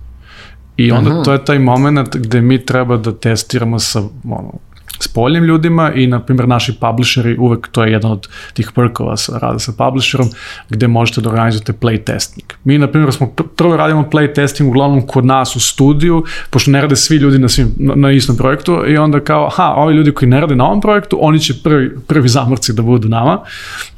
I 0.77 0.91
onda 0.91 1.10
Mhm. 1.10 1.23
to 1.23 1.33
je 1.33 1.45
taj 1.45 1.60
moment 1.60 2.15
gde 2.15 2.41
mi 2.41 2.65
treba 2.65 2.97
da 2.97 3.13
testiramo 3.19 3.79
sa 3.79 3.99
ono, 4.23 4.53
s 4.99 5.07
poljnim 5.07 5.43
ljudima 5.43 5.91
i, 5.93 6.07
na 6.07 6.19
primjer, 6.19 6.47
naši 6.47 6.73
publisheri, 6.79 7.38
uvek 7.39 7.67
to 7.67 7.83
je 7.83 7.91
jedan 7.91 8.12
od 8.12 8.27
tih 8.53 8.71
perkova 8.75 9.17
sa 9.17 9.38
rada 9.38 9.60
sa 9.60 9.71
publisherom, 9.77 10.29
gde 10.69 10.88
možete 10.88 11.21
da 11.21 11.29
organizujete 11.29 11.73
play 11.73 12.03
testing. 12.03 12.53
Mi, 12.63 12.77
na 12.77 12.88
primjer, 12.88 13.13
smo 13.13 13.27
pr- 13.36 13.47
prvo 13.55 13.77
radimo 13.77 14.10
play 14.12 14.33
testing 14.33 14.69
uglavnom 14.69 15.07
kod 15.07 15.25
nas 15.25 15.55
u 15.55 15.60
studiju, 15.60 16.23
pošto 16.49 16.71
ne 16.71 16.81
rade 16.81 16.95
svi 16.95 17.15
ljudi 17.15 17.39
na, 17.39 17.49
svim, 17.49 17.73
na, 17.77 17.95
na 17.95 18.12
istom 18.12 18.38
projektu 18.38 18.83
i 18.88 18.97
onda 18.97 19.19
kao, 19.19 19.47
aha, 19.47 19.73
ovi 19.77 19.95
ljudi 19.95 20.12
koji 20.12 20.29
ne 20.29 20.41
rade 20.41 20.55
na 20.55 20.65
ovom 20.65 20.81
projektu, 20.81 21.17
oni 21.21 21.39
će 21.39 21.53
prvi, 21.63 21.97
prvi 22.07 22.29
zamorci 22.29 22.73
da 22.73 22.81
budu 22.81 23.10
nama 23.10 23.39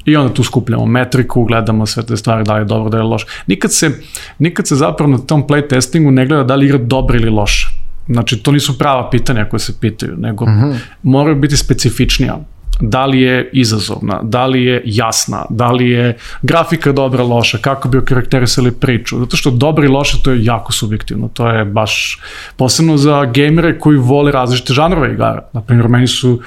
i 0.04 0.16
onda 0.16 0.34
tu 0.34 0.44
skupljamo 0.44 0.86
metriku, 0.86 1.44
gledamo 1.44 1.86
sve 1.86 2.02
te 2.02 2.16
stvari, 2.16 2.44
da 2.44 2.54
li 2.54 2.60
je 2.60 2.64
dobro, 2.64 2.90
da 2.90 2.96
li 2.96 3.04
je 3.04 3.08
loše. 3.08 3.26
Nikad 3.46 3.72
se, 3.72 3.90
nikad 4.38 4.68
se 4.68 4.76
zapravo 4.76 5.12
na 5.12 5.18
tom 5.18 5.46
play 5.46 5.68
testingu 5.68 6.10
ne 6.10 6.26
gleda 6.26 6.44
da 6.44 6.54
li 6.54 6.66
igra 6.66 6.78
dobra 6.78 7.16
ili 7.16 7.30
loša. 7.30 7.79
Znači, 8.10 8.42
to 8.42 8.52
nisu 8.52 8.78
prava 8.78 9.10
pitanja 9.10 9.44
koje 9.44 9.60
se 9.60 9.80
pitaju, 9.80 10.16
nego 10.16 10.44
uh 10.44 10.50
-huh. 10.50 10.76
moraju 11.02 11.36
biti 11.36 11.56
specifičnija. 11.56 12.38
Da 12.80 13.06
li 13.06 13.20
je 13.20 13.50
izazovna, 13.52 14.20
da 14.22 14.46
li 14.46 14.64
je 14.64 14.82
jasna, 14.84 15.44
da 15.50 15.72
li 15.72 15.90
je 15.90 16.16
grafika 16.42 16.92
dobra, 16.92 17.24
loša, 17.24 17.58
kako 17.58 17.88
bi 17.88 17.98
okarakterisali 17.98 18.72
priču. 18.72 19.18
Zato 19.18 19.36
što 19.36 19.50
dobra 19.50 19.84
i 19.84 19.88
loša 19.88 20.16
to 20.24 20.30
je 20.30 20.44
jako 20.44 20.72
subjektivno. 20.72 21.28
To 21.28 21.48
je 21.48 21.64
baš 21.64 22.20
posebno 22.56 22.96
za 22.96 23.24
gejmere 23.24 23.78
koji 23.78 23.98
vole 23.98 24.32
različite 24.32 24.72
žanrove 24.72 25.12
igara. 25.12 25.48
Naprimjer, 25.52 25.88
meni 25.88 26.06
su 26.06 26.40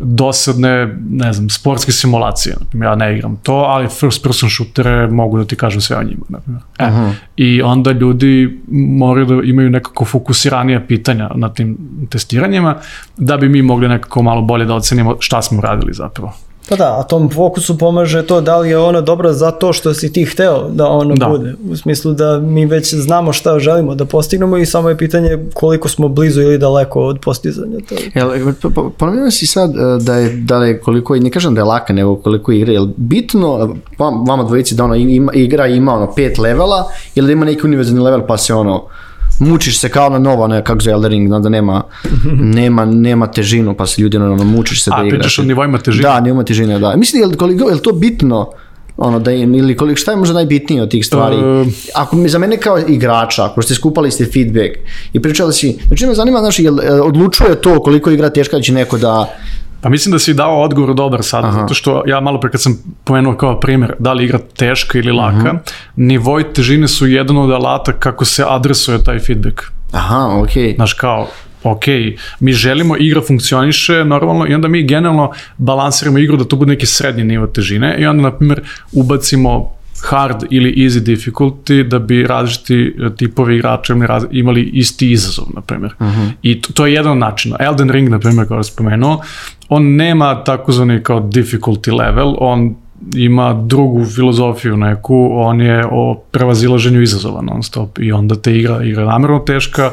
dosadne, 0.00 0.96
ne 1.10 1.32
znam, 1.32 1.50
sportske 1.50 1.92
simulacije. 1.92 2.56
Naprimjer, 2.60 2.88
ja 2.90 2.94
ne 2.96 3.16
igram 3.16 3.36
to, 3.36 3.54
ali 3.54 3.88
first 3.88 4.22
person 4.22 4.50
shootere 4.50 5.06
mogu 5.06 5.38
da 5.38 5.44
ti 5.44 5.56
kažem 5.56 5.80
sve 5.80 5.96
o 5.96 6.02
njima. 6.02 6.24
Naprimjer. 6.28 6.62
E, 6.78 6.86
uh 6.86 6.90
-huh. 6.90 7.12
I 7.36 7.62
onda 7.62 7.92
ljudi 7.92 8.60
moraju 8.72 9.26
da 9.26 9.34
imaju 9.44 9.70
nekako 9.70 10.04
fokusiranija 10.04 10.80
pitanja 10.80 11.30
na 11.34 11.48
tim 11.48 11.78
testiranjima, 12.10 12.76
da 13.16 13.36
bi 13.36 13.48
mi 13.48 13.62
mogli 13.62 13.88
nekako 13.88 14.22
malo 14.22 14.42
bolje 14.42 14.64
da 14.64 14.74
ocenimo 14.74 15.16
šta 15.20 15.42
smo 15.42 15.60
radili 15.60 15.92
zapravo. 15.92 16.32
Pa 16.68 16.76
da, 16.76 17.00
a 17.00 17.02
tom 17.02 17.30
fokusu 17.30 17.78
pomaže 17.78 18.26
to 18.26 18.40
da 18.40 18.58
li 18.58 18.68
je 18.70 18.78
ona 18.78 19.00
dobra 19.00 19.32
zato 19.32 19.72
što 19.72 19.94
si 19.94 20.12
ti 20.12 20.24
hteo 20.24 20.68
da 20.70 20.88
ona 20.88 21.14
da. 21.14 21.26
bude. 21.28 21.54
U 21.70 21.76
smislu 21.76 22.12
da 22.12 22.40
mi 22.40 22.66
već 22.66 22.94
znamo 22.94 23.32
šta 23.32 23.58
želimo 23.58 23.94
da 23.94 24.04
postignemo 24.04 24.56
i 24.58 24.66
samo 24.66 24.88
je 24.88 24.98
pitanje 24.98 25.38
koliko 25.54 25.88
smo 25.88 26.08
blizu 26.08 26.42
ili 26.42 26.58
daleko 26.58 27.00
od 27.00 27.18
postizanja 27.20 27.78
toga. 27.88 28.00
Jel, 28.14 28.52
pomenuo 28.98 29.30
si 29.30 29.46
sad 29.46 29.70
e, 29.70 30.04
da 30.04 30.14
je, 30.14 30.36
da 30.36 30.64
je 30.64 30.80
koliko, 30.80 31.16
ne 31.16 31.30
kažem 31.30 31.54
da 31.54 31.60
je 31.60 31.64
laka, 31.64 31.92
nego 31.92 32.16
koliko 32.16 32.52
igre, 32.52 32.72
jel 32.72 32.86
bitno 32.96 33.76
vama 33.98 34.44
dvojici 34.44 34.74
da 34.74 34.84
ono 34.84 34.94
ima, 34.94 35.32
igra 35.32 35.66
ima 35.66 35.94
ono 35.94 36.14
pet 36.14 36.38
levela 36.38 36.90
ili 37.14 37.26
da 37.26 37.32
ima 37.32 37.44
neki 37.44 37.66
univerzalni 37.66 38.00
level 38.00 38.26
pa 38.26 38.36
se 38.36 38.54
ono 38.54 38.84
mučiš 39.38 39.78
se 39.80 39.88
kao 39.88 40.10
na 40.10 40.18
novo, 40.18 40.46
ne, 40.46 40.64
kako 40.64 40.80
za 40.80 40.90
Elden 40.90 41.10
Ring, 41.10 41.30
da 41.30 41.48
nema, 41.48 41.82
nema, 42.40 42.84
nema 42.84 43.26
težinu, 43.26 43.74
pa 43.74 43.86
se 43.86 44.02
ljudi 44.02 44.16
ono, 44.16 44.44
mučiš 44.44 44.84
se 44.84 44.90
A, 44.94 45.00
da 45.00 45.06
igraš. 45.06 45.16
A, 45.16 45.18
pričaš 45.18 45.38
o 45.38 45.42
nivoima 45.42 45.78
težine? 45.78 46.02
Da, 46.02 46.20
nivoima 46.20 46.44
težine, 46.44 46.78
da. 46.78 46.96
Mislim, 46.96 47.22
je 47.22 47.26
li, 47.26 47.36
koliko, 47.36 47.68
je 47.68 47.74
li 47.74 47.82
to 47.82 47.92
bitno, 47.92 48.50
ono 48.96 49.18
da 49.18 49.30
je, 49.30 49.42
ili 49.42 49.76
koliko, 49.76 49.98
šta 49.98 50.10
je 50.10 50.16
možda 50.16 50.34
najbitnije 50.34 50.82
od 50.82 50.90
tih 50.90 51.06
stvari? 51.06 51.36
Uh, 51.36 51.66
ako 51.94 52.16
mi 52.16 52.28
za 52.28 52.38
mene 52.38 52.56
kao 52.56 52.78
igrača, 52.78 53.44
ako 53.44 53.62
ste 53.62 53.74
skupali 53.74 54.10
ste 54.10 54.24
feedback 54.24 54.78
i 55.12 55.22
pričali 55.22 55.52
si, 55.52 55.78
znači 55.86 56.06
me 56.06 56.14
zanima, 56.14 56.38
znači, 56.38 56.64
jel, 56.64 56.78
odlučuje 57.02 57.60
to 57.60 57.80
koliko 57.80 58.10
igra 58.10 58.30
teška, 58.30 58.56
da 58.56 58.62
će 58.62 58.72
neko 58.72 58.98
da 58.98 59.36
Pa 59.86 59.90
mislim 59.90 60.12
da 60.12 60.18
si 60.18 60.34
dao 60.34 60.62
odgovor 60.62 60.94
dobar 60.94 61.22
sad, 61.22 61.44
Aha. 61.44 61.60
zato 61.60 61.74
što 61.74 62.02
ja 62.06 62.20
malo 62.20 62.40
pre 62.40 62.50
kad 62.50 62.62
sam 62.62 62.78
pomenuo 63.04 63.36
kao 63.36 63.60
primjer 63.60 63.94
da 63.98 64.12
li 64.12 64.24
igra 64.24 64.38
teška 64.56 64.98
ili 64.98 65.12
laka, 65.12 65.36
uh 65.36 65.44
-huh. 65.44 65.58
nivoj 65.96 66.52
težine 66.52 66.88
su 66.88 67.06
jedan 67.06 67.36
od 67.36 67.50
alata 67.50 67.92
kako 67.92 68.24
se 68.24 68.44
adresuje 68.48 69.04
taj 69.04 69.18
feedback. 69.18 69.62
Aha, 69.92 70.40
okej. 70.42 70.64
Okay. 70.64 70.74
Znaš 70.76 70.92
kao, 70.92 71.28
ok, 71.62 71.84
mi 72.40 72.52
želimo 72.52 72.96
igra 72.96 73.20
funkcioniše 73.20 74.04
normalno 74.04 74.46
i 74.46 74.54
onda 74.54 74.68
mi 74.68 74.86
generalno 74.86 75.32
balansiramo 75.58 76.18
igru 76.18 76.36
da 76.36 76.44
to 76.44 76.56
bude 76.56 76.70
neki 76.70 76.86
srednji 76.86 77.24
nivo 77.24 77.46
težine 77.46 77.96
i 77.98 78.06
onda, 78.06 78.22
na 78.22 78.32
primjer, 78.32 78.60
ubacimo 78.92 79.72
hard 80.02 80.44
ili 80.50 80.74
easy 80.76 81.00
difficulty 81.00 81.88
da 81.88 81.98
bi 81.98 82.26
različiti 82.26 82.96
tipovi 83.16 83.56
igrača 83.56 83.94
imali 84.30 84.62
isti 84.62 85.10
izazov, 85.10 85.46
na 85.54 85.60
primjer. 85.60 85.94
Uh 85.98 86.06
-huh. 86.06 86.30
I 86.42 86.60
to, 86.60 86.72
to 86.72 86.86
je 86.86 86.92
jedan 86.92 87.12
od 87.12 87.18
načina. 87.18 87.56
Elden 87.60 87.90
Ring, 87.90 88.08
na 88.08 88.18
primjer, 88.18 88.48
kao 88.48 88.62
spomenuo, 88.62 89.20
on 89.68 89.96
nema 89.96 90.44
takozvani 90.44 91.02
kao 91.02 91.20
difficulty 91.20 91.98
level, 91.98 92.34
on 92.38 92.74
ima 93.14 93.62
drugu 93.66 94.04
filozofiju 94.04 94.76
neku, 94.76 95.30
on 95.32 95.60
je 95.60 95.84
o 95.90 96.22
prevazilaženju 96.30 97.02
izazova 97.02 97.42
non 97.42 97.62
stop 97.62 97.98
i 97.98 98.12
onda 98.12 98.34
te 98.34 98.56
igra, 98.56 98.84
igra 98.84 99.04
namerno 99.04 99.38
teška 99.38 99.90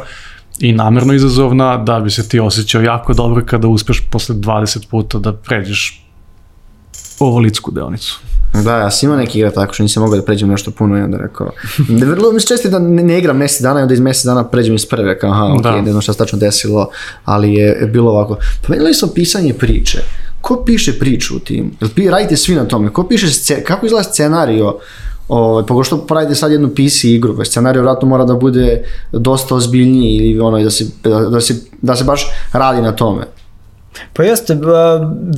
i 0.60 0.72
namerno 0.72 1.14
izazovna 1.14 1.78
da 1.78 2.00
bi 2.00 2.10
se 2.10 2.30
ti 2.30 2.40
osjećao 2.40 2.82
jako 2.82 3.14
dobro 3.14 3.44
kada 3.46 3.68
uspeš 3.68 4.02
posle 4.12 4.36
20 4.36 4.90
puta 4.90 5.20
da 5.20 5.34
pređeš 5.34 6.06
ovolitsku 7.20 7.72
deonicu. 7.72 8.22
Da, 8.54 8.78
ja 8.78 8.92
sam 8.92 9.08
imao 9.08 9.18
neki 9.18 9.40
igra 9.40 9.52
tako 9.52 9.74
što 9.74 9.84
nisam 9.84 10.04
mogao 10.04 10.20
da 10.20 10.26
pređem 10.26 10.50
nešto 10.50 10.72
puno 10.72 10.98
i 10.98 11.02
onda 11.02 11.18
rekao, 11.18 11.52
ne, 11.90 12.06
vrlo 12.06 12.32
mi 12.32 12.40
se 12.40 12.48
često 12.48 12.70
da 12.70 12.80
ne, 12.80 13.04
ne 13.04 13.18
igram 13.18 13.38
mesec 13.38 13.62
dana 13.62 13.80
i 13.80 13.84
onda 13.84 13.94
iz 13.94 14.00
mesec 14.00 14.26
dana 14.26 14.44
pređem 14.44 14.76
iz 14.76 14.86
prve, 14.86 15.20
kao 15.20 15.32
aha, 15.32 15.54
ok, 15.54 15.64
da. 15.64 15.82
ne 15.82 15.92
znam 15.92 16.02
šta 16.02 16.14
se 16.14 16.18
tačno 16.18 16.40
desilo, 16.40 16.90
ali 17.26 17.54
je, 17.54 17.66
je 17.82 17.88
bilo 17.88 18.12
ovako. 18.12 18.38
Pomenuli 18.68 18.94
smo 18.94 19.08
pisanje 19.08 19.54
priče. 19.54 20.00
Ko 20.42 20.64
piše 20.66 21.00
priču 21.00 21.36
u 21.36 21.40
tim? 21.40 21.72
Jel 21.82 21.90
pi, 21.96 22.10
radite 22.10 22.38
svi 22.38 22.56
na 22.56 22.66
tome? 22.66 22.90
Ko 22.90 23.08
piše, 23.08 23.28
sce, 23.28 23.64
kako 23.64 23.86
izgleda 23.86 24.04
scenario? 24.04 24.76
Ovaj 25.28 25.64
pogotovo 25.64 25.84
što 25.84 25.98
pravite 25.98 26.36
sad 26.36 26.52
jednu 26.52 26.70
PC 26.70 27.04
igru, 27.04 27.38
pa 27.38 27.46
scenarij 27.46 27.80
vjerojatno 27.80 28.08
mora 28.08 28.26
da 28.26 28.34
bude 28.34 28.84
dosta 29.12 29.56
ozbiljniji 29.56 30.18
ili 30.18 30.40
ono 30.40 30.64
da 30.64 30.70
se 30.70 30.86
da, 31.04 31.20
da 31.20 31.42
se 31.42 31.56
da 31.82 31.96
se 31.96 32.04
baš 32.04 32.28
radi 32.54 32.82
na 32.82 32.92
tome. 32.92 33.24
Pa 34.14 34.24
jeste, 34.24 34.58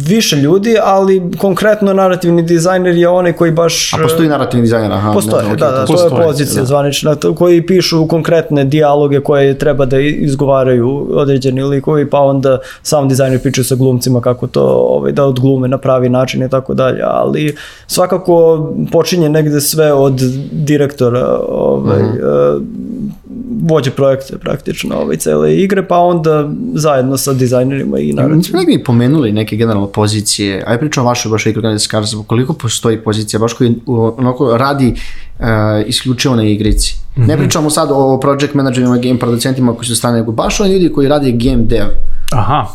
više 0.08 0.36
ljudi, 0.36 0.76
ali 0.84 1.32
konkretno 1.38 1.94
narativni 1.94 2.44
dizajner 2.44 2.96
je 2.96 3.10
onaj 3.10 3.34
koji 3.34 3.52
baš... 3.52 3.94
A 3.94 3.98
postoji 4.04 4.30
narativni 4.30 4.62
dizajner, 4.62 4.92
aha. 4.92 5.14
Postoje, 5.14 5.48
ne, 5.48 5.56
da, 5.56 5.72
da, 5.72 5.86
postoje, 5.88 6.10
to 6.10 6.18
je 6.18 6.24
pozicija 6.24 6.62
da. 6.62 6.66
zvanična, 6.66 7.16
koji 7.36 7.66
pišu 7.66 8.08
konkretne 8.08 8.64
dijaloge 8.64 9.20
koje 9.20 9.58
treba 9.58 9.86
da 9.86 10.00
izgovaraju 10.00 11.08
određeni 11.12 11.64
likovi, 11.64 12.10
pa 12.10 12.20
onda 12.20 12.60
sam 12.84 13.10
dizajner 13.10 13.42
piče 13.44 13.64
sa 13.64 13.76
glumcima 13.76 14.22
kako 14.22 14.48
to 14.48 14.64
ovaj, 14.64 15.12
da 15.12 15.26
odglume 15.26 15.68
na 15.68 15.78
pravi 15.78 16.10
način 16.10 16.44
i 16.44 16.50
tako 16.50 16.74
dalje, 16.74 17.02
ali 17.04 17.56
svakako 17.88 18.68
počinje 18.92 19.30
negde 19.30 19.62
sve 19.62 19.94
od 19.94 20.22
direktora 20.52 21.40
ovaj, 21.50 22.04
mm 22.04 22.18
-hmm. 22.22 23.16
Vođe 23.62 23.92
projekte 23.92 24.38
praktično 24.38 24.96
ovaj, 24.96 25.18
cele 25.18 25.58
igre, 25.58 25.88
pa 25.88 25.98
onda 25.98 26.50
zajedno 26.74 27.18
sa 27.18 27.34
dizajnerima 27.34 28.00
i 28.00 28.14
naravno. 28.14 28.36
Nismo 28.36 28.60
mi 28.68 28.84
pomenuli 28.84 29.32
neke 29.32 29.56
generalne 29.56 29.92
pozicije, 29.94 30.64
aj 30.68 30.80
pričamo 30.80 31.06
o 31.06 31.10
vašoj 31.10 31.30
baš 31.30 31.46
igru 31.46 31.62
Granite 31.62 31.84
Scars, 31.84 32.10
koliko 32.28 32.54
postoji 32.54 32.98
pozicija, 32.98 33.40
baš 33.40 33.54
koji 33.54 33.76
onako 34.18 34.58
radi 34.58 34.94
uh, 35.40 35.46
isključivo 35.88 36.36
na 36.36 36.44
igrici. 36.44 36.96
Mm 37.16 37.22
-hmm. 37.22 37.28
Ne 37.28 37.38
pričamo 37.38 37.70
sad 37.70 37.90
o 37.92 38.20
project 38.22 38.54
managerima, 38.54 38.98
game 38.98 39.20
producentima 39.20 39.76
koji 39.76 39.86
su 39.86 39.96
strane, 39.96 40.18
nego 40.18 40.32
baš 40.32 40.60
oni 40.60 40.74
ljudi 40.74 40.92
koji 40.94 41.08
radi 41.08 41.32
game 41.32 41.64
dev. 41.64 41.88
Aha, 42.32 42.68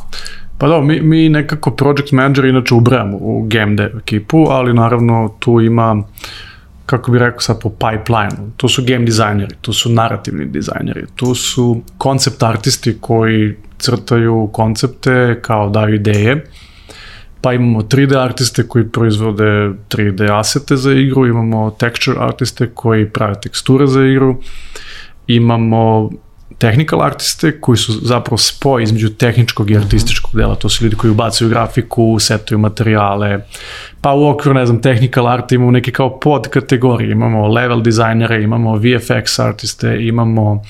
Pa 0.61 0.69
da, 0.69 0.81
mi, 0.81 1.01
mi 1.01 1.29
nekako 1.29 1.71
project 1.71 2.13
manager 2.13 2.45
inače 2.45 2.75
ubrajamo 2.75 3.17
u 3.17 3.43
game 3.49 3.75
dev 3.75 3.99
ekipu, 3.99 4.47
ali 4.51 4.75
naravno 4.75 5.35
tu 5.39 5.61
ima 5.61 6.03
kako 6.91 7.13
bi 7.13 7.19
rekao 7.19 7.41
sad 7.41 7.61
po 7.61 7.71
pipeline 7.71 8.51
tu 8.57 8.69
su 8.69 8.83
game 8.87 9.05
dizajneri, 9.05 9.55
tu 9.61 9.73
su 9.73 9.91
narativni 9.91 10.47
dizajneri, 10.47 11.07
tu 11.17 11.35
su 11.35 11.83
koncept 11.99 12.43
artisti 12.43 12.97
koji 13.01 13.55
crtaju 13.79 14.49
koncepte, 14.53 15.39
kao 15.43 15.69
daju 15.69 15.95
ideje, 15.95 16.45
pa 17.41 17.53
imamo 17.53 17.81
3D 17.81 18.25
artiste 18.25 18.69
koji 18.69 18.89
proizvode 18.89 19.71
3D 19.89 20.39
asete 20.39 20.77
za 20.77 20.93
igru, 20.93 21.27
imamo 21.27 21.71
texture 21.71 22.19
artiste 22.19 22.71
koji 22.75 23.09
prave 23.11 23.41
teksture 23.41 23.87
za 23.87 24.05
igru, 24.05 24.41
imamo 25.27 26.11
technical 26.59 27.03
artiste 27.03 27.61
koji 27.61 27.79
su 27.79 27.93
zapravo 27.93 28.39
spoj 28.39 28.83
između 28.83 29.11
tehničkog 29.11 29.71
i 29.71 29.77
artističkog 29.77 30.31
dela. 30.35 30.55
To 30.55 30.69
su 30.69 30.85
ljudi 30.85 30.97
koji 30.97 31.11
ubacuju 31.11 31.51
grafiku, 31.51 32.19
setuju 32.19 32.59
materijale, 32.59 33.41
pa 34.01 34.13
u 34.15 34.29
okviru, 34.29 34.55
ne 34.55 34.67
znam, 34.67 34.83
technical 34.83 35.29
art 35.29 35.53
imamo 35.53 35.71
neke 35.71 35.91
kao 35.91 36.21
pod 36.21 36.49
kategorije, 36.49 37.13
imamo 37.13 37.49
level 37.49 37.83
dizajnere, 37.83 38.43
imamo 38.43 38.77
VFX 38.77 39.39
artiste, 39.39 39.97
imamo, 40.01 40.63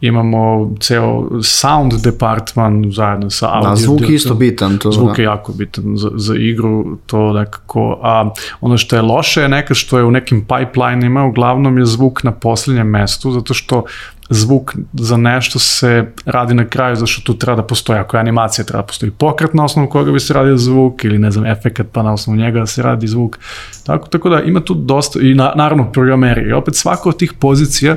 imamo 0.00 0.70
ceo 0.80 1.28
sound 1.42 1.92
department 2.04 2.94
zajedno 2.94 3.30
sa 3.30 3.48
audio. 3.54 3.70
Da, 3.70 3.76
zvuk 3.76 4.08
je 4.08 4.14
isto 4.14 4.34
bitan. 4.34 4.78
To, 4.78 4.92
zvuk 4.92 5.16
da. 5.16 5.22
je 5.22 5.24
jako 5.24 5.52
bitan 5.52 5.84
za, 5.96 6.10
za 6.14 6.34
igru, 6.36 6.98
to 7.06 7.32
nekako, 7.32 8.00
a 8.02 8.30
ono 8.60 8.78
što 8.78 8.96
je 8.96 9.02
loše 9.02 9.40
je 9.40 9.48
nekad 9.48 9.76
što 9.76 9.98
je 9.98 10.04
u 10.04 10.10
nekim 10.10 10.46
pipeline-ima, 10.46 11.24
uglavnom 11.24 11.78
je 11.78 11.86
zvuk 11.86 12.22
na 12.22 12.32
poslednjem 12.32 12.86
mestu, 12.86 13.30
zato 13.30 13.54
što 13.54 13.84
zvuk 14.30 14.74
za 14.92 15.16
nešto 15.16 15.58
se 15.58 16.06
radi 16.24 16.54
na 16.54 16.68
kraju 16.68 16.96
zašto 16.96 17.22
tu 17.22 17.38
treba 17.38 17.56
da 17.56 17.66
postoji, 17.66 17.98
ako 17.98 18.16
je 18.16 18.20
animacija 18.20 18.64
treba 18.64 18.82
da 18.82 18.86
postoji 18.86 19.12
pokret 19.12 19.54
na 19.54 19.64
osnovu 19.64 19.88
koga 19.88 20.12
bi 20.12 20.20
se 20.20 20.34
radio 20.34 20.56
zvuk 20.56 21.04
ili 21.04 21.18
ne 21.18 21.30
znam 21.30 21.46
efekat 21.46 21.86
pa 21.92 22.02
na 22.02 22.12
osnovu 22.12 22.38
njega 22.38 22.60
da 22.60 22.66
se 22.66 22.82
radi 22.82 23.06
zvuk. 23.06 23.38
Tako, 23.86 24.08
tako 24.08 24.28
da 24.28 24.40
ima 24.40 24.60
tu 24.60 24.74
dosta 24.74 25.20
i 25.22 25.34
na, 25.34 25.52
naravno 25.56 25.92
programeri. 25.92 26.48
I 26.48 26.52
opet 26.52 26.76
svaka 26.76 27.08
od 27.08 27.18
tih 27.18 27.32
pozicija 27.32 27.96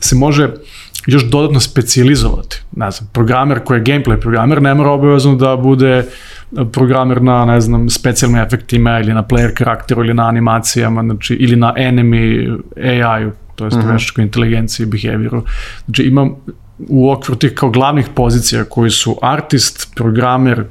se 0.00 0.16
može 0.16 0.50
još 1.06 1.24
dodatno 1.24 1.60
specializovati. 1.60 2.62
Ne 2.76 2.90
znam, 2.90 3.10
programer 3.12 3.64
koji 3.64 3.78
je 3.78 3.84
gameplay 3.84 4.20
programer 4.20 4.62
ne 4.62 4.74
mora 4.74 4.90
obavezno 4.90 5.34
da 5.34 5.56
bude 5.56 6.04
programer 6.72 7.22
na, 7.22 7.44
ne 7.44 7.60
znam, 7.60 7.90
specijalnim 7.90 8.42
efektima 8.42 9.00
ili 9.00 9.14
na 9.14 9.22
player 9.22 9.54
karakteru 9.54 10.04
ili 10.04 10.14
na 10.14 10.28
animacijama, 10.28 11.02
znači, 11.02 11.34
ili 11.34 11.56
na 11.56 11.74
enemy 11.76 12.58
AI-u, 12.76 13.30
to 13.56 13.64
jest 13.64 13.76
mm 13.76 13.80
-hmm. 13.80 13.92
veštačkoj 13.92 14.24
inteligenciji 14.24 14.84
i 14.84 14.86
behavioru. 14.86 15.42
Znači 15.84 16.02
imam 16.02 16.34
u 16.88 17.10
okviru 17.10 17.38
tih 17.38 17.54
kao 17.54 17.70
glavnih 17.70 18.08
pozicija 18.14 18.64
koji 18.64 18.90
su 18.90 19.16
artist, 19.22 19.94
programer 19.94 20.64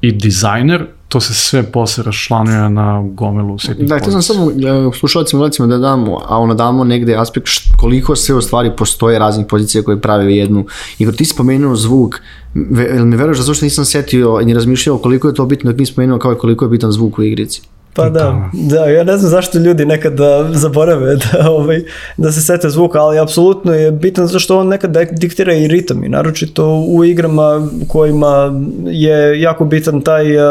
i 0.00 0.12
dizajner, 0.12 0.86
to 1.08 1.20
se 1.20 1.34
sve 1.34 1.62
posle 1.62 2.04
rašlanuje 2.04 2.70
na 2.70 3.02
gomilu 3.12 3.58
sitnih 3.58 3.88
Da, 3.88 4.00
to 4.00 4.10
sam 4.10 4.22
samo 4.22 4.44
uh, 4.44 4.52
slušalcima 4.94 5.44
recimo 5.44 5.68
da 5.68 5.78
damo, 5.78 6.20
a 6.28 6.38
ono 6.38 6.54
damo 6.54 6.84
negde 6.84 7.16
aspekt 7.16 7.46
št, 7.46 7.68
koliko 7.76 8.16
sve 8.16 8.34
u 8.34 8.40
stvari 8.40 8.70
postoje 8.76 9.18
raznih 9.18 9.46
pozicija 9.46 9.82
koje 9.82 10.00
prave 10.00 10.36
jednu 10.36 10.66
igru. 10.98 11.14
Ti 11.14 11.24
spomenuo 11.24 11.76
zvuk, 11.76 12.20
ve, 12.54 13.04
mi 13.04 13.16
veruješ 13.16 13.38
da 13.38 13.44
zašto 13.44 13.64
nisam 13.64 13.84
setio 13.84 14.40
ni 14.44 14.54
razmišljao 14.54 14.98
koliko 14.98 15.28
je 15.28 15.34
to 15.34 15.46
bitno, 15.46 15.70
dok 15.70 15.78
nisam 15.78 15.92
spomenuo 15.92 16.18
kao 16.18 16.34
koliko 16.34 16.64
je 16.64 16.68
bitan 16.68 16.92
zvuk 16.92 17.18
u 17.18 17.22
igrici. 17.22 17.62
Pa 17.98 18.08
da, 18.08 18.50
da, 18.52 18.84
ja 18.84 19.04
ne 19.04 19.16
znam 19.16 19.30
zašto 19.30 19.58
ljudi 19.58 19.86
nekada 19.86 20.48
zaborave 20.52 21.16
da, 21.16 21.50
ovaj, 21.50 21.82
da 22.16 22.32
se 22.32 22.42
sete 22.42 22.70
zvuka, 22.70 23.00
ali 23.00 23.18
apsolutno 23.18 23.74
je 23.74 23.92
bitan 23.92 24.26
zato 24.26 24.38
što 24.38 24.58
on 24.58 24.68
nekad 24.68 24.96
diktira 25.10 25.54
i 25.54 25.68
ritam 25.68 26.04
i 26.04 26.08
naročito 26.08 26.84
u 26.88 27.04
igrama 27.04 27.68
kojima 27.88 28.52
je 28.86 29.40
jako 29.40 29.64
bitan 29.64 30.00
taj 30.00 30.36
uh, 30.36 30.42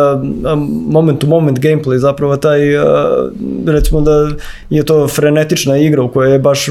moment 0.88 1.20
to 1.20 1.28
moment 1.28 1.60
gameplay, 1.60 1.98
zapravo 1.98 2.38
taj 2.38 2.78
uh, 2.78 2.84
recimo 3.66 4.02
da 4.02 4.30
je 4.70 4.84
to 4.84 5.08
frenetična 5.08 5.78
igra 5.78 6.04
u 6.04 6.12
kojoj 6.12 6.32
je 6.32 6.40
baš 6.40 6.68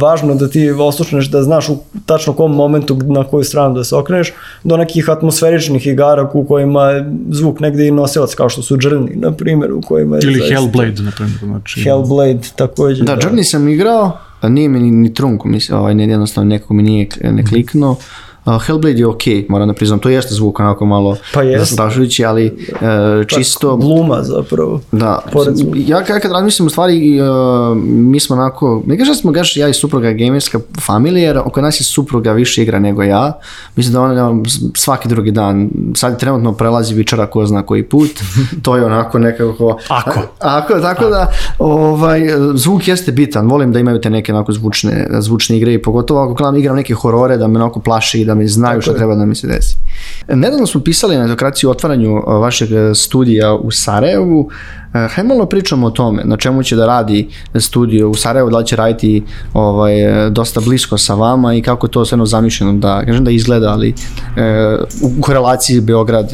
važno 0.00 0.34
da 0.34 0.48
ti 0.48 0.70
oslušneš 0.70 1.30
da 1.30 1.42
znaš 1.42 1.68
u 1.68 1.76
tačno 2.06 2.32
kom 2.32 2.52
momentu 2.54 2.98
na 3.02 3.24
koju 3.24 3.44
stranu 3.44 3.74
da 3.74 3.84
se 3.84 3.96
okreneš, 3.96 4.32
do 4.64 4.76
nekih 4.76 5.10
atmosferičnih 5.10 5.86
igara 5.86 6.30
u 6.34 6.44
kojima 6.44 7.04
zvuk 7.30 7.60
negde 7.60 7.86
i 7.86 7.90
nosilac 7.90 8.34
kao 8.34 8.48
što 8.48 8.62
su 8.62 8.76
Journey, 8.76 9.16
na 9.16 9.32
primjer, 9.32 9.72
u 9.72 9.80
kojima 9.80 10.19
Ili 10.22 10.38
zaista. 10.38 10.54
Hellblade, 10.54 11.02
na 11.02 11.10
primjer. 11.10 11.38
Znači, 11.42 11.82
Hellblade, 11.82 12.48
takođe. 12.56 13.04
Da, 13.04 13.16
da. 13.16 13.20
Journey 13.20 13.42
sam 13.42 13.68
igrao, 13.68 14.18
nije 14.42 14.68
mi 14.68 14.80
ni, 14.80 14.90
ni 14.90 15.14
trunku, 15.14 15.48
mislim, 15.48 15.78
ovaj, 15.78 15.94
ne, 15.94 16.08
jednostavno 16.08 16.48
nekako 16.48 16.74
mi 16.74 16.82
nije 16.82 17.08
ne 17.22 17.44
kliknuo. 17.44 17.96
Uh, 18.44 18.62
Hellblade 18.66 18.98
je 18.98 19.06
ok, 19.06 19.22
moram 19.48 19.68
da 19.68 19.74
priznam, 19.74 19.98
to 19.98 20.08
jeste 20.08 20.34
zvuk 20.34 20.60
onako 20.60 20.86
malo 20.86 21.16
pa 21.34 21.40
zastrašujući, 21.58 22.24
ali 22.24 22.46
uh, 22.70 23.26
čisto... 23.26 23.76
Gluma 23.76 24.22
zapravo. 24.22 24.80
Da, 24.92 25.22
ja 25.74 26.04
kad 26.04 26.32
razmislim 26.32 26.66
u 26.66 26.70
stvari, 26.70 27.20
uh, 27.20 27.76
mi 27.84 28.20
smo 28.20 28.36
onako, 28.36 28.82
ne 28.86 28.98
kažem 28.98 29.14
da 29.14 29.18
smo 29.18 29.32
gaš 29.32 29.56
ja 29.56 29.68
i 29.68 29.74
supruga 29.74 30.12
gamerska 30.12 30.60
familija, 30.80 31.26
jer 31.26 31.38
oko 31.38 31.60
nas 31.60 31.80
je 31.80 31.84
supruga 31.84 32.32
više 32.32 32.62
igra 32.62 32.78
nego 32.78 33.02
ja, 33.02 33.38
mislim 33.76 33.92
da 33.92 34.00
ona 34.00 34.42
svaki 34.74 35.08
drugi 35.08 35.30
dan, 35.30 35.70
sad 35.94 36.20
trenutno 36.20 36.52
prelazi 36.52 36.94
vičara 36.94 37.26
ko 37.26 37.46
zna 37.46 37.62
koji 37.62 37.82
put, 37.82 38.10
to 38.62 38.76
je 38.76 38.84
onako 38.84 39.18
nekako... 39.18 39.78
Ako. 39.88 40.20
Ako, 40.38 40.80
tako 40.80 41.04
da, 41.04 41.32
ovaj, 41.58 42.20
zvuk 42.54 42.88
jeste 42.88 43.12
bitan, 43.12 43.50
volim 43.50 43.72
da 43.72 43.78
imaju 43.78 44.00
te 44.00 44.10
neke 44.10 44.32
onako 44.32 44.52
zvučne, 44.52 45.06
zvučne 45.18 45.56
igre 45.56 45.74
i 45.74 45.82
pogotovo 45.82 46.20
ako 46.20 46.34
gledam 46.34 46.56
igram 46.56 46.76
neke 46.76 46.94
horore 46.94 47.36
da 47.36 47.46
me 47.46 47.60
onako 47.60 47.80
plaši 47.80 48.20
i 48.20 48.29
da 48.30 48.34
mi 48.34 48.48
znaju 48.48 48.80
što 48.80 48.92
treba 48.92 49.14
da 49.14 49.26
mi 49.26 49.34
se 49.34 49.46
desi. 49.46 49.76
Nedavno 50.28 50.66
smo 50.66 50.80
pisali 50.80 51.16
na 51.16 51.24
etokraciji 51.24 51.68
o 51.68 51.70
otvaranju 51.70 52.22
vašeg 52.26 52.68
studija 52.94 53.54
u 53.54 53.70
Sarajevu. 53.70 54.50
Hajde 54.92 55.28
malo 55.28 55.46
pričamo 55.46 55.86
o 55.86 55.90
tome, 55.90 56.22
na 56.24 56.36
čemu 56.36 56.62
će 56.62 56.76
da 56.76 56.86
radi 56.86 57.28
studio 57.54 58.10
u 58.10 58.14
Sarajevu, 58.14 58.50
da 58.50 58.58
li 58.58 58.66
će 58.66 58.76
raditi 58.76 59.22
ovaj, 59.54 59.94
dosta 60.30 60.60
blisko 60.60 60.98
sa 60.98 61.14
vama 61.14 61.54
i 61.54 61.62
kako 61.62 61.88
to 61.88 62.04
sve 62.04 62.18
zamišljeno 62.24 62.72
da, 62.72 63.02
kažem 63.06 63.24
da 63.24 63.30
izgleda, 63.30 63.68
ali 63.68 63.88
e, 63.88 63.92
u 65.02 65.22
korelaciji 65.22 65.80
Beograd, 65.80 66.30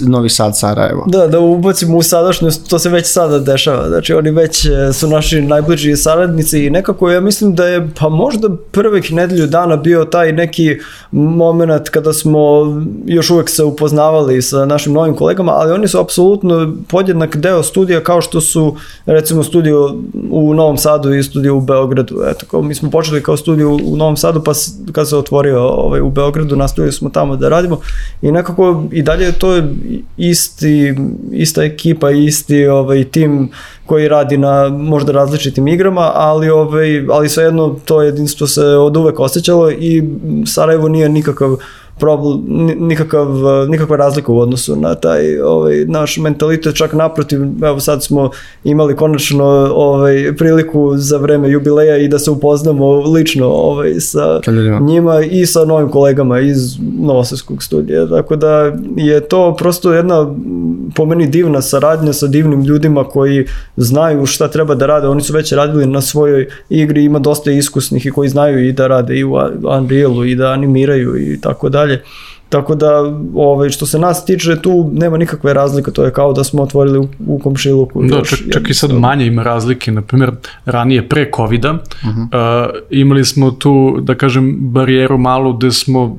Novi 0.00 0.28
Sad, 0.28 0.58
Sarajevo. 0.58 1.04
Da, 1.06 1.26
da 1.26 1.40
ubacimo 1.40 1.96
u 1.96 2.02
sadašnjost, 2.02 2.70
to 2.70 2.78
se 2.78 2.88
već 2.88 3.06
sada 3.06 3.38
dešava, 3.38 3.88
znači 3.88 4.14
oni 4.14 4.30
već 4.30 4.66
su 4.92 5.08
naši 5.08 5.42
najbliži 5.42 5.96
saradnici 5.96 6.64
i 6.64 6.70
nekako 6.70 7.10
ja 7.10 7.20
mislim 7.20 7.54
da 7.54 7.66
je 7.66 7.88
pa 7.98 8.08
možda 8.08 8.48
prvih 8.70 9.12
nedelju 9.12 9.46
dana 9.46 9.76
bio 9.76 10.04
taj 10.04 10.32
neki 10.32 10.76
moment 11.12 11.88
kada 11.88 12.12
smo 12.12 12.40
još 13.14 13.30
uvek 13.30 13.50
se 13.50 13.64
upoznavali 13.64 14.42
sa 14.42 14.66
našim 14.66 14.92
novim 14.92 15.16
kolegama, 15.16 15.52
ali 15.52 15.72
oni 15.72 15.88
su 15.88 16.00
apsolutno 16.00 16.72
podjednak 16.88 17.36
deo 17.36 17.62
studija 17.62 18.00
kao 18.00 18.20
što 18.20 18.40
su 18.40 18.76
recimo 19.06 19.42
studio 19.42 19.94
u 20.30 20.54
Novom 20.54 20.76
Sadu 20.76 21.14
i 21.14 21.22
studio 21.22 21.56
u 21.56 21.60
Beogradu. 21.60 22.22
Eto, 22.30 22.46
kao 22.50 22.62
mi 22.62 22.74
smo 22.74 22.90
počeli 22.90 23.22
kao 23.22 23.36
studio 23.36 23.70
u 23.70 23.96
Novom 23.96 24.16
Sadu, 24.16 24.42
pa 24.44 24.52
kad 24.92 25.08
se 25.08 25.16
otvorio 25.16 25.62
ovaj, 25.62 26.00
u 26.00 26.10
Beogradu, 26.10 26.56
nastavili 26.56 26.92
smo 26.92 27.10
tamo 27.10 27.36
da 27.36 27.48
radimo 27.48 27.80
i 28.22 28.32
nekako 28.32 28.84
i 28.92 29.02
dalje 29.02 29.24
je 29.24 29.32
to 29.32 29.62
isti, 30.16 30.94
ista 31.32 31.62
ekipa, 31.62 32.10
isti 32.10 32.66
ovaj, 32.66 33.04
tim 33.04 33.50
koji 33.86 34.08
radi 34.08 34.36
na 34.36 34.68
možda 34.68 35.12
različitim 35.12 35.68
igrama, 35.68 36.10
ali 36.14 36.50
ovaj 36.50 37.06
ali 37.10 37.28
svejedno 37.28 37.76
to 37.84 38.02
jedinstvo 38.02 38.46
se 38.46 38.64
od 38.64 38.96
uvek 38.96 39.20
osjećalo 39.20 39.70
i 39.70 40.02
Sarajevo 40.46 40.88
nije 40.88 41.08
nikakav 41.08 41.56
problem, 42.00 42.42
nikakav, 42.78 43.28
nikakva 43.68 43.96
razlika 43.96 44.32
u 44.32 44.38
odnosu 44.38 44.76
na 44.76 44.94
taj 44.94 45.40
ovaj, 45.40 45.84
naš 45.84 46.16
mentalitet, 46.16 46.76
čak 46.76 46.92
naprotiv, 46.92 47.40
evo 47.64 47.80
sad 47.80 48.04
smo 48.04 48.30
imali 48.64 48.96
konačno 48.96 49.44
ovaj, 49.74 50.36
priliku 50.36 50.96
za 50.96 51.16
vreme 51.16 51.50
jubileja 51.50 51.96
i 51.96 52.08
da 52.08 52.18
se 52.18 52.30
upoznamo 52.30 52.90
lično 53.00 53.46
ovaj, 53.46 53.94
sa 54.00 54.40
njima 54.80 55.20
i 55.20 55.46
sa 55.46 55.64
novim 55.64 55.88
kolegama 55.88 56.40
iz 56.40 56.76
Novosavskog 57.00 57.62
studija, 57.62 58.08
tako 58.08 58.36
da 58.36 58.72
je 58.96 59.20
to 59.20 59.56
prosto 59.58 59.92
jedna 59.92 60.34
po 60.94 61.06
meni 61.06 61.26
divna 61.26 61.62
saradnja 61.62 62.12
sa 62.12 62.26
divnim 62.26 62.64
ljudima 62.64 63.04
koji 63.04 63.46
znaju 63.76 64.26
šta 64.26 64.48
treba 64.48 64.74
da 64.74 64.86
rade, 64.86 65.06
oni 65.06 65.22
su 65.22 65.32
već 65.32 65.52
radili 65.52 65.86
na 65.86 66.00
svojoj 66.00 66.48
igri, 66.68 67.04
ima 67.04 67.18
dosta 67.18 67.50
iskusnih 67.50 68.06
i 68.06 68.10
koji 68.10 68.28
znaju 68.28 68.68
i 68.68 68.72
da 68.72 68.86
rade 68.86 69.16
i 69.16 69.24
u 69.24 69.32
Unrealu 69.78 70.24
i 70.24 70.34
da 70.34 70.52
animiraju 70.52 71.32
i 71.32 71.40
tako 71.40 71.68
dalje 71.68 71.89
dalje. 71.90 72.02
Tako 72.50 72.74
da, 72.74 72.88
ovaj, 73.34 73.70
što 73.70 73.86
se 73.86 73.98
nas 73.98 74.24
tiče, 74.24 74.56
tu 74.62 74.90
nema 74.92 75.16
nikakve 75.16 75.54
razlike, 75.54 75.90
to 75.90 76.04
je 76.04 76.12
kao 76.12 76.32
da 76.32 76.44
smo 76.44 76.62
otvorili 76.62 76.98
u, 76.98 77.08
u 77.26 77.38
komšiluku. 77.38 78.02
Da, 78.02 78.22
čak, 78.24 78.38
čak 78.52 78.70
i 78.70 78.74
sad 78.74 78.92
manje 78.92 79.26
ima 79.26 79.42
razlike, 79.42 79.92
na 79.92 80.02
primjer, 80.02 80.30
ranije 80.64 81.08
pre 81.08 81.30
covid 81.36 81.64
uh 81.64 81.70
-huh. 81.70 82.66
uh, 82.66 82.76
imali 82.90 83.24
smo 83.24 83.50
tu, 83.50 83.98
da 84.00 84.14
kažem, 84.14 84.56
barijeru 84.60 85.18
malu 85.18 85.52
gde 85.52 85.70
smo 85.70 86.18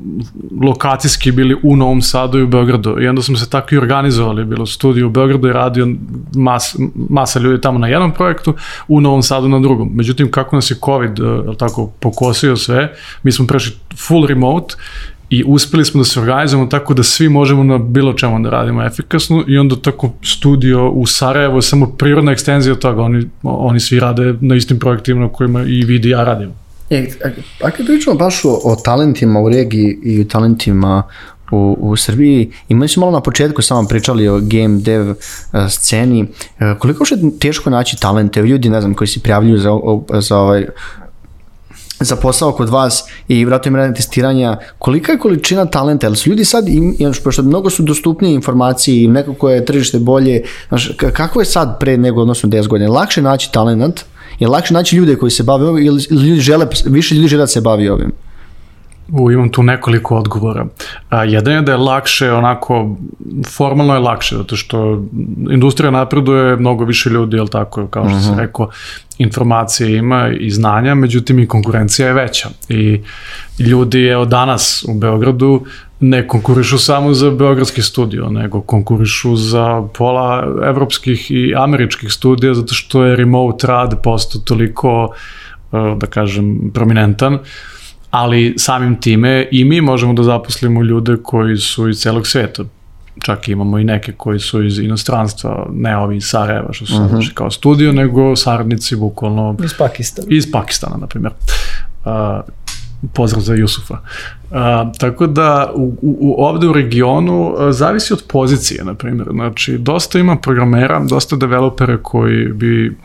lokacijski 0.62 1.32
bili 1.32 1.58
u 1.64 1.76
Novom 1.76 2.02
Sadu 2.02 2.40
i 2.40 2.44
u 2.44 2.48
Beogradu 2.48 3.02
i 3.02 3.08
onda 3.08 3.22
smo 3.22 3.38
se 3.38 3.50
tako 3.50 3.76
i 3.76 3.78
organizovali, 3.78 4.46
bilo 4.46 4.66
studiju 4.66 5.08
u 5.08 5.10
Beogradu 5.10 5.48
i 5.48 5.54
radio 5.54 5.88
mas, 6.36 6.76
masa 7.10 7.40
ljudi 7.40 7.62
tamo 7.62 7.80
na 7.80 7.88
jednom 7.88 8.12
projektu, 8.12 8.54
u 8.88 9.02
Novom 9.02 9.24
Sadu 9.24 9.48
na 9.48 9.60
drugom. 9.60 9.92
Međutim, 9.94 10.32
kako 10.32 10.56
nas 10.56 10.72
je 10.72 10.78
covid, 10.86 11.20
uh, 11.20 11.56
tako, 11.58 11.88
pokosio 12.00 12.56
sve, 12.58 12.94
mi 13.24 13.32
smo 13.32 13.48
prešli 13.48 13.76
full 13.96 14.26
remote 14.26 14.76
i 15.32 15.44
uspeli 15.48 15.86
smo 15.86 16.02
da 16.02 16.06
se 16.06 16.20
organizujemo 16.20 16.68
tako 16.68 16.94
da 16.94 17.04
svi 17.04 17.30
možemo 17.30 17.64
na 17.64 17.78
bilo 17.78 18.14
čemu 18.14 18.40
da 18.40 18.50
radimo 18.50 18.84
efikasno 18.84 19.44
i 19.48 19.58
onda 19.58 19.76
tako 19.76 20.12
studio 20.24 20.90
u 20.90 21.06
Sarajevo 21.08 21.56
je 21.56 21.62
samo 21.62 21.86
prirodna 21.86 22.32
ekstenzija 22.32 22.76
toga, 22.76 23.02
oni, 23.02 23.30
oni 23.44 23.80
svi 23.80 24.00
rade 24.00 24.34
na 24.42 24.56
istim 24.56 24.80
projektima 24.80 25.22
na 25.22 25.30
kojima 25.30 25.64
i 25.64 25.84
vidi 25.84 26.10
ja 26.10 26.24
radim. 26.24 26.52
E, 26.90 27.08
a 27.64 27.72
kad 27.72 27.86
pričamo 27.86 28.16
baš 28.16 28.46
o, 28.46 28.60
o 28.64 28.76
talentima 28.76 29.40
u 29.40 29.50
regiji 29.50 30.00
i 30.04 30.22
o 30.22 30.24
talentima 30.24 31.04
u, 31.52 31.78
u 31.80 31.96
Srbiji. 31.96 32.52
Imali 32.70 32.88
smo 32.88 33.02
malo 33.02 33.12
na 33.12 33.22
početku 33.22 33.62
samo 33.62 33.88
pričali 33.88 34.28
o 34.28 34.40
game 34.42 34.80
dev 34.80 35.10
uh, 35.10 35.16
sceni. 35.70 36.24
Uh, 36.24 36.78
koliko 36.80 37.04
je 37.12 37.40
teško 37.40 37.70
naći 37.70 37.98
talente, 38.00 38.42
ljudi, 38.42 38.70
ne 38.70 38.82
znam, 38.82 38.94
koji 38.94 39.08
se 39.08 39.20
prijavljuju 39.20 39.58
za, 39.58 39.70
za 40.20 40.38
ovaj 40.38 40.66
za 42.06 42.16
posao 42.16 42.52
kod 42.52 42.70
vas 42.70 43.04
i 43.28 43.46
vratno 43.46 43.70
im 43.70 43.76
radne 43.76 43.96
testiranja, 43.96 44.58
kolika 44.80 45.12
je 45.12 45.18
količina 45.18 45.66
talenta? 45.66 46.08
Jel 46.08 46.16
su 46.16 46.30
ljudi 46.30 46.46
sad, 46.46 46.68
im, 46.70 46.96
pošto 47.24 47.44
mnogo 47.44 47.70
su 47.70 47.84
dostupnije 47.84 48.34
informacije 48.34 49.04
i 49.04 49.08
nekako 49.08 49.50
je 49.50 49.66
tržište 49.66 50.00
bolje, 50.00 50.44
znaš, 50.68 50.92
kako 51.14 51.40
je 51.40 51.46
sad 51.46 51.80
pre 51.80 51.98
nego 51.98 52.22
odnosno 52.22 52.50
10 52.50 52.68
godina? 52.68 52.92
Lakše 52.92 53.22
naći 53.22 53.52
talent? 53.52 54.02
Je 54.40 54.48
lakše 54.48 54.74
naći 54.74 54.96
ljude 54.96 55.16
koji 55.16 55.32
se 55.32 55.44
bave 55.44 55.68
ovim 55.68 55.86
ili 55.86 56.04
ljudi 56.12 56.42
žele, 56.42 56.68
više 56.86 57.16
ljudi 57.16 57.28
žele 57.28 57.44
da 57.44 57.48
se 57.48 57.62
bavi 57.62 57.90
ovim? 57.90 58.12
U, 59.12 59.32
imam 59.32 59.50
tu 59.50 59.64
nekoliko 59.64 60.18
odgovora. 60.18 60.66
A, 61.10 61.24
jedan 61.24 61.54
je 61.54 61.62
da 61.62 61.72
je 61.72 61.78
lakše, 61.78 62.32
onako, 62.32 62.96
formalno 63.48 63.94
je 63.94 64.00
lakše, 64.00 64.38
zato 64.38 64.56
što 64.56 65.04
industrija 65.52 65.92
napreduje, 65.92 66.56
mnogo 66.56 66.86
više 66.86 67.10
ljudi, 67.10 67.38
jel 67.38 67.48
tako, 67.48 67.88
kao 67.88 68.10
što 68.10 68.20
sam 68.20 68.40
rekao, 68.40 68.70
informacije 69.18 69.98
ima 69.98 70.30
i 70.40 70.50
znanja, 70.52 70.96
međutim 70.96 71.40
i 71.40 71.48
konkurencija 71.48 72.08
je 72.08 72.14
veća. 72.14 72.50
I 72.70 73.02
ljudi, 73.60 74.06
evo 74.06 74.26
danas 74.26 74.86
u 74.88 74.94
Beogradu, 74.94 75.66
ne 76.00 76.28
konkurišu 76.28 76.78
samo 76.78 77.14
za 77.14 77.32
beogradski 77.32 77.82
studio, 77.82 78.30
nego 78.30 78.62
konkurišu 78.62 79.36
za 79.36 79.84
pola 79.98 80.48
evropskih 80.64 81.32
i 81.32 81.54
američkih 81.58 82.12
studija, 82.12 82.54
zato 82.54 82.74
što 82.74 83.04
je 83.04 83.16
remote 83.16 83.68
rad 83.68 84.02
postao 84.04 84.42
toliko, 84.42 85.14
eh, 85.74 85.96
da 85.98 86.08
kažem, 86.08 86.72
prominentan, 86.74 87.40
ali 88.12 88.54
samim 88.58 88.96
time 89.02 89.48
i 89.52 89.66
mi 89.66 89.82
možemo 89.82 90.14
da 90.14 90.24
zaposlimo 90.24 90.84
ljude 90.84 91.18
koji 91.24 91.58
su 91.58 91.90
iz 91.90 91.98
celog 91.98 92.28
sveta. 92.28 92.64
Čak 93.22 93.48
imamo 93.50 93.80
i 93.80 93.84
neke 93.84 94.12
koji 94.12 94.40
su 94.40 94.64
iz 94.64 94.80
inostranstva, 94.80 95.68
ne 95.74 95.98
ovi 95.98 96.18
iz 96.18 96.24
Sarajeva 96.26 96.74
što 96.74 96.86
su 96.86 96.96
uh 96.96 97.02
-huh. 97.02 97.34
kao 97.34 97.52
studio, 97.52 97.92
nego 97.92 98.36
saradnici 98.36 98.96
bukvalno 98.96 99.56
Iz 99.64 99.74
Pakistana. 99.78 100.28
iz 100.32 100.52
Pakistana, 100.52 100.98
na 100.98 101.08
primjer. 101.08 101.34
Uh, 102.06 102.12
pozdrav 103.14 103.42
za 103.42 103.54
Jusufa. 103.54 103.94
Uh, 103.94 104.58
tako 104.98 105.28
da 105.28 105.72
u, 105.76 105.84
u, 105.84 106.18
u- 106.20 106.36
ovde 106.44 106.68
u 106.68 106.74
regionu 106.74 107.50
uh, 107.50 107.58
zavisi 107.72 108.14
od 108.14 108.24
pozicije, 108.28 108.84
na 108.84 108.94
primjer. 108.94 109.28
Znači, 109.32 109.78
dosta 109.78 110.20
ima 110.20 110.36
programera, 110.36 111.00
dosta 111.10 111.36
developera 111.36 111.98
koji 111.98 112.48
bi 112.48 112.98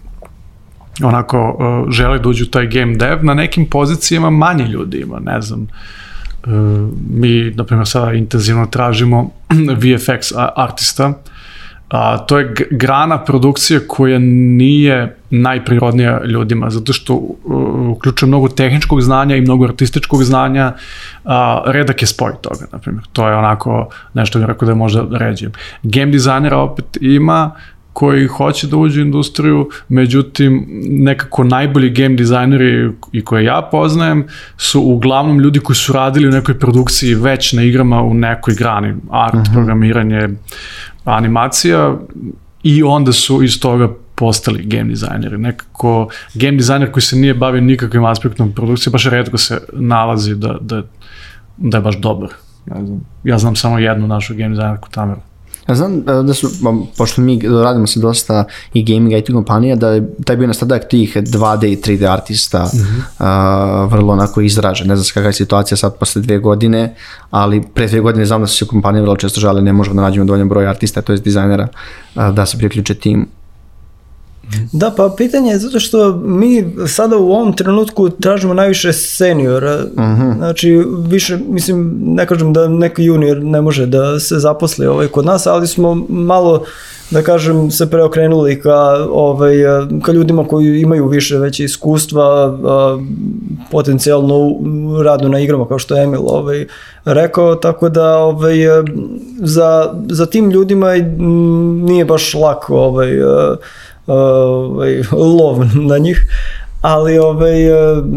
onako 1.02 1.56
uh, 1.58 1.92
žele 1.92 2.18
da 2.18 2.28
uđu 2.28 2.46
taj 2.46 2.66
game 2.66 2.96
dev, 2.96 3.24
na 3.24 3.34
nekim 3.34 3.66
pozicijama 3.66 4.30
manje 4.30 4.64
ljudi 4.64 4.98
ima, 4.98 5.18
ne 5.18 5.40
znam, 5.40 5.66
uh, 6.46 6.52
mi, 7.10 7.50
na 7.50 7.64
primjer, 7.64 7.88
sada 7.88 8.12
intenzivno 8.12 8.66
tražimo 8.66 9.30
VFX 9.80 10.32
artista, 10.56 11.12
a, 11.90 12.18
to 12.18 12.38
je 12.38 12.54
grana 12.70 13.24
produkcije 13.24 13.80
koja 13.88 14.18
nije 14.18 15.16
najprirodnija 15.30 16.24
ljudima, 16.24 16.70
zato 16.70 16.92
što 16.92 17.14
uh, 17.14 17.36
uključuje 17.90 18.28
mnogo 18.28 18.48
tehničkog 18.48 19.02
znanja 19.02 19.36
i 19.36 19.40
mnogo 19.40 19.64
artističkog 19.64 20.24
znanja, 20.24 20.72
a, 21.24 21.62
redak 21.66 22.02
je 22.02 22.06
spoj 22.06 22.32
toga, 22.42 22.66
na 22.72 22.78
primjer. 22.78 23.04
To 23.12 23.28
je 23.28 23.36
onako 23.36 23.88
nešto 24.14 24.38
bih 24.38 24.46
rekao 24.46 24.66
da 24.66 24.72
je 24.72 24.76
možda 24.76 25.06
ređe. 25.10 25.50
Game 25.82 26.12
dizajnera 26.12 26.56
opet 26.56 26.98
ima, 27.00 27.50
koji 27.96 28.26
hoće 28.26 28.66
da 28.66 28.76
uđe 28.76 29.00
u 29.00 29.04
industriju, 29.04 29.68
međutim 29.88 30.66
nekako 30.88 31.44
najbolji 31.44 31.90
game 31.90 32.16
dizajneri 32.16 32.90
i 33.12 33.24
koje 33.24 33.44
ja 33.44 33.68
poznajem 33.70 34.26
su 34.56 34.80
uglavnom 34.80 35.40
ljudi 35.40 35.60
koji 35.60 35.76
su 35.76 35.92
radili 35.92 36.28
u 36.28 36.30
nekoj 36.30 36.58
produkciji 36.58 37.14
već 37.14 37.52
na 37.52 37.62
igrama 37.62 38.02
u 38.02 38.14
nekoj 38.14 38.54
grani, 38.54 38.94
art, 39.10 39.34
uh 39.34 39.40
-huh. 39.40 39.52
programiranje, 39.54 40.28
animacija 41.04 41.96
i 42.62 42.82
onda 42.82 43.12
su 43.12 43.42
iz 43.42 43.60
toga 43.60 43.88
postali 44.14 44.62
game 44.64 44.84
dizajneri. 44.84 45.38
Nekako 45.38 46.08
game 46.34 46.56
dizajner 46.56 46.92
koji 46.92 47.02
se 47.02 47.16
nije 47.16 47.34
bavio 47.34 47.60
nikakvim 47.60 48.04
aspektom 48.04 48.52
produkcije, 48.52 48.90
baš 48.90 49.04
redko 49.04 49.38
se 49.38 49.60
nalazi 49.72 50.34
da, 50.34 50.58
da, 50.60 50.82
da 51.56 51.76
je 51.76 51.82
baš 51.82 51.96
dobar. 52.00 52.28
Ne 52.66 52.86
znam, 52.86 53.00
ja 53.24 53.38
znam 53.38 53.56
samo 53.56 53.78
jednu 53.78 54.06
našu 54.06 54.34
game 54.34 54.48
dizajnerku 54.48 54.90
Tameru. 54.90 55.20
Ja 55.68 55.74
znam 55.74 56.02
da 56.04 56.34
su, 56.34 56.48
pošto 56.96 57.20
mi 57.20 57.40
radimo 57.64 57.86
se 57.86 58.00
dosta 58.00 58.44
i 58.74 58.84
gaming 58.84 59.12
IT 59.12 59.26
kompanija, 59.26 59.76
da 59.76 59.90
je 59.90 60.14
taj 60.24 60.36
bio 60.36 60.46
nastadak 60.46 60.88
tih 60.88 61.16
2D 61.16 61.66
i 61.66 61.76
3D 61.76 62.12
artista 62.12 62.64
mm 62.64 62.78
-hmm. 62.78 63.02
a, 63.18 63.88
vrlo 63.90 64.12
onako 64.12 64.40
izražen. 64.40 64.88
Ne 64.88 64.96
znam 64.96 65.14
kakva 65.14 65.28
je 65.28 65.32
situacija 65.32 65.76
sad 65.76 65.98
posle 65.98 66.22
dve 66.22 66.38
godine, 66.38 66.94
ali 67.30 67.62
pre 67.74 67.86
dve 67.86 68.00
godine 68.00 68.26
znam 68.26 68.40
da 68.40 68.46
su 68.46 68.56
se 68.56 68.66
kompanije 68.66 69.02
vrlo 69.02 69.16
često 69.16 69.40
žale, 69.40 69.62
ne 69.62 69.72
možemo 69.72 69.96
da 69.96 70.02
nađemo 70.02 70.26
dovoljno 70.26 70.46
broj 70.46 70.66
artista, 70.66 71.02
to 71.02 71.12
je 71.12 71.18
dizajnera, 71.18 71.68
a, 72.14 72.30
da 72.30 72.46
se 72.46 72.58
priključe 72.58 72.94
timu. 72.94 73.26
Da, 74.72 74.92
pa 74.96 75.14
pitanje 75.16 75.50
je 75.50 75.58
zato 75.58 75.80
što 75.80 76.16
mi 76.16 76.74
sada 76.88 77.16
u 77.16 77.32
ovom 77.32 77.52
trenutku 77.52 78.08
tražimo 78.08 78.54
najviše 78.54 78.92
seniora. 78.92 79.84
Uh 79.92 79.98
-huh. 79.98 80.36
Znači, 80.36 80.82
više, 81.08 81.38
mislim, 81.48 81.98
ne 82.02 82.26
kažem 82.26 82.52
da 82.52 82.68
neki 82.68 83.04
junior 83.04 83.42
ne 83.42 83.60
može 83.60 83.86
da 83.86 84.20
se 84.20 84.38
zaposli 84.38 84.86
ovaj 84.86 85.08
kod 85.08 85.24
nas, 85.24 85.46
ali 85.46 85.66
smo 85.66 85.94
malo 86.08 86.64
da 87.10 87.22
kažem 87.22 87.70
se 87.70 87.90
preokrenuli 87.90 88.60
ka 88.60 89.06
ovaj 89.10 89.56
ka 90.02 90.12
ljudima 90.12 90.44
koji 90.44 90.80
imaju 90.80 91.08
više 91.08 91.38
veće 91.38 91.64
iskustva 91.64 92.24
a, 92.24 92.98
potencijalno 93.70 94.50
radu 95.04 95.28
na 95.28 95.40
igrama 95.40 95.68
kao 95.68 95.78
što 95.78 95.96
je 95.96 96.04
Emil 96.04 96.22
ovaj 96.26 96.66
rekao 97.04 97.54
tako 97.54 97.88
da 97.88 98.18
ovaj 98.18 98.56
za 99.38 99.94
za 100.08 100.26
tim 100.26 100.50
ljudima 100.50 100.94
nije 101.86 102.04
baš 102.04 102.34
lako 102.34 102.78
ovaj 102.78 103.10
ovaj, 104.06 105.02
lov 105.12 105.58
na 105.74 105.98
njih, 105.98 106.26
ali 106.82 107.18
ovaj... 107.18 107.56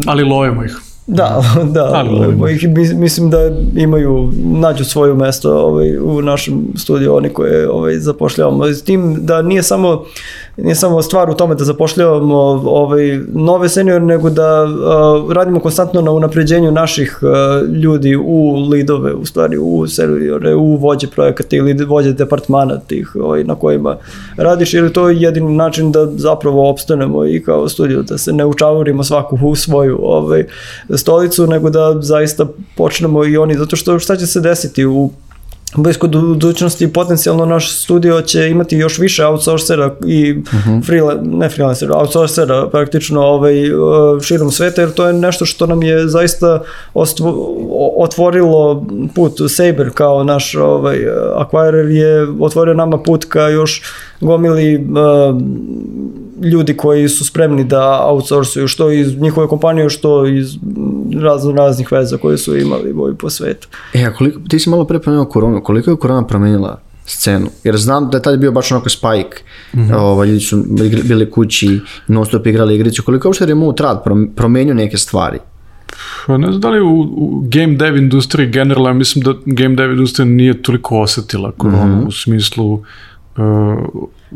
Ali 0.06 0.22
lovimo 0.22 0.64
ih. 0.64 0.76
Da, 1.06 1.42
da, 1.74 2.02
lovimo 2.02 2.48
ih. 2.48 2.68
Mislim 2.96 3.30
da 3.30 3.38
imaju, 3.76 4.32
nađu 4.36 4.84
svoje 4.84 5.14
mesto 5.14 5.58
ovaj, 5.58 5.98
u 5.98 6.22
našem 6.22 6.64
studiju, 6.76 7.14
oni 7.14 7.28
koje 7.28 7.70
ovaj, 7.70 7.98
zapošljavamo. 7.98 8.66
S 8.66 8.82
tim 8.82 9.16
da 9.20 9.42
nije 9.42 9.62
samo 9.62 10.04
nije 10.62 10.74
samo 10.74 11.02
stvar 11.02 11.30
u 11.30 11.34
tome 11.34 11.54
da 11.54 11.64
zapošljavamo 11.64 12.36
ovaj, 12.64 13.20
nove 13.28 13.68
seniore, 13.68 14.04
nego 14.04 14.30
da 14.30 14.64
uh, 14.64 15.32
radimo 15.32 15.60
konstantno 15.60 16.00
na 16.00 16.10
unapređenju 16.10 16.70
naših 16.72 17.18
uh, 17.22 17.68
ljudi 17.74 18.16
u 18.16 18.68
lidove, 18.70 19.14
u 19.14 19.26
stvari 19.26 19.58
u 19.58 19.86
seniore, 19.86 20.54
u 20.54 20.76
vođe 20.76 21.06
projekata 21.06 21.56
ili 21.56 21.84
vođe 21.84 22.12
departmana 22.12 22.78
tih 22.78 23.16
ovaj, 23.20 23.44
na 23.44 23.54
kojima 23.54 23.96
radiš, 24.36 24.74
jer 24.74 24.92
to 24.92 25.08
je 25.08 25.20
jedini 25.20 25.56
način 25.56 25.92
da 25.92 26.06
zapravo 26.06 26.70
opstanemo 26.70 27.26
i 27.26 27.42
kao 27.42 27.68
studio, 27.68 28.02
da 28.02 28.18
se 28.18 28.32
ne 28.32 28.46
učavorimo 28.46 29.04
svaku 29.04 29.38
u 29.42 29.56
svoju 29.56 29.98
ovaj, 30.02 30.44
stolicu, 30.94 31.46
nego 31.46 31.70
da 31.70 31.96
zaista 32.00 32.46
počnemo 32.76 33.24
i 33.24 33.36
oni, 33.36 33.54
zato 33.54 33.76
što 33.76 33.98
šta 33.98 34.16
će 34.16 34.26
se 34.26 34.40
desiti 34.40 34.86
u 34.86 35.10
blisko 35.76 36.08
budućnosti 36.08 36.92
potencijalno 36.92 37.46
naš 37.46 37.82
studio 37.82 38.20
će 38.20 38.50
imati 38.50 38.76
još 38.76 38.98
više 38.98 39.26
outsourcera 39.26 39.96
i 40.06 40.32
uh 40.32 40.44
-huh. 40.44 40.86
freela, 40.86 41.14
ne 41.22 41.48
freelancera, 41.48 41.96
outsourcera 41.96 42.68
praktično 42.68 43.20
ovaj, 43.20 43.54
širom 44.22 44.50
sveta, 44.50 44.80
jer 44.80 44.90
to 44.90 45.06
je 45.06 45.12
nešto 45.12 45.46
što 45.46 45.66
nam 45.66 45.82
je 45.82 46.08
zaista 46.08 46.62
ostvo, 46.94 47.56
otvorilo 47.96 48.86
put. 49.14 49.32
Saber 49.48 49.90
kao 49.94 50.24
naš 50.24 50.54
ovaj, 50.54 50.98
acquirer 51.36 51.90
je 51.90 52.26
otvorio 52.40 52.74
nama 52.74 52.98
put 52.98 53.24
ka 53.24 53.48
još 53.48 53.82
gomili 54.20 54.76
uh, 54.76 55.40
ljudi 56.44 56.76
koji 56.76 57.08
su 57.08 57.24
spremni 57.24 57.64
da 57.64 58.06
outsourcuju 58.06 58.68
što 58.68 58.90
iz 58.90 59.16
njihove 59.16 59.48
kompanije, 59.48 59.90
što 59.90 60.26
iz 60.26 60.56
razno 61.20 61.52
raznih 61.52 61.92
veza 61.92 62.16
koje 62.16 62.38
su 62.38 62.56
imali 62.56 62.92
ovaj, 62.92 63.14
po 63.14 63.30
svetu. 63.30 63.68
E, 63.94 64.04
a 64.04 64.14
koliko, 64.14 64.40
ti 64.48 64.58
si 64.58 64.70
malo 64.70 64.84
pre 64.84 64.98
pomenuo 64.98 65.24
koronu, 65.24 65.62
koliko 65.62 65.90
je 65.90 65.96
korona 65.96 66.26
promenila 66.26 66.80
scenu? 67.04 67.46
Jer 67.64 67.76
znam 67.76 68.10
da 68.10 68.16
je 68.16 68.22
tad 68.22 68.38
bio 68.38 68.52
baš 68.52 68.72
onako 68.72 68.88
spike, 68.88 69.42
mm 69.74 69.80
-hmm. 69.80 69.96
ovaj, 69.96 70.28
ljudi 70.28 70.40
su 70.40 70.64
bili 71.04 71.30
kući, 71.30 71.80
non 72.08 72.26
stop 72.26 72.46
igrali 72.46 72.74
igricu, 72.74 73.02
koliko 73.02 73.26
je 73.26 73.28
uopšte 73.28 73.46
remote 73.46 73.82
rad 73.82 74.04
promenio 74.36 74.74
neke 74.74 74.96
stvari? 74.96 75.38
Pa 76.26 76.36
ne 76.36 76.46
znam 76.46 76.60
da 76.60 76.70
li 76.70 76.80
u, 76.80 77.00
u 77.00 77.44
game 77.48 77.76
dev 77.76 77.96
industriji 77.96 78.50
generalno, 78.50 78.88
ja 78.88 78.92
mislim 78.92 79.24
da 79.24 79.34
game 79.46 79.74
dev 79.74 79.90
industrija 79.90 80.26
nije 80.26 80.62
toliko 80.62 81.00
osetila 81.00 81.52
koronu 81.52 81.96
mm 81.96 82.00
-hmm. 82.00 82.08
u 82.08 82.12
smislu 82.12 82.72
uh, 82.72 82.80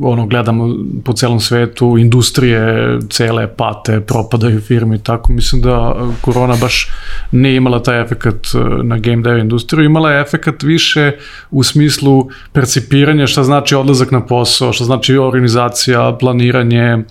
ono 0.01 0.27
gledamo 0.27 0.77
po 1.05 1.13
celom 1.13 1.41
svetu, 1.41 1.99
industrije 1.99 2.99
cele 3.11 3.57
pate, 3.57 4.01
propadaju 4.01 4.61
firme 4.61 4.97
i 4.97 4.99
tako, 4.99 5.33
mislim 5.33 5.63
da 5.63 5.97
korona 6.21 6.57
baš 6.61 6.91
ne 7.33 7.55
imala 7.55 7.83
taj 7.83 8.01
efekat 8.01 8.47
na 8.83 8.99
game 8.99 9.23
dev 9.23 9.39
industriju, 9.39 9.85
imala 9.85 10.13
je 10.13 10.21
efekat 10.21 10.63
više 10.63 11.13
u 11.51 11.63
smislu 11.63 12.29
percipiranja 12.53 13.27
šta 13.27 13.45
znači 13.45 13.75
odlazak 13.75 14.11
na 14.11 14.27
posao, 14.27 14.73
šta 14.73 14.85
znači 14.85 15.17
organizacija, 15.17 16.17
planiranje 16.21 17.05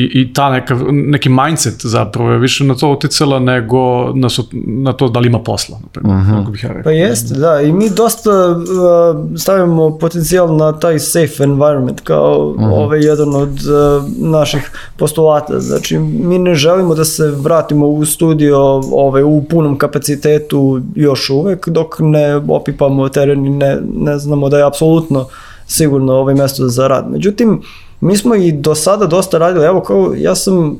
i, 0.00 0.20
i 0.20 0.32
ta 0.32 0.50
neka, 0.50 0.78
neki 0.90 1.28
mindset 1.28 1.74
zapravo 1.78 2.30
je 2.30 2.38
više 2.38 2.64
na 2.64 2.74
to 2.74 2.88
uticala 2.88 3.38
nego 3.38 4.12
na, 4.14 4.28
so, 4.28 4.42
na 4.66 4.92
to 4.92 5.08
da 5.08 5.20
li 5.20 5.26
ima 5.26 5.38
posla, 5.38 5.78
na 5.82 5.88
primjer, 5.92 6.16
uh 6.16 6.24
-huh. 6.24 6.50
bih 6.50 6.64
ja 6.64 6.68
rekao. 6.68 6.82
Pa 6.82 6.90
jeste, 6.90 7.34
da, 7.34 7.60
i 7.60 7.72
mi 7.72 7.90
dosta 7.90 8.30
uh, 8.30 9.40
stavimo 9.40 9.98
potencijal 9.98 10.56
na 10.56 10.72
taj 10.72 10.98
safe 10.98 11.42
environment 11.42 12.00
kao 12.00 12.46
uh 12.46 12.60
-huh. 12.60 12.84
ovaj 12.84 13.00
jedan 13.00 13.34
od 13.34 13.48
uh, 13.48 14.04
naših 14.18 14.70
postulata. 14.96 15.60
Znači, 15.60 15.98
mi 15.98 16.38
ne 16.38 16.54
želimo 16.54 16.94
da 16.94 17.04
se 17.04 17.30
vratimo 17.30 17.86
u 17.86 18.04
studio 18.04 18.58
ovaj, 18.92 19.22
u 19.22 19.44
punom 19.50 19.78
kapacitetu 19.78 20.80
još 20.94 21.30
uvek, 21.30 21.68
dok 21.68 21.94
ne 21.98 22.36
opipamo 22.36 23.08
teren 23.08 23.46
i 23.46 23.50
ne, 23.50 23.78
ne 23.94 24.18
znamo 24.18 24.48
da 24.48 24.58
je 24.58 24.66
apsolutno 24.66 25.26
sigurno 25.66 26.12
ovaj 26.12 26.34
mesto 26.34 26.68
za 26.68 26.88
rad. 26.88 27.10
Međutim, 27.10 27.62
mi 28.00 28.16
smo 28.16 28.34
i 28.34 28.52
do 28.52 28.74
sada 28.74 29.06
dosta 29.06 29.38
radili, 29.38 29.66
evo 29.66 29.80
kao 29.80 30.14
ja 30.16 30.34
sam 30.34 30.78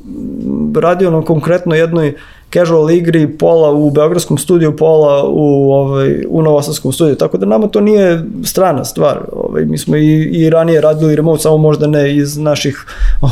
radio 0.75 1.11
na 1.11 1.21
konkretno 1.21 1.75
jednoj 1.75 2.13
casual 2.53 2.91
igri, 2.91 3.37
pola 3.37 3.71
u 3.71 3.91
Beogradskom 3.91 4.37
studiju, 4.37 4.75
pola 4.75 5.23
u, 5.29 5.71
ovaj, 5.71 6.25
u 6.29 6.41
Novosadskom 6.41 6.91
studiju, 6.91 7.15
tako 7.15 7.37
da 7.37 7.45
nama 7.45 7.67
to 7.67 7.81
nije 7.81 8.23
strana 8.43 8.85
stvar. 8.85 9.19
Ovaj, 9.31 9.65
mi 9.65 9.77
smo 9.77 9.97
i, 9.97 10.23
i 10.23 10.49
ranije 10.49 10.81
radili 10.81 11.15
remote, 11.15 11.41
samo 11.41 11.57
možda 11.57 11.87
ne 11.87 12.15
iz 12.15 12.37
naših 12.37 12.85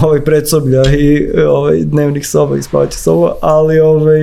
ovaj, 0.03 0.21
predsoblja 0.21 0.83
i 0.93 1.29
ovaj, 1.47 1.77
dnevnih 1.83 2.27
soba 2.27 2.57
i 2.57 2.61
spavaćih 2.61 2.99
soba, 2.99 3.33
ali 3.41 3.79
ovaj, 3.79 4.19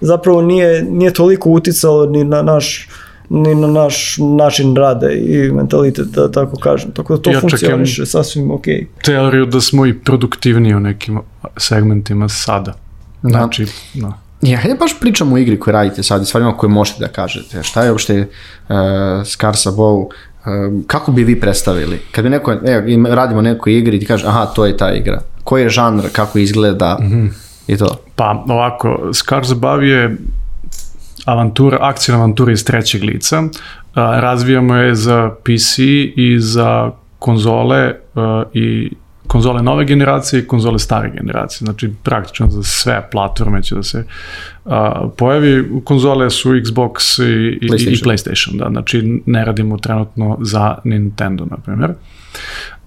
zapravo 0.00 0.42
nije, 0.42 0.82
nije 0.82 1.12
toliko 1.12 1.50
uticalo 1.50 2.06
ni 2.06 2.24
na 2.24 2.42
naš 2.42 2.88
ni 3.30 3.54
na 3.54 3.66
naš 3.66 4.16
način 4.38 4.76
rada 4.76 5.10
i 5.10 5.52
mentalitet, 5.52 6.06
da 6.06 6.30
tako 6.30 6.56
kažem. 6.56 6.90
Tako 6.90 7.16
da 7.16 7.22
to 7.22 7.30
ja 7.30 7.40
funkcioniše 7.40 8.06
sasvim 8.06 8.50
ok. 8.50 8.64
Teoriju 9.04 9.46
da 9.46 9.60
smo 9.60 9.86
i 9.86 9.98
produktivniji 9.98 10.74
u 10.74 10.80
nekim 10.80 11.20
segmentima 11.56 12.28
sada. 12.28 12.74
Da. 13.22 13.28
Znači, 13.28 13.66
da. 13.94 14.06
No. 14.06 14.14
Ja, 14.42 14.58
hajde 14.58 14.76
baš 14.78 15.00
pričamo 15.00 15.34
o 15.34 15.38
igri 15.38 15.60
koju 15.60 15.72
radite 15.72 16.02
sad 16.02 16.22
i 16.22 16.24
stvarima 16.24 16.56
koje 16.56 16.70
možete 16.70 17.00
da 17.00 17.08
kažete. 17.08 17.62
Šta 17.62 17.82
je 17.82 17.90
uopšte 17.90 18.20
uh, 18.20 18.76
Scarsa 19.24 19.70
Bow, 19.70 20.04
uh, 20.04 20.10
kako 20.86 21.12
bi 21.12 21.24
vi 21.24 21.40
predstavili? 21.40 22.00
Kad 22.12 22.24
bi 22.24 22.30
neko, 22.30 22.52
e, 22.52 22.82
radimo 23.08 23.42
nekoj 23.42 23.78
igri 23.78 23.96
i 23.96 24.00
ti 24.00 24.06
kažeš, 24.06 24.26
aha, 24.26 24.46
to 24.46 24.66
je 24.66 24.76
ta 24.76 24.92
igra. 24.92 25.22
Koji 25.44 25.62
je 25.62 25.68
žanr, 25.68 26.02
kako 26.12 26.38
izgleda 26.38 26.98
mm 27.00 27.04
-hmm. 27.04 27.28
i 27.66 27.76
to? 27.76 27.96
Pa 28.16 28.44
ovako, 28.48 29.10
Scars 29.12 29.50
Above 29.50 29.88
je 29.88 30.16
avantura, 31.24 31.78
akcijna 31.80 32.18
avantura 32.18 32.52
iz 32.52 32.64
trećeg 32.64 33.04
lica. 33.04 33.42
Razvijamo 33.94 34.76
je 34.76 34.94
za 34.94 35.30
PC 35.44 35.78
i 36.16 36.36
za 36.38 36.90
konzole 37.18 37.94
i 38.54 38.90
konzole 39.26 39.62
nove 39.62 39.84
generacije 39.84 40.40
i 40.40 40.46
konzole 40.46 40.78
stare 40.78 41.10
generacije. 41.10 41.64
Znači, 41.64 41.90
praktično 42.02 42.46
za 42.50 42.62
sve 42.62 43.08
platforme 43.12 43.62
će 43.62 43.74
da 43.74 43.82
se 43.82 44.04
a, 44.64 45.08
pojavi. 45.16 45.80
Konzole 45.84 46.30
su 46.30 46.50
Xbox 46.50 47.22
i, 47.22 47.58
i, 47.60 47.68
PlayStation. 47.68 47.92
i 47.92 48.02
PlayStation, 48.04 48.58
da. 48.58 48.68
Znači, 48.70 49.22
ne 49.26 49.44
radimo 49.44 49.78
trenutno 49.78 50.38
za 50.40 50.78
Nintendo, 50.84 51.46
na 51.50 51.56
primjer. 51.56 51.90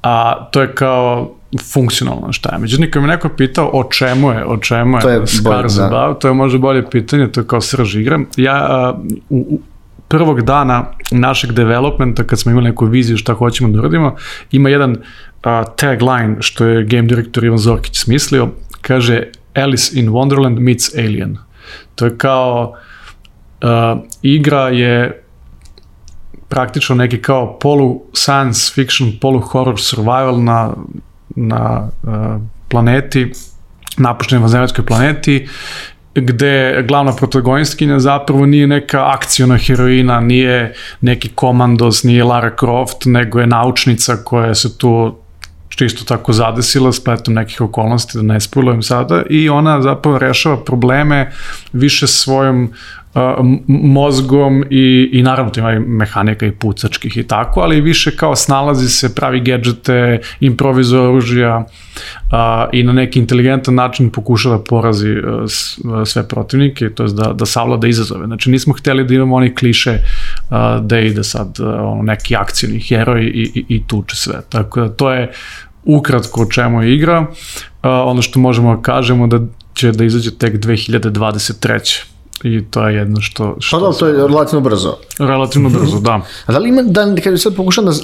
A 0.01 0.47
to 0.51 0.61
je 0.61 0.75
kao 0.75 1.35
funkcionalno 1.73 2.33
šta 2.33 2.53
je. 2.53 2.59
Međutim, 2.59 2.91
kad 2.91 3.01
me 3.01 3.07
neko 3.07 3.29
pitao 3.29 3.69
o 3.73 3.83
čemu 3.83 4.31
je, 4.31 4.45
o 4.45 4.57
čemu 4.57 4.97
je, 4.97 5.01
to 5.01 5.09
je 5.09 5.27
Scars 5.27 5.73
da. 5.73 5.85
Above, 5.85 6.19
to 6.19 6.27
je 6.27 6.33
možda 6.33 6.59
bolje 6.59 6.89
pitanje, 6.89 7.27
to 7.31 7.41
je 7.41 7.47
kao 7.47 7.61
srž 7.61 7.95
igre. 7.95 8.19
Ja 8.37 8.55
a, 8.55 8.99
u, 9.29 9.37
u 9.49 9.59
prvog 10.07 10.41
dana 10.41 10.85
našeg 11.11 11.51
developmenta, 11.51 12.23
kad 12.23 12.39
smo 12.39 12.51
imali 12.51 12.69
neku 12.69 12.85
viziju 12.85 13.17
šta 13.17 13.33
hoćemo 13.33 13.69
da 13.69 13.79
uradimo, 13.79 14.15
ima 14.51 14.69
jedan 14.69 14.95
a, 15.43 15.63
tagline 15.63 16.35
što 16.39 16.65
je 16.65 16.85
game 16.85 17.07
direktor 17.07 17.43
Ivan 17.43 17.57
Zorkić 17.57 17.99
smislio, 17.99 18.49
kaže 18.81 19.23
Alice 19.55 19.99
in 19.99 20.09
Wonderland 20.09 20.59
meets 20.59 20.95
Alien. 20.97 21.37
To 21.95 22.05
je 22.05 22.17
kao 22.17 22.73
a, 23.61 23.97
igra 24.21 24.69
je 24.69 25.23
praktično 26.49 26.95
neki 26.95 27.21
kao 27.21 27.59
polu 27.59 28.01
science 28.13 28.71
fiction, 28.73 29.11
polu 29.21 29.39
horror 29.39 29.79
survival 29.81 30.43
na 30.43 30.73
na 31.35 31.89
uh, 32.03 32.41
planeti, 32.67 33.31
napuštenoj 33.97 34.41
vanzemaljskoj 34.41 34.85
planeti, 34.85 35.47
gde 36.15 36.83
glavna 36.87 37.15
protagonistkinja 37.15 37.99
zapravo 37.99 38.45
nije 38.45 38.67
neka 38.67 39.11
akcijona 39.11 39.57
heroina, 39.57 40.19
nije 40.19 40.73
neki 41.01 41.29
komandos, 41.29 42.03
nije 42.03 42.23
Lara 42.23 42.51
Croft, 42.59 42.97
nego 43.05 43.39
je 43.39 43.47
naučnica 43.47 44.15
koja 44.23 44.55
se 44.55 44.77
tu 44.77 45.15
čisto 45.69 46.05
tako 46.05 46.33
zadesila 46.33 46.91
spletom 46.91 47.33
nekih 47.33 47.61
okolnosti, 47.61 48.17
da 48.17 48.23
ne 48.23 48.39
spojlujem 48.39 48.83
sada, 48.83 49.23
i 49.29 49.49
ona 49.49 49.81
zapravo 49.81 50.19
rešava 50.19 50.63
probleme 50.63 51.31
više 51.73 52.07
svojom 52.07 52.73
mozgom 53.67 54.63
i, 54.69 55.09
i 55.11 55.21
naravno 55.23 55.51
to 55.51 55.59
ima 55.59 55.73
i 55.73 55.79
mehanika 55.79 56.45
i 56.45 56.51
pucačkih 56.51 57.17
i 57.17 57.23
tako, 57.23 57.59
ali 57.59 57.81
više 57.81 58.15
kao 58.15 58.35
snalazi 58.35 58.89
se, 58.89 59.15
pravi 59.15 59.39
gadžete, 59.39 60.19
improvizuje 60.39 61.01
oružja 61.01 61.65
a, 62.31 62.69
i 62.71 62.83
na 62.83 62.93
neki 62.93 63.19
inteligentan 63.19 63.75
način 63.75 64.09
pokušava 64.09 64.57
da 64.57 64.63
porazi 64.63 65.09
a, 65.09 65.47
s, 65.47 65.79
a, 65.85 66.05
sve 66.05 66.27
protivnike, 66.27 66.89
to 66.89 67.03
je 67.03 67.09
da, 67.09 67.33
da 67.33 67.45
savlada 67.45 67.87
izazove. 67.87 68.25
Znači 68.25 68.49
nismo 68.49 68.73
hteli 68.73 69.05
da 69.05 69.13
imamo 69.13 69.35
oni 69.35 69.55
kliše 69.55 69.97
a, 70.49 70.79
da 70.79 70.99
ide 70.99 71.23
sad 71.23 71.57
a, 71.59 71.63
ono, 71.63 72.03
neki 72.03 72.35
akcijni 72.35 72.79
heroj 72.79 73.23
i, 73.23 73.51
i, 73.55 73.65
i 73.69 73.87
tuče 73.87 74.15
sve. 74.15 74.41
Tako 74.49 74.81
da 74.81 74.89
to 74.89 75.11
je 75.13 75.31
ukratko 75.83 76.41
o 76.41 76.45
čemu 76.51 76.83
je 76.83 76.95
igra. 76.95 77.25
A, 77.81 78.03
ono 78.03 78.21
što 78.21 78.39
možemo 78.39 78.75
da 78.75 78.81
kažemo 78.81 79.27
da 79.27 79.39
će 79.73 79.91
da 79.91 80.03
izađe 80.03 80.31
tek 80.31 80.53
2023 80.53 82.12
i 82.43 82.63
to 82.69 82.87
je 82.87 82.95
jedno 82.95 83.21
što... 83.21 83.55
što 83.59 83.79
pa 83.79 83.87
da, 83.87 83.93
to 83.93 84.07
je 84.07 84.13
relativno 84.13 84.61
brzo. 84.61 84.97
Relativno 85.19 85.69
brzo, 85.79 85.99
da. 85.99 86.21
A 86.45 86.51
da 86.51 86.59
li 86.59 86.69
ima, 86.69 86.81
da, 86.81 87.15
kad 87.23 87.41
sad 87.41 87.55
pokušam 87.55 87.85
da 87.85 87.91
uh, 87.91 87.97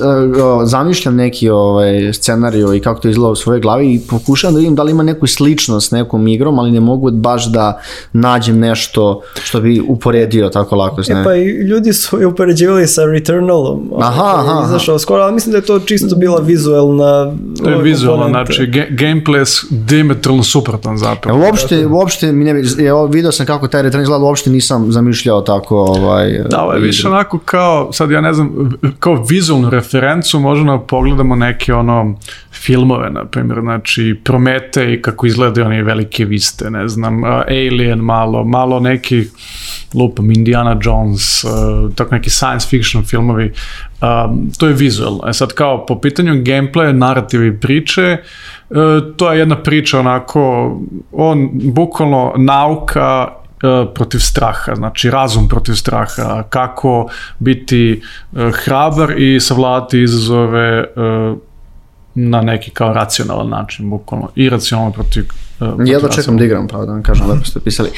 zamišljam 0.64 1.16
neki 1.16 1.50
ovaj, 1.50 2.14
scenario 2.14 2.74
i 2.74 2.80
kako 2.80 3.02
to 3.02 3.10
izgleda 3.10 3.32
u 3.32 3.36
svojoj 3.36 3.60
glavi 3.60 3.94
i 3.94 4.02
pokušam 4.10 4.54
da 4.54 4.60
vidim 4.60 4.76
da 4.76 4.84
li 4.84 4.92
ima 4.92 5.04
neku 5.04 5.28
sličnost 5.28 5.88
s 5.88 5.92
nekom 5.92 6.28
igrom, 6.28 6.60
ali 6.60 6.72
ne 6.72 6.80
mogu 6.80 7.12
baš 7.12 7.52
da 7.52 7.82
nađem 8.14 8.60
nešto 8.60 9.22
što 9.44 9.62
bi 9.62 9.82
uporedio 9.88 10.50
tako 10.50 10.76
lako. 10.76 11.02
E 11.02 11.24
pa 11.24 11.36
i 11.36 11.46
ljudi 11.46 11.94
su 11.94 12.20
je 12.20 12.28
upoređivali 12.28 12.88
sa 12.88 13.06
Returnalom. 13.06 13.92
Aha, 14.00 14.34
aha. 14.36 14.64
Izašao 14.66 15.00
skoro, 15.00 15.24
ali 15.24 15.34
mislim 15.34 15.52
da 15.52 15.58
je 15.58 15.66
to 15.66 15.80
čisto 15.80 16.16
bila 16.16 16.40
vizuelna 16.40 17.32
To 17.64 17.70
je 17.70 17.82
vizualno, 17.82 18.30
znači 18.30 18.66
ga, 18.66 18.86
gameplay 18.90 19.66
diametralno 19.70 20.44
suprotan 20.44 20.98
zapravo. 20.98 21.40
Uopšte, 21.40 21.88
uopšte 21.88 22.32
mi 22.32 22.46
ne, 22.46 22.64
ja, 22.78 23.04
video 23.06 23.32
sam 23.32 23.46
kako 23.46 23.68
taj 23.68 23.82
Returnal 23.82 24.19
izgleda 24.20 24.28
uopšte 24.28 24.50
nisam 24.50 24.92
zamišljao 24.92 25.42
tako 25.42 25.76
ovaj 25.76 26.44
Da, 26.50 26.62
ovo 26.62 26.74
je 26.74 26.80
više 26.80 27.08
onako 27.08 27.40
kao 27.40 27.94
sad 27.94 28.12
ja 28.12 28.22
ne 28.22 28.34
znam 28.34 28.72
kao 29.00 29.24
vizualnu 29.30 29.70
referencu 29.70 30.40
možemo 30.40 30.78
da 30.78 30.84
pogledamo 30.84 31.36
neke 31.36 31.74
ono 31.74 32.16
filmove 32.52 33.10
na 33.10 33.26
primjer, 33.26 33.60
znači 33.62 34.22
Prometej 34.24 35.02
kako 35.02 35.28
izgledaju 35.28 35.68
oni 35.68 35.84
velike 35.84 36.26
viste, 36.26 36.70
ne 36.70 36.88
znam, 36.88 37.24
Alien 37.24 38.00
malo, 38.00 38.44
malo 38.44 38.80
neki 38.80 39.24
lupam 39.94 40.32
Indiana 40.32 40.80
Jones, 40.82 41.44
uh, 41.44 41.52
tako 41.96 42.16
neki 42.16 42.30
science 42.30 42.68
fiction 42.70 43.04
filmovi, 43.04 43.54
um, 44.02 44.52
to 44.58 44.68
je 44.68 44.74
vizualno. 44.74 45.20
E 45.28 45.34
sad 45.34 45.54
kao 45.54 45.86
po 45.86 46.00
pitanju 46.02 46.34
gameplaya, 46.34 46.92
narrative 46.92 47.48
i 47.48 47.60
priče, 47.60 48.18
uh, 48.70 48.78
to 49.18 49.32
je 49.32 49.40
jedna 49.40 49.64
priča 49.64 50.00
onako, 50.00 50.72
on 51.12 51.50
bukvalno 51.54 52.34
nauka 52.38 53.39
E, 53.39 53.39
protiv 53.96 54.20
straha, 54.20 54.76
znači 54.76 55.10
razum 55.10 55.48
protiv 55.48 55.74
straha, 55.74 56.44
kako 56.50 57.10
biti 57.40 58.02
e, 58.36 58.52
hrabar 58.54 59.20
i 59.20 59.40
savladati 59.40 60.02
izazove 60.02 60.80
e, 60.80 60.86
na 62.16 62.42
neki 62.42 62.72
kao 62.72 62.94
racionalan 62.94 63.50
način, 63.50 63.90
bukvalno, 63.90 64.30
i 64.36 64.50
racionalno 64.50 64.92
protiv 64.92 65.26
Uh, 65.60 65.68
Jedva 65.86 66.10
čekam 66.10 66.38
da 66.38 66.46
igram, 66.46 66.68
pravo 66.68 66.86
da 66.86 66.92
vam 66.92 67.04
kažem, 67.04 67.30
lepo 67.30 67.46
ste 67.46 67.60
pisali. 67.60 67.90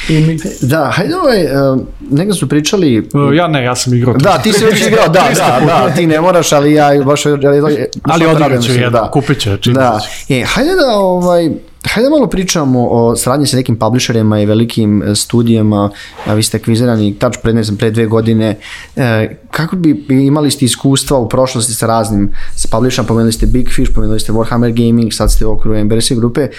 Da, 0.62 0.92
hajde 0.94 1.16
ovaj, 1.16 1.44
uh, 1.46 1.82
nekada 2.12 2.34
su 2.34 2.50
pričali... 2.50 3.00
Uh, 3.00 3.36
ja 3.36 3.48
ne, 3.48 3.64
ja 3.64 3.76
sam 3.76 3.94
igrao. 3.94 4.14
Da, 4.14 4.38
ti 4.38 4.54
si 4.54 4.66
već 4.66 4.88
igrao, 4.88 5.08
da, 5.08 5.28
da, 5.36 5.66
da, 5.66 5.96
ti 5.96 6.08
ne 6.08 6.22
moraš, 6.22 6.52
ali 6.52 6.74
ja 6.74 7.04
baš... 7.06 7.26
Ali, 7.26 7.88
ali 8.04 8.26
odigrat 8.26 8.64
ću 8.64 8.72
jedan, 8.72 8.92
da. 8.92 9.12
kupit 9.12 9.40
će, 9.40 9.58
čim 9.58 9.74
da. 9.74 10.00
E, 10.30 10.44
hajde 10.44 10.72
da, 10.72 10.96
ovaj, 10.96 11.50
Hajde 11.90 12.10
malo 12.10 12.28
pričamo 12.28 12.88
o 12.92 13.16
saradnji 13.16 13.48
sa 13.48 13.58
nekim 13.58 13.76
publisherima 13.76 14.40
i 14.40 14.46
velikim 14.46 15.04
e, 15.04 15.16
studijama. 15.16 15.90
A 16.26 16.34
vi 16.34 16.44
ste 16.44 16.58
akvizirani 16.58 17.14
tač 17.20 17.38
pre, 17.44 17.54
ne 17.54 17.64
znam, 17.64 17.78
pre 17.78 17.92
dve 17.92 18.06
godine. 18.06 18.58
E, 18.96 19.38
kako 19.52 19.76
bi 19.76 20.06
imali 20.10 20.52
ste 20.52 20.66
iskustva 20.66 21.18
u 21.18 21.30
prošlosti 21.30 21.74
sa 21.74 21.88
raznim 21.88 22.32
sa 22.56 22.68
publisherima? 22.72 23.08
Pomenuli 23.08 23.32
ste 23.32 23.46
Big 23.46 23.70
Fish, 23.76 23.94
pomenuli 23.96 24.20
ste 24.20 24.32
Warhammer 24.32 24.72
Gaming, 24.72 25.14
sad 25.14 25.32
ste 25.32 25.46
u 25.46 25.52
okru 25.52 25.84
MBRC 25.84 26.12
grupe. 26.12 26.42
E, 26.42 26.50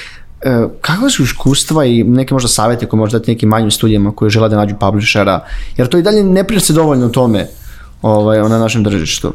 kakva 0.80 1.10
su 1.10 1.22
iskustva 1.22 1.84
i 1.84 2.04
neke 2.04 2.34
možda 2.34 2.48
savete 2.48 2.86
koje 2.86 2.98
možda 2.98 3.18
dati 3.18 3.30
nekim 3.30 3.48
manjim 3.48 3.70
studijama 3.70 4.12
koji 4.12 4.30
žele 4.30 4.48
da 4.48 4.56
nađu 4.56 4.74
publishera? 4.80 5.40
Jer 5.76 5.88
to 5.88 5.98
i 5.98 6.02
dalje 6.02 6.24
ne 6.24 6.44
priča 6.44 6.66
se 6.66 6.72
dovoljno 6.72 7.06
o 7.06 7.08
tome 7.08 7.46
ovaj, 8.02 8.38
na 8.38 8.58
našem 8.58 8.82
držištu. 8.82 9.32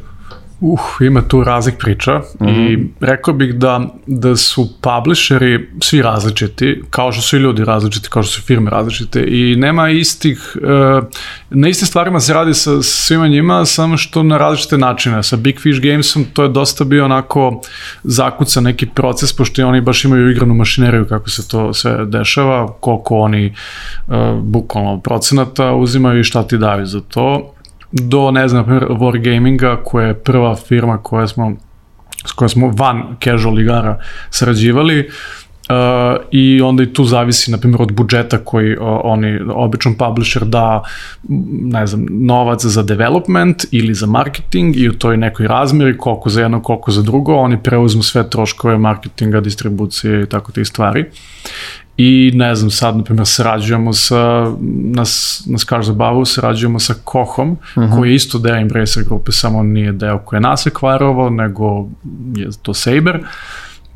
Uh, 0.59 0.79
ima 1.01 1.21
tu 1.21 1.43
raznih 1.43 1.75
priča 1.79 2.17
mm 2.17 2.45
-hmm. 2.45 2.73
i 2.73 2.87
rekao 2.99 3.33
bih 3.33 3.55
da, 3.55 3.89
da 4.07 4.35
su 4.35 4.69
publisheri 4.81 5.69
svi 5.81 6.01
različiti, 6.01 6.83
kao 6.89 7.11
što 7.11 7.21
su 7.21 7.37
i 7.37 7.39
ljudi 7.39 7.65
različiti, 7.65 8.09
kao 8.09 8.23
što 8.23 8.31
su 8.31 8.41
firme 8.41 8.69
različite 8.69 9.25
i 9.27 9.55
nema 9.55 9.89
istih, 9.89 10.57
uh, 10.61 11.03
na 11.49 11.67
istim 11.67 11.87
stvarima 11.87 12.19
se 12.19 12.33
radi 12.33 12.53
sa 12.53 12.81
svima 12.81 13.27
njima, 13.27 13.65
samo 13.65 13.97
što 13.97 14.23
na 14.23 14.37
različite 14.37 14.77
načine. 14.77 15.23
Sa 15.23 15.35
Big 15.35 15.59
Fish 15.59 15.81
Gamesom 15.81 16.25
to 16.33 16.43
je 16.43 16.49
dosta 16.49 16.83
bio 16.83 17.05
onako 17.05 17.61
zakuca 18.03 18.61
neki 18.61 18.85
proces, 18.85 19.33
pošto 19.33 19.67
oni 19.67 19.81
baš 19.81 20.05
imaju 20.05 20.31
igranu 20.31 20.53
mašineriju 20.53 21.05
kako 21.05 21.29
se 21.29 21.47
to 21.47 21.73
sve 21.73 22.05
dešava, 22.05 22.67
koliko 22.79 23.17
oni 23.17 23.53
uh, 24.07 24.15
bukvalno 24.41 24.99
procenata 25.01 25.73
uzimaju 25.73 26.19
i 26.19 26.23
šta 26.23 26.43
ti 26.43 26.57
daju 26.57 26.85
za 26.85 27.01
to 27.01 27.53
do, 27.91 28.31
ne 28.31 28.47
znam, 28.47 28.65
Wargaminga, 28.99 29.77
koja 29.83 30.07
je 30.07 30.13
prva 30.13 30.55
firma 30.55 30.97
koja 30.97 31.27
smo 31.27 31.53
s 32.25 32.31
kojom 32.31 32.49
smo 32.49 32.71
van 32.75 33.17
casual 33.23 33.59
igara 33.59 33.99
sarađivali, 34.29 35.09
Uh, 35.69 35.73
i 36.31 36.61
onda 36.61 36.83
i 36.83 36.93
tu 36.93 37.05
zavisi 37.05 37.51
na 37.51 37.57
primjer 37.57 37.81
od 37.81 37.91
budžeta 37.91 38.37
koji 38.37 38.77
uh, 38.77 38.83
oni 39.03 39.39
običan 39.53 39.95
publisher 39.95 40.45
da 40.45 40.83
ne 41.61 41.87
znam 41.87 42.05
novac 42.09 42.65
za 42.65 42.83
development 42.83 43.65
ili 43.71 43.93
za 43.93 44.05
marketing 44.05 44.77
i 44.77 44.89
u 44.89 44.93
toj 44.93 45.17
nekoj 45.17 45.47
razmeri 45.47 45.97
koliko 45.97 46.29
za 46.29 46.41
jedno 46.41 46.61
koliko 46.61 46.91
za 46.91 47.01
drugo 47.01 47.35
oni 47.35 47.63
preuzmu 47.63 48.03
sve 48.03 48.29
troškove 48.29 48.77
marketinga 48.77 49.41
distribucije 49.41 50.23
i 50.23 50.25
tako 50.25 50.51
te 50.51 50.65
stvari 50.65 51.05
I 51.97 52.31
ne 52.33 52.55
znam, 52.55 52.71
sad, 52.71 52.97
na 52.97 53.03
primjer, 53.03 53.27
sarađujemo 53.27 53.93
sa, 53.93 54.53
na, 54.61 55.03
na 55.45 55.57
Skar 55.57 55.83
Zabavu, 55.83 56.25
sarađujemo 56.25 56.79
sa 56.79 56.93
Kohom, 57.03 57.51
uh 57.51 57.57
mhm. 57.77 57.81
-huh. 57.81 57.97
koji 57.97 58.09
je 58.09 58.15
isto 58.15 58.39
deo 58.39 58.55
Embracer 58.55 59.03
grupe, 59.03 59.31
samo 59.31 59.63
nije 59.63 59.91
deo 59.91 60.19
koje 60.19 60.39
nas 60.39 60.65
ekvarovo, 60.65 61.29
nego 61.29 61.87
je 62.35 62.47
to 62.61 62.73
Saber. 62.73 63.19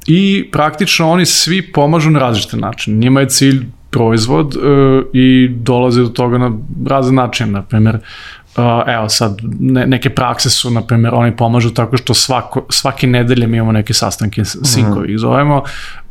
I 0.07 0.49
praktično 0.51 1.09
oni 1.09 1.25
svi 1.25 1.71
pomažu 1.71 2.09
na 2.09 2.19
različite 2.19 2.57
načine. 2.57 2.97
Njima 2.97 3.19
je 3.19 3.29
cilj 3.29 3.65
proizvod 3.89 4.55
uh, 4.55 4.61
i 5.13 5.49
dolaze 5.55 6.01
do 6.01 6.07
toga 6.07 6.37
na 6.37 6.51
razne 6.85 7.13
načine. 7.13 7.51
Na 7.51 7.61
primjer, 7.61 7.95
Uh, 7.95 8.01
evo 8.87 9.09
sad, 9.09 9.37
ne, 9.59 9.87
neke 9.87 10.09
prakse 10.09 10.49
su, 10.49 10.71
na 10.71 10.81
primjer, 10.81 11.13
oni 11.13 11.35
pomažu 11.35 11.69
tako 11.73 11.97
što 11.97 12.13
svako, 12.13 12.65
svake 12.69 13.07
nedelje 13.07 13.47
mi 13.47 13.57
imamo 13.57 13.71
neke 13.71 13.93
sastanke, 13.93 14.45
sinkovi 14.45 15.03
mhm. 15.03 15.11
ih 15.11 15.19
zovemo, 15.19 15.57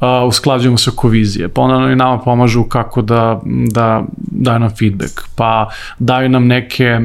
uh, 0.01 0.07
usklađujemo 0.27 0.79
se 0.79 0.91
oko 0.91 1.09
vizije, 1.09 1.49
pa 1.49 1.63
onda 1.63 1.93
i 1.93 1.97
nama 1.97 2.19
pomažu 2.19 2.65
kako 2.65 3.03
da, 3.03 3.41
da 3.47 4.03
daju 4.17 4.59
nam 4.59 4.71
feedback, 4.71 5.21
pa 5.37 5.69
daju 5.99 6.29
nam 6.29 6.47
neke 6.47 7.01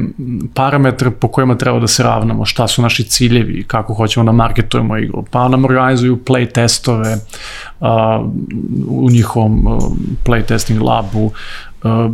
parametre 0.54 1.10
po 1.10 1.28
kojima 1.28 1.54
treba 1.54 1.80
da 1.80 1.86
se 1.86 2.02
ravnamo, 2.02 2.44
šta 2.44 2.68
su 2.68 2.82
naši 2.82 3.04
ciljevi, 3.04 3.64
kako 3.66 3.94
hoćemo 3.94 4.26
da 4.26 4.32
marketujemo 4.32 4.98
igru, 4.98 5.24
pa 5.30 5.48
nam 5.48 5.64
organizuju 5.64 6.16
play 6.26 6.52
testove 6.52 7.16
uh, 7.80 7.88
u 8.88 9.10
njihovom 9.10 9.66
uh, 9.66 9.82
play 10.24 10.42
testing 10.42 10.82
labu, 10.82 11.32
Uh, 11.82 12.12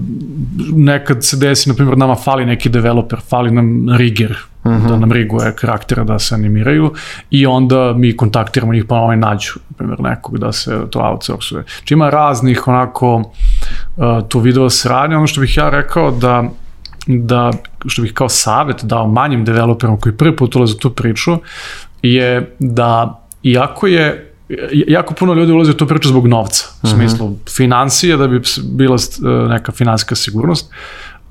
nekad 0.73 1.25
se 1.25 1.37
desi, 1.37 1.69
na 1.69 1.75
primjer, 1.75 1.99
nama 1.99 2.15
fali 2.15 2.47
neki 2.47 2.69
developer, 2.69 3.21
fali 3.29 3.51
nam 3.51 3.97
rigger, 3.97 4.37
uh 4.65 4.73
mhm. 4.73 4.85
-huh. 4.85 4.89
da 4.89 4.97
nam 4.97 5.13
riguje 5.13 5.55
karaktera 5.57 6.05
da 6.05 6.19
se 6.19 6.35
animiraju 6.35 6.93
i 7.31 7.47
onda 7.47 7.93
mi 7.97 8.17
kontaktiramo 8.17 8.73
njih 8.73 8.85
pa 8.85 8.97
oni 8.97 9.17
nađu, 9.17 9.53
na 9.69 9.77
primjer, 9.77 10.01
nekog 10.01 10.39
da 10.39 10.53
se 10.53 10.81
to 10.91 11.01
outsourcuje. 11.01 11.65
Či 11.85 11.95
ima 11.95 12.11
raznih 12.11 12.69
onako 12.69 13.15
uh, 13.17 13.25
tu 14.29 14.41
video 14.41 14.71
sradnje, 14.71 15.17
ono 15.17 15.27
što 15.27 15.41
bih 15.41 15.57
ja 15.57 15.71
rekao 15.71 16.11
da 16.11 16.49
da, 17.07 17.51
što 17.87 18.03
bih 18.03 18.13
kao 18.13 18.29
savet 18.29 18.85
dao 18.85 19.07
manjim 19.07 19.45
developerom 19.45 20.01
koji 20.01 20.17
prvi 20.17 20.37
put 20.37 20.57
ulaze 20.57 20.75
u 20.75 20.79
tu 20.79 20.91
priču, 20.91 21.39
je 22.03 22.57
da 22.59 23.21
iako 23.43 23.87
je 23.87 24.32
jako 24.87 25.15
puno 25.15 25.35
ljudi 25.35 25.53
ulazi 25.53 25.71
u 25.71 25.75
tu 25.75 25.87
priču 25.87 26.09
zbog 26.09 26.27
novca, 26.27 26.67
u 26.83 26.87
mhm. 26.87 26.97
smislu 26.97 27.27
uh 27.27 27.33
-huh. 27.33 27.57
financije, 27.57 28.17
da 28.17 28.29
bi 28.29 28.41
bila 28.65 28.97
e, 28.97 29.49
neka 29.49 29.73
finansijska 29.73 30.15
sigurnost. 30.15 30.71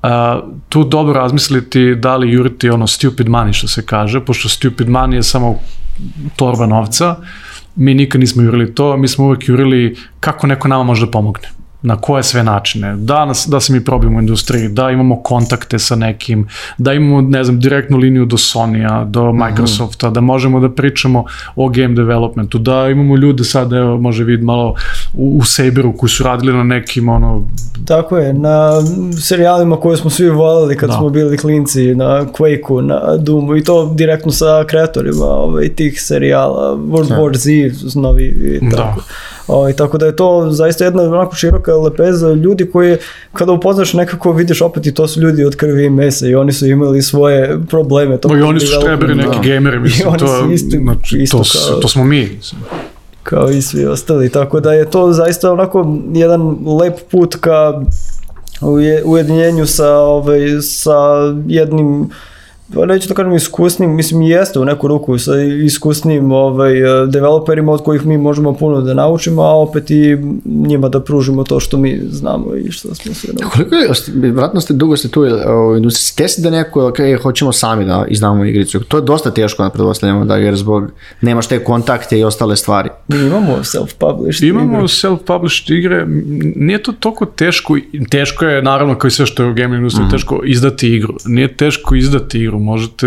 Uh, 0.02 0.08
tu 0.68 0.84
dobro 0.84 1.14
razmisliti 1.14 1.94
da 1.94 2.16
li 2.16 2.32
juriti 2.32 2.70
ono 2.70 2.86
stupid 2.86 3.26
money 3.26 3.52
što 3.52 3.68
se 3.68 3.86
kaže, 3.86 4.20
pošto 4.20 4.48
stupid 4.48 4.88
money 4.88 5.14
je 5.14 5.22
samo 5.22 5.58
torba 6.36 6.66
novca, 6.66 7.16
mi 7.76 7.94
nikad 7.94 8.20
nismo 8.20 8.42
jurili 8.42 8.74
to, 8.74 8.96
mi 8.96 9.08
smo 9.08 9.24
uvek 9.24 9.48
jurili 9.48 9.96
kako 10.20 10.46
neko 10.46 10.68
nama 10.68 10.84
može 10.84 11.06
da 11.06 11.10
pomogne 11.10 11.48
na 11.82 11.96
koje 11.96 12.22
sve 12.22 12.42
načine, 12.42 12.96
da, 12.96 13.24
nas, 13.24 13.46
da 13.50 13.60
se 13.60 13.72
mi 13.72 13.84
probimo 13.84 14.18
u 14.18 14.20
industriji, 14.20 14.68
da 14.68 14.90
imamo 14.90 15.22
kontakte 15.22 15.78
sa 15.78 15.96
nekim, 15.96 16.48
da 16.78 16.92
imamo, 16.92 17.20
ne 17.20 17.44
znam, 17.44 17.60
direktnu 17.60 17.98
liniju 17.98 18.26
do 18.26 18.36
Sony-a, 18.36 19.04
do 19.04 19.32
mhm. 19.32 19.44
Microsofta, 19.44 20.06
mm 20.06 20.10
-hmm. 20.10 20.14
da 20.14 20.20
možemo 20.20 20.60
da 20.60 20.70
pričamo 20.70 21.24
o 21.56 21.68
game 21.68 21.94
developmentu, 21.94 22.58
da 22.58 22.88
imamo 22.88 23.16
ljude 23.16 23.44
sad, 23.44 23.72
evo, 23.72 23.98
može 23.98 24.24
vid 24.24 24.42
malo 24.42 24.74
u, 25.14 25.38
u 25.38 25.44
Saberu 25.44 25.96
koji 25.96 26.10
su 26.10 26.24
radili 26.24 26.52
na 26.52 26.64
nekim, 26.64 27.08
ono... 27.08 27.48
Tako 27.86 28.18
je, 28.18 28.32
na 28.32 28.70
serijalima 29.20 29.76
koje 29.76 29.96
smo 29.96 30.10
svi 30.10 30.30
volili 30.30 30.76
kad 30.76 30.88
da. 30.88 30.96
smo 30.96 31.10
bili 31.10 31.38
klinci, 31.38 31.94
na 31.94 32.24
Quake-u, 32.38 32.80
na 32.80 33.16
Doomu 33.16 33.56
i 33.56 33.64
to 33.64 33.94
direktno 33.94 34.32
sa 34.32 34.64
kreatorima 34.68 35.24
ovaj, 35.24 35.68
tih 35.68 36.02
serijala, 36.02 36.76
World 36.76 37.08
da. 37.08 37.16
War 37.16 37.36
Z, 37.36 38.00
novi 38.00 38.24
i 38.24 38.70
da. 38.70 38.76
tako. 38.76 39.00
Da. 39.00 39.31
Ovaj, 39.46 39.72
tako 39.72 39.98
da 39.98 40.06
je 40.06 40.16
to 40.16 40.48
zaista 40.50 40.84
jedna 40.84 41.02
onako 41.02 41.34
široka 41.34 41.74
lepeza 41.74 42.32
ljudi 42.32 42.70
koji 42.70 42.96
kada 43.32 43.52
upoznaš 43.52 43.92
nekako 43.92 44.32
vidiš 44.32 44.62
opet 44.62 44.86
i 44.86 44.94
to 44.94 45.08
su 45.08 45.20
ljudi 45.20 45.44
od 45.44 45.56
krvi 45.56 45.84
i 45.84 45.90
mesa 45.90 46.26
i 46.26 46.34
oni 46.34 46.52
su 46.52 46.66
imali 46.66 47.02
svoje 47.02 47.58
probleme. 47.68 48.18
To 48.18 48.36
I 48.36 48.42
oni 48.42 48.60
su 48.60 48.66
štreberi 48.80 49.14
neki 49.14 49.48
da. 49.48 49.54
gameri, 49.54 49.80
mislim, 49.80 50.14
to, 50.18 50.50
isto, 50.52 50.76
znači, 50.82 51.18
isto 51.18 51.38
to, 51.38 51.44
kao, 51.68 51.80
to 51.80 51.88
smo 51.88 52.04
mi. 52.04 52.38
Kao 53.22 53.50
i 53.50 53.62
svi 53.62 53.86
ostali, 53.86 54.28
tako 54.28 54.60
da 54.60 54.72
je 54.72 54.90
to 54.90 55.12
zaista 55.12 55.52
onako 55.52 55.98
jedan 56.12 56.56
lep 56.80 56.94
put 57.10 57.36
ka 57.40 57.82
ujedinjenju 59.04 59.66
sa, 59.66 59.96
ovaj, 59.98 60.40
sa 60.60 60.98
jednim 61.46 62.10
neću 62.86 63.08
da 63.08 63.14
kažem 63.14 63.34
iskusnim, 63.34 63.96
mislim 63.96 64.22
jeste 64.22 64.58
u 64.58 64.64
neku 64.64 64.88
ruku 64.88 65.18
sa 65.18 65.32
iskusnim 65.64 66.32
ovaj, 66.32 66.72
developerima 67.08 67.72
od 67.72 67.82
kojih 67.82 68.06
mi 68.06 68.18
možemo 68.18 68.52
puno 68.52 68.80
da 68.80 68.94
naučimo, 68.94 69.42
a 69.42 69.54
opet 69.54 69.90
i 69.90 70.16
njima 70.44 70.88
da 70.88 71.00
pružimo 71.00 71.44
to 71.44 71.60
što 71.60 71.76
mi 71.76 72.00
znamo 72.10 72.54
i 72.56 72.70
što 72.70 72.94
smo 72.94 73.14
sve 73.14 73.32
naučili. 73.32 73.68
Koliko 73.70 73.74
je, 74.26 74.32
vratno 74.32 74.60
ste, 74.60 74.74
dugo 74.74 74.96
ste 74.96 75.08
tu 75.08 75.20
u 75.70 75.76
industriji, 75.76 76.16
testi 76.16 76.42
da 76.42 76.50
neko, 76.50 76.88
ok, 76.88 76.96
hoćemo 77.22 77.52
sami 77.52 77.84
da 77.84 78.04
iznamo 78.08 78.44
igricu, 78.44 78.80
to 78.80 78.96
je 78.96 79.02
dosta 79.02 79.30
teško 79.30 79.62
na 79.62 79.70
predpostavljamo 79.70 80.24
da 80.24 80.36
jer 80.36 80.56
zbog 80.56 80.90
nemaš 81.20 81.46
te 81.46 81.64
kontakte 81.64 82.18
i 82.18 82.24
ostale 82.24 82.56
stvari. 82.56 82.88
Mi 83.08 83.18
imamo 83.18 83.56
self-published 83.62 84.48
Imamo 84.48 84.88
self-published 84.88 85.78
igre, 85.78 86.06
nije 86.56 86.82
to 86.82 86.92
toliko 86.92 87.26
teško, 87.26 87.76
teško 88.10 88.44
je 88.44 88.62
naravno 88.62 88.98
kao 88.98 89.08
i 89.08 89.10
sve 89.10 89.26
što 89.26 89.42
je 89.42 89.50
u 89.50 89.54
gaming 89.54 89.74
industriji, 89.74 90.04
mm 90.04 90.08
-hmm. 90.08 90.12
teško 90.12 90.40
izdati 90.44 90.94
igru, 90.94 91.14
nije 91.26 91.56
teško 91.56 91.94
izdati 91.94 92.38
igru, 92.38 92.51
možete 92.58 93.06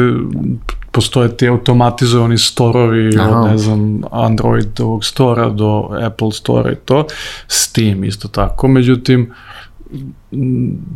postoje 0.91 1.37
ti 1.37 1.47
automatizovani 1.47 2.37
storovi 2.37 3.07
od, 3.07 3.51
ne 3.51 3.57
znam, 3.57 4.01
Android 4.11 4.81
ovog 4.81 5.05
stora 5.05 5.49
do 5.49 5.89
Apple 6.01 6.31
stora 6.31 6.71
i 6.71 6.75
to, 6.75 7.07
Steam 7.47 8.03
isto 8.03 8.27
tako, 8.27 8.67
međutim, 8.67 9.31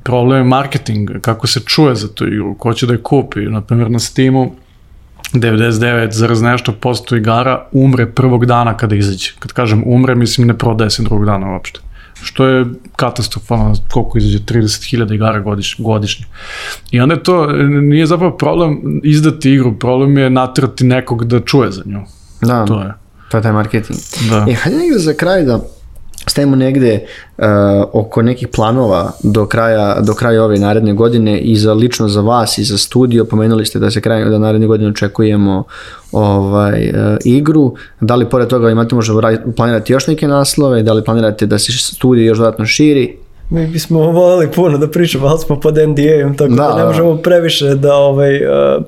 problem 0.04 0.38
je 0.38 0.44
marketing, 0.44 1.10
kako 1.22 1.48
se 1.48 1.60
čuje 1.60 1.96
za 1.96 2.14
tu 2.14 2.28
igru, 2.28 2.56
ko 2.56 2.74
će 2.74 2.88
da 2.88 2.94
je 2.94 3.04
kupi, 3.04 3.40
na 3.40 3.62
primjer 3.62 3.92
na 3.92 4.00
Steamu 4.00 4.52
99 5.34 6.12
zaraz 6.12 6.42
nešto 6.42 6.72
posto 6.72 7.16
igara 7.16 7.68
umre 7.72 8.12
prvog 8.12 8.46
dana 8.46 8.78
kada 8.78 8.96
izađe. 8.96 9.32
Kad 9.40 9.52
kažem 9.54 9.84
umre, 9.86 10.16
mislim 10.16 10.48
ne 10.48 10.58
prodaje 10.58 10.90
se 10.90 11.04
drugog 11.04 11.26
dana 11.26 11.54
uopšte 11.54 11.80
što 12.22 12.46
je 12.46 12.66
katastrofalno 12.96 13.74
koliko 13.92 14.18
izađe 14.18 14.40
30.000 14.40 15.16
igara 15.16 15.40
godiš, 15.40 15.76
godišnje. 15.80 16.26
I 16.92 17.02
onda 17.02 17.16
je 17.16 17.24
to, 17.24 17.48
nije 17.82 18.06
zapravo 18.06 18.38
problem 18.38 19.02
izdati 19.04 19.52
igru, 19.52 19.80
problem 19.80 20.18
je 20.18 20.30
natrati 20.30 20.84
nekog 20.84 21.26
da 21.26 21.40
čuje 21.40 21.72
za 21.72 21.82
nju. 21.86 22.02
Da, 22.42 22.66
to 22.66 22.82
je. 22.82 22.94
To 23.32 23.38
je 23.38 23.44
taj 23.44 23.52
marketing. 23.52 24.00
Da. 24.30 24.46
E, 24.50 24.54
hajde 24.54 24.78
negde 24.78 25.00
za 25.00 25.14
kraj 25.14 25.44
da 25.44 25.60
stavimo 26.30 26.56
negde 26.56 27.06
uh, 27.38 27.46
oko 27.94 28.22
nekih 28.22 28.48
planova 28.48 29.12
do 29.24 29.46
kraja, 29.46 30.00
do 30.02 30.14
kraja 30.14 30.44
ove 30.44 30.60
naredne 30.60 30.94
godine 30.94 31.40
i 31.40 31.56
za 31.56 31.74
lično 31.74 32.08
za 32.08 32.22
vas 32.22 32.58
i 32.58 32.64
za 32.64 32.78
studio, 32.78 33.26
pomenuli 33.26 33.66
ste 33.66 33.80
da 33.80 33.92
se 33.92 34.02
kraj 34.02 34.26
da 34.26 34.38
naredne 34.38 34.68
godine 34.68 34.90
očekujemo 34.90 35.64
ovaj, 36.12 36.90
uh, 36.90 37.18
igru, 37.26 37.74
da 38.02 38.16
li 38.16 38.30
pored 38.30 38.48
toga 38.48 38.70
imate 38.70 38.96
možda 38.96 39.38
planirati 39.56 39.94
još 39.94 40.08
neke 40.08 40.28
naslove, 40.28 40.84
da 40.84 40.94
li 40.94 41.04
planirate 41.04 41.46
da 41.46 41.60
se 41.60 41.72
studio 41.72 42.26
još 42.26 42.38
dodatno 42.38 42.66
širi, 42.66 43.18
Mi 43.50 43.68
bismo 43.68 44.00
voleli 44.00 44.52
puno 44.52 44.78
da 44.78 44.88
pričamo, 44.88 45.28
ali 45.28 45.40
smo 45.40 45.60
pod 45.60 45.78
NDA-om, 45.78 46.38
tako 46.38 46.54
da, 46.54 46.68
da 46.68 46.76
ne 46.78 46.86
možemo 46.86 47.18
previše 47.18 47.76
da, 47.76 47.96
ovaj, 47.96 48.36
eh, 48.36 48.80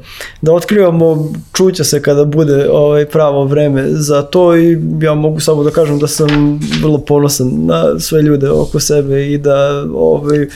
da 0.41 0.53
otkrivamo, 0.53 1.31
čuće 1.53 1.83
se 1.83 2.01
kada 2.01 2.25
bude 2.25 2.69
ovaj, 2.71 3.05
pravo 3.05 3.45
vreme 3.45 3.87
za 3.89 4.21
to 4.21 4.57
i 4.57 4.77
ja 5.01 5.13
mogu 5.13 5.39
samo 5.39 5.63
da 5.63 5.71
kažem 5.71 5.99
da 5.99 6.07
sam 6.07 6.59
vrlo 6.81 6.97
ponosan 6.97 7.51
na 7.65 7.99
sve 7.99 8.21
ljude 8.21 8.49
oko 8.49 8.79
sebe 8.79 9.31
i 9.31 9.37
da 9.37 9.85
ovaj, 9.95 10.47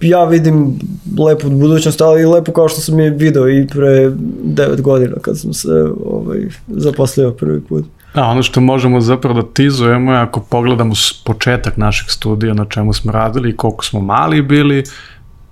ja 0.00 0.24
vidim 0.24 0.78
lepu 1.18 1.50
budućnost, 1.50 2.00
ali 2.00 2.22
i 2.22 2.26
lepu 2.26 2.52
kao 2.52 2.68
što 2.68 2.80
sam 2.80 3.00
je 3.00 3.10
video 3.10 3.48
i 3.48 3.66
pre 3.66 4.10
9 4.44 4.80
godina 4.80 5.16
kad 5.20 5.38
sam 5.38 5.52
se 5.52 5.86
ovaj, 6.04 6.38
zaposlio 6.68 7.30
prvi 7.30 7.60
put. 7.60 7.84
A 8.14 8.26
ono 8.28 8.42
što 8.42 8.60
možemo 8.60 9.00
zapravo 9.00 9.42
da 9.42 9.48
tizujemo 9.48 10.12
je 10.12 10.18
ako 10.18 10.40
pogledamo 10.40 10.94
početak 11.24 11.76
našeg 11.76 12.10
studija 12.10 12.54
na 12.54 12.64
čemu 12.64 12.92
smo 12.92 13.12
radili 13.12 13.50
i 13.50 13.56
koliko 13.56 13.84
smo 13.84 14.00
mali 14.00 14.42
bili, 14.42 14.84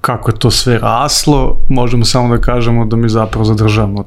kako 0.00 0.30
je 0.30 0.38
to 0.38 0.50
sve 0.50 0.78
raslo, 0.78 1.56
možemo 1.68 2.04
samo 2.04 2.36
da 2.36 2.42
kažemo 2.42 2.84
da 2.84 2.96
mi 2.96 3.08
zapravo 3.08 3.44
zadržavamo 3.44 4.04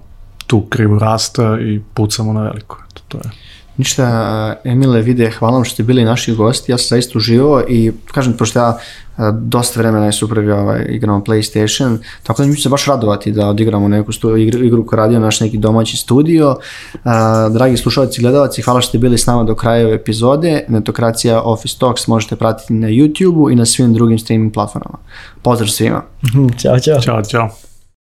tu 0.48 0.62
krivu 0.70 1.00
rasta 1.00 1.58
i 1.60 1.82
pucamo 1.94 2.34
na 2.34 2.42
veliko. 2.42 2.78
Eto, 2.92 3.02
to 3.08 3.18
je. 3.18 3.32
Ništa, 3.78 4.56
Emile, 4.64 5.02
vide, 5.02 5.32
hvala 5.32 5.56
vam 5.56 5.66
što 5.66 5.74
ste 5.74 5.84
bili 5.84 6.06
naši 6.06 6.36
gosti, 6.36 6.72
ja 6.72 6.78
sam 6.78 6.88
zaista 6.88 7.18
uživao 7.18 7.64
i 7.70 7.92
kažem, 8.12 8.34
pošto 8.34 8.60
ja 8.60 8.78
a, 9.18 9.32
dosta 9.32 9.80
vremena 9.80 10.06
je 10.06 10.12
supruga 10.12 10.56
ovaj, 10.56 10.86
igramo 10.90 11.24
PlayStation, 11.28 11.98
tako 12.24 12.42
da 12.42 12.48
mi 12.48 12.56
ću 12.56 12.62
se 12.62 12.70
baš 12.70 12.86
radovati 12.86 13.32
da 13.32 13.48
odigramo 13.48 13.88
neku 13.88 14.12
stu, 14.12 14.38
igru, 14.38 14.64
igru 14.64 14.86
koja 14.86 14.98
radio 14.98 15.20
naš 15.20 15.40
neki 15.40 15.58
domaći 15.58 15.98
studio. 15.98 16.56
A, 17.04 17.50
dragi 17.50 17.78
slušalci 17.78 18.22
i 18.22 18.24
gledalci, 18.24 18.62
hvala 18.62 18.82
što 18.82 18.90
ste 18.90 18.98
bili 18.98 19.18
s 19.18 19.26
nama 19.26 19.44
do 19.44 19.56
kraja 19.56 19.86
ove 19.86 19.96
epizode. 19.96 20.66
Netokracija 20.68 21.42
Office 21.42 21.80
Talks 21.80 22.08
možete 22.08 22.36
pratiti 22.36 22.74
na 22.74 22.88
YouTube-u 22.88 23.52
i 23.52 23.56
na 23.56 23.66
svim 23.66 23.94
drugim 23.94 24.20
streaming 24.20 24.54
platformama. 24.54 24.98
Pozdrav 25.42 25.70
svima! 25.70 26.02
Ćao, 26.62 26.80
čao. 26.80 27.02
Ćao, 27.02 27.24
čao. 27.24 27.73